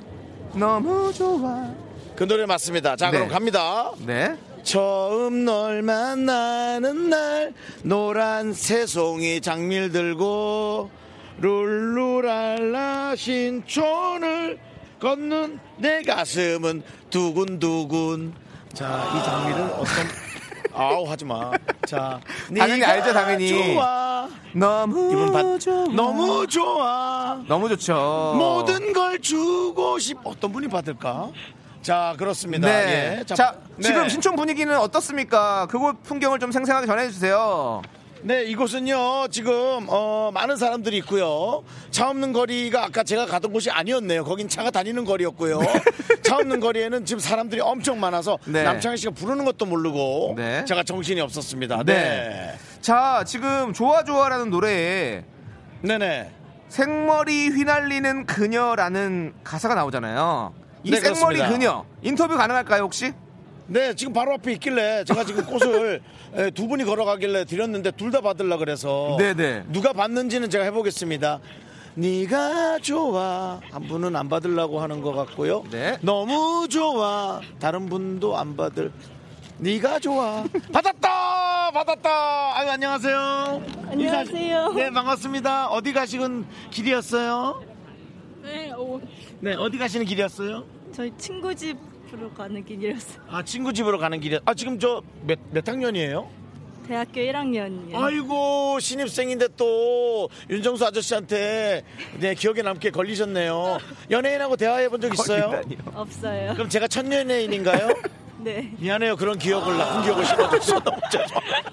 너무 0.55 1.13
좋아. 1.13 1.71
그 2.17 2.25
노래 2.27 2.47
맞습니다. 2.47 2.97
자, 2.97 3.11
네. 3.11 3.19
그럼 3.19 3.29
갑니다. 3.29 3.93
네. 4.05 4.37
처음 4.65 5.45
널 5.45 5.83
만나는 5.83 7.09
날 7.11 7.53
노란 7.83 8.53
새송이 8.53 9.41
장밀 9.41 9.93
들고 9.93 10.91
룰루랄라 11.41 13.15
신촌을 13.17 14.59
걷는 15.01 15.59
내 15.79 16.03
가슴은 16.03 16.83
두근두근 17.11 18.33
자 18.75 19.11
이 19.17 19.25
장미를 19.25 19.63
어떤 19.73 20.07
아우 20.75 21.09
하지 21.09 21.25
마 21.25 21.51
자 21.87 22.21
당연히 22.57 22.85
알죠, 22.85 23.13
당연히. 23.13 23.49
좋아 23.75 24.29
너무 24.53 25.11
이분 25.13 25.33
받 25.33 25.59
좋아. 25.61 25.85
너무 25.95 26.47
좋아 26.47 27.41
너무 27.49 27.69
좋죠. 27.71 28.35
모든 28.37 28.93
걸 28.93 29.19
주고 29.21 29.99
싶 29.99 30.19
어떤 30.25 30.53
분이 30.53 30.69
받을까 30.69 31.31
자 31.81 32.15
그렇습니다 32.19 32.69
네. 32.69 33.19
예. 33.21 33.25
자, 33.25 33.57
네. 33.77 33.83
지금 33.85 34.09
신촌 34.09 34.37
분위기는 34.37 34.77
어떻습니까? 34.77 35.67
그곳 35.67 36.03
풍경을 36.03 36.39
좀 36.41 36.53
생생하게 36.53 36.87
전해 36.87 37.09
주세요. 37.09 37.81
네, 38.23 38.43
이곳은요, 38.45 39.29
지금, 39.31 39.87
어, 39.89 40.31
많은 40.35 40.57
사람들이 40.57 40.97
있고요. 40.99 41.63
차 41.91 42.09
없는 42.11 42.33
거리가 42.33 42.85
아까 42.87 43.05
제가 43.05 43.27
가던 43.27 43.53
곳이 43.53 43.71
아니었네요. 43.71 44.25
거긴 44.25 44.49
차가 44.49 44.71
다니는 44.71 45.05
거리였고요. 45.05 45.61
차 46.23 46.37
없는 46.37 46.59
거리에는 46.61 47.05
지금 47.05 47.21
사람들이 47.21 47.61
엄청 47.61 48.01
많아서 48.01 48.39
네. 48.45 48.65
남창희 48.65 48.97
씨가 48.97 49.13
부르는 49.13 49.45
것도 49.45 49.67
모르고 49.67 50.35
네. 50.37 50.65
제가 50.65 50.83
정신이 50.83 51.21
없었습니다. 51.21 51.85
네. 51.85 51.95
네. 51.95 52.55
자, 52.81 53.23
지금 53.27 53.73
좋아 53.73 54.03
좋아라는 54.03 54.51
노래에 54.51 55.25
네네. 55.83 56.31
생머리 56.69 57.49
휘날리는 57.49 58.27
그녀라는 58.27 59.33
가사가 59.45 59.75
나오잖아요. 59.75 60.55
이 60.83 60.91
네, 60.91 61.01
생머리 61.01 61.39
그렇습니다. 61.39 61.49
그녀 61.49 61.85
인터뷰 62.03 62.37
가능할까요 62.37 62.83
혹시? 62.83 63.13
네, 63.71 63.95
지금 63.95 64.13
바로 64.15 64.33
앞에 64.35 64.53
있길래 64.53 65.05
제가 65.05 65.25
지금 65.25 65.45
꽃을 65.45 66.01
에, 66.35 66.51
두 66.51 66.67
분이 66.69 66.85
걸어가길래 66.85 67.45
드렸는데 67.45 67.91
둘 67.93 68.11
다 68.11 68.23
받으려 68.23 68.57
그래서 68.57 69.17
네네. 69.19 69.65
누가 69.69 69.93
받는지는 69.93 70.49
제가 70.49 70.65
해보겠습니다. 70.65 71.41
네가 71.95 72.79
좋아 72.79 73.61
한 73.71 73.83
분은 73.89 74.17
안 74.17 74.29
받으려고 74.31 74.81
하는 74.81 75.03
것 75.03 75.13
같고요. 75.13 75.65
네. 75.71 75.99
너무 76.01 76.67
좋아 76.71 77.41
다른 77.59 77.87
분도 77.91 78.39
안 78.39 78.57
받을. 78.57 78.91
네가 79.59 79.99
좋아 79.99 80.45
받았다 80.73 81.71
받았다. 81.73 82.57
아유 82.59 82.71
안녕하세요. 82.71 83.63
안녕하세요. 83.91 84.67
인사- 84.69 84.75
네 84.75 84.91
반갑습니다. 84.91 85.69
어디 85.69 85.93
가시는 85.93 86.47
길이었어요? 86.71 87.63
네, 88.43 88.73
오, 88.73 88.99
네 89.41 89.55
어디 89.55 89.77
가시는 89.77 90.07
길이었어요? 90.07 90.65
저희 90.93 91.13
친구 91.19 91.55
집 91.55 91.77
으로 92.15 92.31
가는 92.31 92.65
길이었어요. 92.65 93.23
아 93.29 93.43
친구 93.43 93.73
집으로 93.73 93.99
가는 93.99 94.19
길이. 94.21 94.39
아 94.45 94.55
지금 94.55 94.79
저몇몇 94.79 95.67
학년이에요? 95.69 96.29
대학교 96.87 97.21
1학년이에요. 97.21 97.95
아이고 97.95 98.81
신입생인데 98.81 99.49
또 99.59 100.31
윤정수 100.49 100.87
아저씨한테 100.87 101.85
네 102.19 102.35
기억에 102.35 102.63
남게 102.63 102.91
걸리셨네요. 102.91 103.79
연예인하고 104.11 104.57
대화해 104.57 104.89
본 104.89 104.99
적 105.03 105.13
있어요? 105.13 105.61
없어요. 105.95 106.55
그럼 106.55 106.69
제가 106.71 106.89
첫 106.89 107.05
연예인인가요? 107.13 107.89
네. 108.41 108.73
미안해요 108.79 109.17
그런 109.17 109.37
기억을 109.39 109.77
나쁜 109.77 110.03
기억을 110.03 110.25
심어줘서 110.25 110.81
너무 110.81 110.97
죄송해요. 111.11 111.69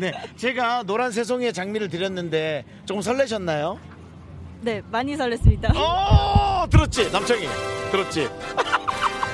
네 0.00 0.12
제가 0.36 0.84
노란 0.84 1.10
새송이의 1.12 1.52
장미를 1.52 1.88
드렸는데 1.90 2.64
조금 2.86 3.02
설레셨나요? 3.02 3.78
네, 4.62 4.80
많이 4.90 5.14
설렜습니다. 5.16 5.76
어 5.76 6.64
들었지 6.70 7.10
남창이 7.12 7.46
들었지. 7.90 8.28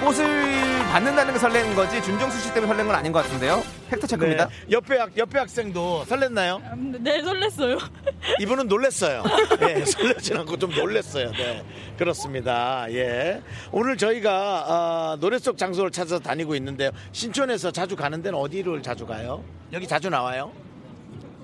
꽃을 0.01 0.78
받는다는 0.92 1.34
게 1.34 1.38
설레는 1.38 1.74
거지 1.74 2.03
준정수 2.03 2.38
씨 2.40 2.55
때문에 2.55 2.66
설레는 2.68 2.86
건 2.86 2.96
아닌 2.96 3.12
것 3.12 3.22
같은데요. 3.22 3.62
팩트 3.90 4.07
체크입니다. 4.07 4.48
네, 4.48 4.55
옆에 4.70 4.96
학 4.96 5.16
옆에 5.16 5.38
학생도 5.38 6.05
설렜나요? 6.09 6.61
네, 7.01 7.20
설렜어요. 7.22 7.78
이분은 8.40 8.66
놀랬어요. 8.66 9.22
예, 9.61 9.84
설레진 9.84 10.38
않고 10.38 10.57
좀 10.59 10.70
놀랬어요. 10.74 11.30
네, 11.32 11.62
그렇습니다. 11.98 12.86
예. 12.92 13.42
오늘 13.72 13.96
저희가 13.98 14.64
아, 14.66 15.16
노래 15.20 15.38
속 15.38 15.59
장소를 15.59 15.90
찾아서 15.90 16.18
다니고 16.20 16.55
있는데요. 16.57 16.90
신촌에서 17.12 17.70
자주 17.70 17.94
가는 17.94 18.22
데는 18.22 18.38
어디를 18.38 18.82
자주 18.82 19.07
가요? 19.07 19.44
여기 19.72 19.86
자주 19.86 20.09
나와요? 20.09 20.51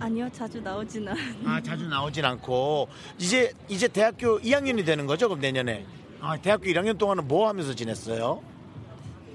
아니요, 0.01 0.29
자주 0.33 0.61
나오진 0.61 1.07
않. 1.09 1.17
아, 1.47 1.61
자주 1.63 1.87
나오진 1.87 2.25
않고 2.25 2.89
이제 3.19 3.53
이제 3.69 3.87
대학교 3.87 4.41
2학년이 4.41 4.85
되는 4.87 5.07
거죠? 5.07 5.29
그럼 5.29 5.41
내년에. 5.41 5.85
아, 6.27 6.37
대학교 6.37 6.65
1학년 6.65 6.99
동안은 6.99 7.29
뭐 7.29 7.49
하면서 7.49 7.73
지냈어요? 7.73 8.43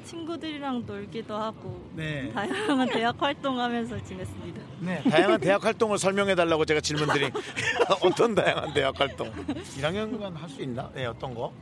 친구들이랑 0.03 0.83
놀기도 0.85 1.33
하고 1.37 1.89
네. 1.95 2.29
다양한 2.33 2.89
대학 2.89 3.21
활동하면서 3.21 4.03
지냈습니다. 4.03 4.61
네. 4.81 5.01
다양한 5.09 5.39
대학 5.39 5.63
활동을 5.63 5.97
설명해 5.97 6.35
달라고 6.35 6.65
제가 6.65 6.81
질문 6.81 7.07
드린 7.07 7.31
어떤 8.03 8.35
다양한 8.35 8.73
대학 8.73 8.99
활동? 8.99 9.31
1학년간 9.31 10.33
할 10.35 10.49
수 10.49 10.61
있나? 10.63 10.89
네, 10.93 11.05
어떤 11.05 11.33
거? 11.33 11.53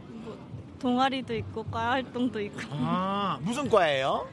동아리도 0.80 1.36
있고 1.36 1.64
과 1.66 1.92
활동도 1.92 2.42
있고 2.42 2.60
아, 2.72 3.38
무슨 3.42 3.70
과예요? 3.70 4.28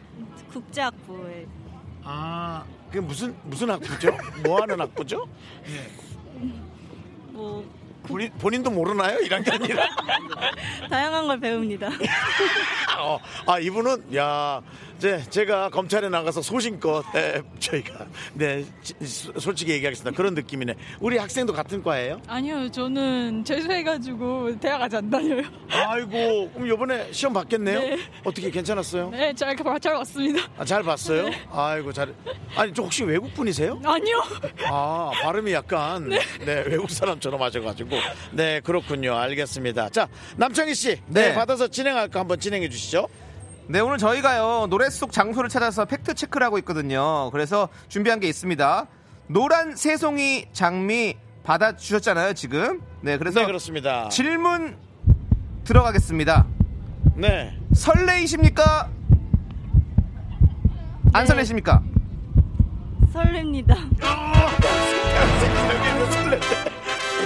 국제학부에 0.51 1.47
아, 2.05 2.64
그게 2.86 3.01
무슨 3.01 3.34
무슨 3.42 3.68
학부죠? 3.68 4.16
뭐 4.44 4.62
하는 4.62 4.80
학부죠? 4.80 5.26
뭐 7.32 7.62
본인, 8.07 8.30
본인도 8.38 8.70
모르나요? 8.70 9.18
1학년이라. 9.18 9.80
다양한 10.90 11.26
걸 11.26 11.40
배웁니다. 11.40 11.88
어, 12.98 13.18
아, 13.46 13.59
이분은 13.59 14.14
야, 14.16 14.61
제, 14.99 15.22
제가 15.28 15.68
검찰에 15.68 16.09
나가서 16.09 16.40
소신껏 16.40 17.05
에, 17.14 17.42
저희가 17.59 18.07
네 18.32 18.64
솔직히 19.38 19.72
얘기하겠습니다. 19.72 20.16
그런 20.16 20.34
느낌이네. 20.34 20.74
우리 21.01 21.18
학생도 21.18 21.53
같은 21.53 21.82
과예요? 21.82 22.20
아니요, 22.26 22.70
저는 22.70 23.44
재수해가지고 23.44 24.59
대학 24.59 24.80
아직 24.80 24.97
안 24.97 25.11
다녀요. 25.11 25.42
아이고 25.70 26.51
그럼 26.53 26.66
이번에 26.66 27.12
시험 27.12 27.34
봤겠네요? 27.34 27.78
네. 27.80 27.99
어떻게 28.24 28.51
괜찮았어요? 28.51 29.11
네, 29.11 29.34
잘, 29.34 29.55
잘 29.80 29.94
왔습니다. 29.97 30.49
아, 30.57 30.64
잘 30.64 30.82
봤어요? 30.82 31.30
아이고 31.51 31.92
잘. 31.92 32.14
아니 32.57 32.72
저 32.72 32.82
혹시 32.82 33.05
외국 33.05 33.34
분이세요? 33.34 33.78
아니요. 33.84 34.22
아 34.64 35.11
발음이 35.22 35.53
약간 35.53 36.09
네. 36.09 36.64
외국 36.66 36.90
사람처럼 36.90 37.42
하셔가지고 37.42 37.90
네 38.32 38.61
그렇군요. 38.61 39.14
알겠습니다. 39.14 39.90
자 39.90 40.09
남창희 40.36 40.74
씨, 40.74 40.97
네, 41.07 41.28
네. 41.28 41.34
받아서 41.34 41.68
진행할까 41.68 42.20
한번 42.20 42.40
진행해 42.40 42.68
주시죠. 42.70 43.07
네, 43.69 43.81
오늘 43.81 43.99
저희가요, 43.99 44.69
노래 44.71 44.89
속 44.91 45.11
장소를 45.11 45.51
찾아서 45.51 45.85
팩트 45.87 46.14
체크를 46.14 46.45
하고 46.47 46.57
있거든요. 46.59 47.31
그래서 47.33 47.69
준비한 47.89 48.21
게 48.21 48.29
있습니다. 48.29 48.87
노란 49.27 49.75
새송이 49.75 50.47
장미 50.53 51.17
받아주셨잖아요, 51.43 52.35
지금. 52.35 52.81
네, 53.01 53.19
그래서. 53.19 53.41
네 53.41 53.47
그렇습니다. 53.47 54.09
질문 54.09 54.77
들어가겠습니다. 55.64 56.47
네. 57.17 57.59
설레이십니까? 57.75 58.89
안 61.12 61.23
네. 61.23 61.27
설레십니까? 61.27 61.83
설렙니다. 63.12 63.77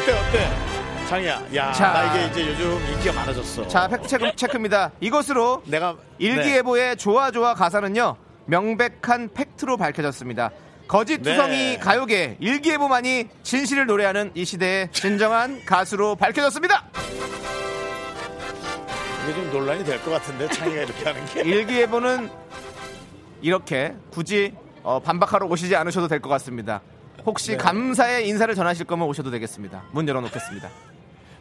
어때 0.01 0.13
어때? 0.13 0.80
장이야, 1.11 1.43
야, 1.57 1.73
자. 1.73 1.93
나 1.93 2.15
이게 2.15 2.27
이제 2.29 2.49
요즘 2.53 2.71
인기가 2.93 3.13
많아졌어. 3.15 3.67
자, 3.67 3.89
팩트 3.89 4.07
체크, 4.07 4.31
체크입니다. 4.37 4.93
이것으로 5.01 5.61
내가 5.67 5.97
일기예보의 6.19 6.97
좋아 6.99 7.33
좋아 7.33 7.53
가사는요 7.55 8.15
명백한 8.47 9.31
팩트로 9.35 9.77
밝혀졌습니다. 9.77 10.51
거짓투성이 10.87 11.57
네. 11.57 11.79
가요계 11.79 12.37
일기예보만이 12.39 13.29
진실을 13.43 13.87
노래하는 13.87 14.31
이 14.37 14.45
시대의 14.45 14.91
진정한 14.93 15.61
가수로 15.67 16.15
밝혀졌습니다. 16.15 16.85
이게 19.25 19.35
좀 19.35 19.51
논란이 19.53 19.85
될 19.85 20.01
것 20.03 20.13
같은데 20.13 20.47
창이가 20.49 20.83
이렇게 20.83 21.05
하는 21.05 21.25
게. 21.27 21.41
일기예보는 21.43 22.31
이렇게 23.43 23.95
굳이 24.13 24.55
어, 24.85 25.01
반박하러 25.01 25.47
오시지 25.49 25.75
않으셔도 25.75 26.07
될 26.07 26.21
것 26.21 26.29
같습니다. 26.29 26.81
혹시 27.27 27.51
네. 27.53 27.57
감사의 27.57 28.29
인사를 28.29 28.55
전하실 28.55 28.87
거면 28.87 29.09
오셔도 29.09 29.31
되겠습니다. 29.33 29.83
문 29.91 30.09
열어놓겠습니다. 30.09 30.69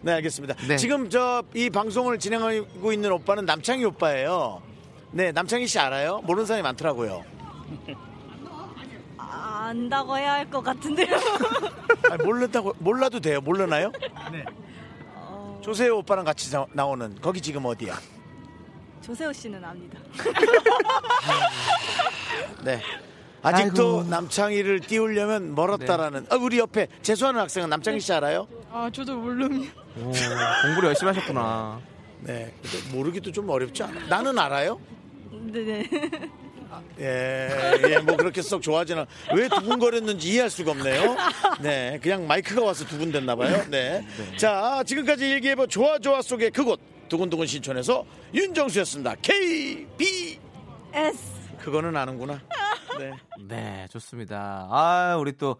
네, 0.02 0.14
알겠습니다. 0.14 0.56
네. 0.68 0.78
지금 0.78 1.10
저 1.10 1.44
이 1.56 1.70
방송을 1.70 2.20
진행하고 2.20 2.94
있는 2.94 3.12
오빠는 3.12 3.46
남창희 3.46 3.84
오빠예요. 3.86 4.62
네, 5.12 5.32
남창희 5.32 5.68
씨 5.68 5.80
알아요? 5.80 6.20
모르는 6.24 6.46
사람이 6.46 6.62
많더라고요. 6.64 7.24
아, 9.18 9.66
안다고 9.70 10.18
해야 10.18 10.34
할 10.34 10.50
것 10.50 10.62
같은데요. 10.62 11.16
아니, 12.12 12.24
몰랐다고 12.24 12.76
몰라도 12.80 13.20
돼요. 13.20 13.42
몰라나요? 13.42 13.92
네. 14.32 14.44
조세호 15.62 15.98
오빠랑 15.98 16.26
같이 16.26 16.52
나, 16.52 16.66
나오는 16.74 17.16
거기 17.22 17.42
지금 17.42 17.66
어디야? 17.66 17.96
조세호 19.02 19.34
씨는 19.34 19.64
압니다. 19.64 20.00
네. 22.64 22.82
아직도 23.42 24.00
아이고. 24.00 24.10
남창희를 24.10 24.82
띄우려면 24.82 25.56
멀었다라는. 25.56 26.28
아, 26.30 26.36
우리 26.36 26.60
옆에 26.60 26.88
재수하는 27.02 27.40
학생은 27.42 27.70
남창희 27.70 28.00
씨 28.00 28.14
알아요? 28.14 28.48
아, 28.72 28.90
저도 28.94 29.18
모릅니다. 29.18 29.74
오, 30.00 30.12
공부를 30.64 30.90
열심히 30.90 31.12
하셨구나. 31.14 31.82
네. 32.22 32.54
근데 32.62 32.96
모르기도 32.96 33.32
좀 33.32 33.50
어렵지 33.50 33.84
않아? 33.84 34.08
나는 34.08 34.38
알아요? 34.38 34.80
네네. 35.32 35.90
예, 37.00 37.50
예, 37.88 37.98
뭐 38.00 38.16
그렇게 38.16 38.42
썩 38.42 38.62
좋아하지는 38.62 39.06
왜 39.34 39.48
두근거렸는지 39.50 40.30
이해할 40.30 40.50
수가 40.50 40.72
없네요. 40.72 41.16
네, 41.62 42.00
그냥 42.02 42.28
마이크가 42.28 42.64
와서 42.64 42.86
두근댔나 42.86 43.36
봐요. 43.36 43.66
네. 43.70 44.06
자, 44.38 44.84
지금까지 44.86 45.28
일기예보 45.30 45.68
좋아 45.68 45.98
좋아 45.98 46.22
속의 46.22 46.52
그곳 46.52 46.80
두근두근 47.10 47.48
신촌에서 47.48 48.06
윤정수였습니다. 48.34 49.16
K 49.22 49.88
B 49.98 50.40
S. 50.94 51.18
그거는 51.60 51.96
아는구나. 51.96 52.42
네. 52.98 53.12
네, 53.40 53.88
좋습니다. 53.92 54.68
아, 54.70 55.18
우리 55.20 55.38
또 55.38 55.58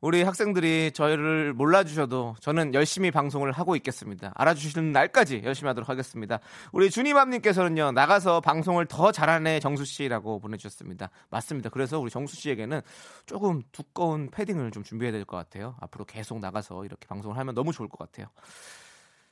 우리 0.00 0.22
학생들이 0.22 0.92
저희를 0.92 1.52
몰라주셔도 1.52 2.34
저는 2.40 2.72
열심히 2.72 3.10
방송을 3.10 3.52
하고 3.52 3.76
있겠습니다. 3.76 4.32
알아주시는 4.34 4.92
날까지 4.92 5.42
열심히 5.44 5.68
하도록 5.68 5.88
하겠습니다. 5.90 6.40
우리 6.72 6.90
주니맘님께서는요 6.90 7.92
나가서 7.92 8.40
방송을 8.40 8.86
더 8.86 9.12
잘하네 9.12 9.60
정수 9.60 9.84
씨라고 9.84 10.38
보내주셨습니다. 10.40 11.10
맞습니다. 11.28 11.68
그래서 11.68 12.00
우리 12.00 12.10
정수 12.10 12.36
씨에게는 12.36 12.80
조금 13.26 13.62
두꺼운 13.72 14.30
패딩을 14.30 14.70
좀 14.70 14.82
준비해야 14.82 15.12
될 15.12 15.20
것 15.26 15.36
같아요. 15.36 15.76
앞으로 15.80 16.06
계속 16.06 16.40
나가서 16.40 16.86
이렇게 16.86 17.06
방송을 17.06 17.36
하면 17.36 17.54
너무 17.54 17.72
좋을 17.72 17.88
것 17.90 17.98
같아요. 17.98 18.26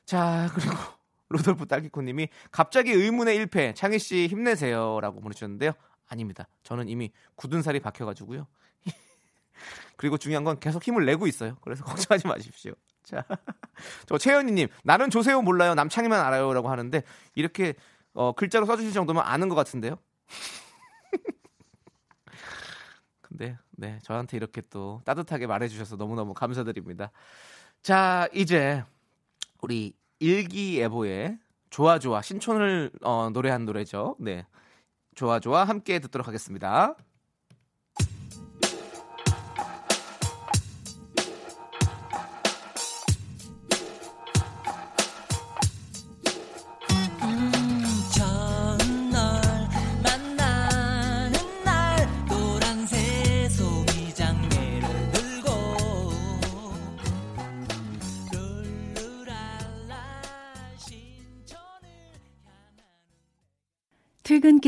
자 0.05 0.49
그리고 0.53 0.75
로돌프 1.29 1.65
딸기코님이 1.65 2.29
갑자기 2.51 2.91
의문의 2.91 3.43
1패 3.47 3.73
창희 3.75 3.97
씨 3.97 4.27
힘내세요라고 4.27 5.19
보내주셨는데요. 5.19 5.71
아닙니다. 6.07 6.47
저는 6.63 6.89
이미 6.89 7.11
굳은 7.35 7.61
살이 7.63 7.79
박혀가지고요. 7.79 8.47
그리고 9.95 10.17
중요한 10.17 10.43
건 10.43 10.59
계속 10.59 10.83
힘을 10.83 11.05
내고 11.05 11.27
있어요. 11.27 11.57
그래서 11.61 11.83
걱정하지 11.85 12.27
마십시오. 12.27 12.73
자, 13.03 13.25
저 14.05 14.17
최현희님 14.17 14.67
나는 14.83 15.09
조세호 15.09 15.41
몰라요. 15.41 15.73
남창희만 15.75 16.19
알아요라고 16.19 16.69
하는데 16.69 17.03
이렇게 17.35 17.73
어, 18.13 18.31
글자로 18.33 18.65
써주실 18.65 18.93
정도면 18.93 19.23
아는 19.25 19.49
것 19.49 19.55
같은데요. 19.55 19.97
근데 23.21 23.57
네 23.71 23.99
저한테 24.03 24.37
이렇게 24.37 24.61
또 24.69 25.01
따뜻하게 25.05 25.47
말해주셔서 25.47 25.95
너무너무 25.95 26.33
감사드립니다. 26.33 27.11
자 27.81 28.27
이제 28.33 28.83
우리 29.61 29.93
일기예보의 30.19 31.39
좋아 31.69 31.99
좋아 31.99 32.21
신촌을 32.21 32.91
어, 33.03 33.29
노래한 33.31 33.65
노래죠. 33.65 34.15
네 34.19 34.45
좋아 35.15 35.39
좋아 35.39 35.63
함께 35.63 35.99
듣도록 35.99 36.27
하겠습니다. 36.27 36.95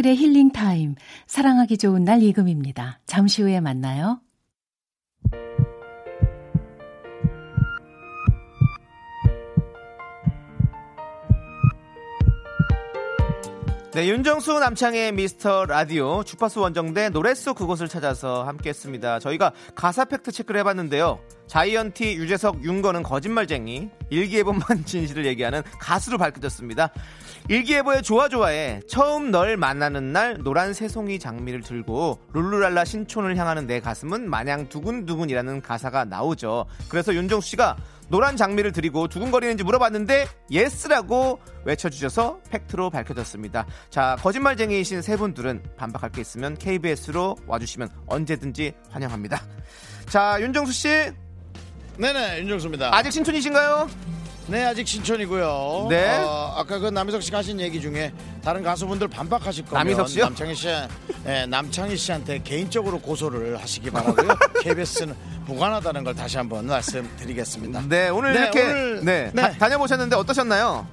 퇴근길의 0.02 0.16
힐링 0.16 0.52
타임. 0.52 0.96
사랑하기 1.28 1.78
좋은 1.78 2.04
날 2.04 2.22
이금희입니다. 2.22 3.00
잠시 3.06 3.42
후에 3.42 3.60
만나요. 3.60 4.20
네, 13.94 14.08
윤정수 14.08 14.60
남창희의 14.60 15.12
미스터 15.12 15.66
라디오 15.66 16.24
주파수 16.24 16.62
원정대 16.62 17.10
노래 17.10 17.34
속 17.34 17.58
그곳을 17.58 17.88
찾아서 17.88 18.44
함께 18.44 18.70
했습니다. 18.70 19.20
저희가 19.20 19.52
가사 19.76 20.06
팩트 20.06 20.32
체크를 20.32 20.62
해봤는데요. 20.62 21.20
자이언티 21.52 22.14
유재석 22.16 22.64
윤건은 22.64 23.04
거짓말쟁이 23.04 23.90
일기예보만 24.10 24.64
진실을 24.88 25.26
얘기하는 25.26 25.62
가수로 25.80 26.18
밝혀졌습니다. 26.18 26.92
일기예보의 27.50 28.04
좋아좋아에 28.04 28.80
처음 28.88 29.32
널 29.32 29.58
만나는 29.58 30.14
날 30.14 30.38
노란 30.38 30.74
세 30.74 30.87
송이 30.87 31.20
장미를 31.20 31.60
들고 31.60 32.22
룰루랄라 32.32 32.86
신촌을 32.86 33.36
향하는 33.36 33.68
내 33.68 33.82
가슴은 33.82 34.30
마냥 34.30 34.70
두근두근이라는 34.70 35.62
가사가 35.62 36.06
나오죠. 36.06 36.68
그래서 36.88 37.14
윤정수 37.14 37.50
씨가 37.50 37.76
노란 38.08 38.38
장미를 38.38 38.72
들고 38.72 39.10
두근거리는지 39.10 39.66
물어봤는데 39.66 40.28
예스라고 40.52 41.40
외쳐주셔서 41.66 42.40
팩트로 42.50 42.92
밝혀졌습니다. 42.92 43.66
자 43.90 44.16
거짓말쟁이이신 44.22 45.02
세 45.02 45.18
분들은 45.18 45.64
반박할 45.76 46.12
게 46.12 46.22
있으면 46.22 46.58
KBS로 46.58 47.36
와주시면 47.46 47.90
언제든지 48.08 48.74
환영합니다. 48.90 49.42
자 50.08 50.38
윤정수 50.40 50.72
씨 50.72 51.12
네네 51.98 52.40
윤정수입니다. 52.40 52.96
아직 52.96 53.12
신촌이신가요? 53.12 53.90
네 54.48 54.66
아직 54.66 54.88
신촌이고요. 54.88 55.88
네. 55.90 56.18
어, 56.20 56.54
아까 56.58 56.80
그 56.80 56.88
남희석 56.88 57.22
씨가 57.22 57.38
하신 57.40 57.60
얘기 57.60 57.80
중에 57.80 58.12
다른 58.44 58.64
가수분들 58.64 59.08
반박하실 59.08 59.66
거면 59.66 59.84
남희석 59.84 60.10
씨요? 60.10 60.24
남창희 60.26 60.56
씨, 60.56 60.68
예, 61.28 61.46
남창희 61.46 61.96
씨한테 61.96 62.42
개인적으로 62.44 63.00
고소를 63.00 63.62
하시기 63.62 63.92
바라고요. 63.92 64.30
KBS는 64.62 65.16
무관하다는 65.46 66.04
걸 66.04 66.16
다시 66.16 66.38
한번 66.38 66.66
말씀드리겠습니다. 66.68 67.84
네 67.88 68.10
오늘 68.10 68.34
네, 68.34 68.40
이렇게 68.42 68.62
오늘- 68.64 69.06
네, 69.06 69.32
네. 69.34 69.42
다, 69.42 69.52
다녀보셨는데 69.58 70.16
어떠셨나요? 70.16 70.88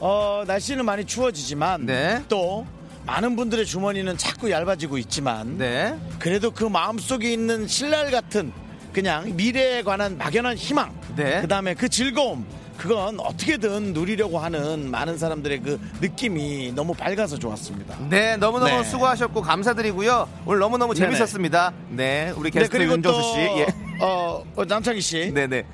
어, 0.00 0.42
날씨는 0.46 0.84
많이 0.84 1.04
추워지지만 1.04 1.86
네. 1.86 2.22
또 2.28 2.66
많은 3.06 3.36
분들의 3.36 3.64
주머니는 3.66 4.18
자꾸 4.18 4.50
얇아지고 4.50 4.98
있지만 4.98 5.56
네. 5.58 5.94
그래도 6.18 6.50
그 6.50 6.64
마음속에 6.64 7.32
있는 7.32 7.66
신랄 7.68 8.10
같은 8.10 8.52
그냥 8.92 9.36
미래에 9.36 9.82
관한 9.82 10.18
막연한 10.18 10.56
희망 10.56 10.92
네. 11.16 11.40
그 11.40 11.48
다음에 11.48 11.74
그 11.74 11.88
즐거움 11.88 12.44
그건 12.76 13.20
어떻게든 13.20 13.92
누리려고 13.92 14.38
하는 14.38 14.90
많은 14.90 15.18
사람들의 15.18 15.60
그 15.60 15.80
느낌이 16.00 16.72
너무 16.74 16.94
밝아서 16.94 17.38
좋았습니다. 17.38 17.98
네, 18.08 18.38
너무너무 18.38 18.70
네. 18.70 18.84
수고하셨고 18.84 19.42
감사드리고요. 19.42 20.26
오늘 20.46 20.60
너무너무 20.60 20.94
네네. 20.94 21.08
재밌었습니다. 21.08 21.74
네, 21.90 22.32
우리 22.36 22.50
네, 22.50 22.60
게스트 22.60 22.78
그리고 22.78 22.94
윤정수 22.94 23.20
또, 23.20 23.34
씨. 23.34 23.38
예. 23.38 23.66
어, 24.00 24.42
어, 24.56 24.64
남창희 24.64 25.00
씨. 25.02 25.30
네네. 25.30 25.66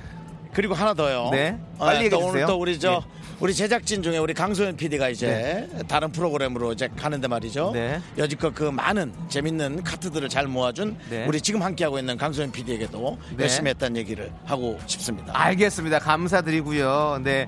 그리고 0.53 0.75
하나 0.75 0.95
더요. 0.95 1.29
네. 1.31 1.57
어, 1.79 1.85
빨리 1.87 2.07
얘기해 2.07 2.11
또 2.11 2.19
오늘 2.19 2.33
주세요. 2.33 2.47
또 2.49 2.57
우리 2.59 2.81
저 2.81 2.93
예. 2.95 3.26
우리 3.39 3.55
제작진 3.55 4.03
중에 4.03 4.17
우리 4.17 4.33
강소연 4.33 4.77
PD가 4.77 5.11
이제 5.11 5.69
다른 5.89 6.11
프로그램으로 6.11 6.73
이제 6.73 6.89
가는데 6.97 7.29
말이죠. 7.29 7.73
네. 7.75 8.01
여지껏 8.17 8.55
그 8.55 8.65
많은 8.65 9.13
재밌는 9.29 9.83
카트들을 9.83 10.27
잘 10.31 10.47
모아준 10.47 10.97
네. 11.11 11.27
우리 11.27 11.41
지금 11.41 11.63
함께하고 11.63 11.99
있는 11.99 12.17
강소연 12.17 12.51
PD에게도 12.51 13.19
네. 13.37 13.45
열심히 13.45 13.71
했다는 13.71 13.99
얘기를 13.99 14.33
하고 14.47 14.79
싶습니다. 14.87 15.33
알겠습니다. 15.35 15.99
감사드리고요. 15.99 17.21
네. 17.23 17.47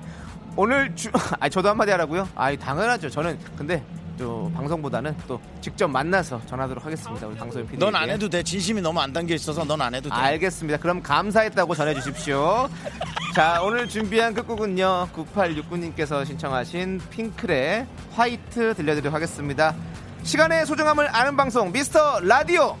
오늘 0.55 0.93
주, 0.95 1.09
아 1.39 1.49
저도 1.49 1.69
한마디 1.69 1.91
하라고요? 1.91 2.29
아 2.35 2.55
당연하죠. 2.55 3.09
저는 3.09 3.39
근데 3.57 3.81
또 4.19 4.51
방송보다는 4.53 5.15
또 5.27 5.39
직접 5.61 5.87
만나서 5.87 6.41
전하도록 6.45 6.85
하겠습니다. 6.85 7.25
우리 7.25 7.37
방송 7.37 7.65
PD. 7.65 7.77
넌 7.77 7.95
안 7.95 8.09
해도 8.09 8.27
돼. 8.29 8.43
진심이 8.43 8.81
너무 8.81 8.99
안 8.99 9.13
담겨 9.13 9.33
있어서 9.33 9.63
넌 9.63 9.81
안 9.81 9.95
해도 9.95 10.09
돼. 10.09 10.15
알겠습니다. 10.15 10.77
그럼 10.79 11.01
감사했다고 11.01 11.73
전해 11.73 11.93
주십시오. 11.95 12.69
자, 13.33 13.61
오늘 13.63 13.87
준비한 13.87 14.33
끝곡은요. 14.33 15.09
9869님께서 15.15 16.25
신청하신 16.25 16.99
핑클의 17.09 17.87
화이트 18.11 18.73
들려드리도록 18.75 19.13
하겠습니다. 19.15 19.73
시간의 20.23 20.65
소중함을 20.65 21.15
아는 21.15 21.37
방송 21.37 21.71
미스터 21.71 22.19
라디오. 22.19 22.77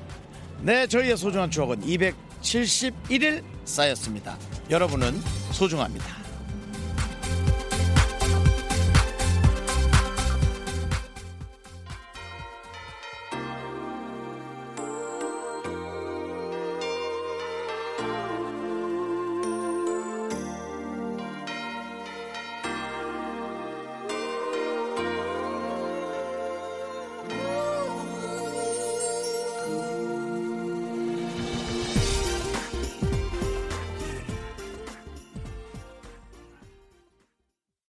네, 0.61 0.85
저희의 0.87 1.15
소중한 1.15 1.49
추억은 1.49 1.79
271일 1.81 3.43
쌓였습니다. 3.63 4.37
여러분은 4.69 5.17
소중합니다. 5.51 6.18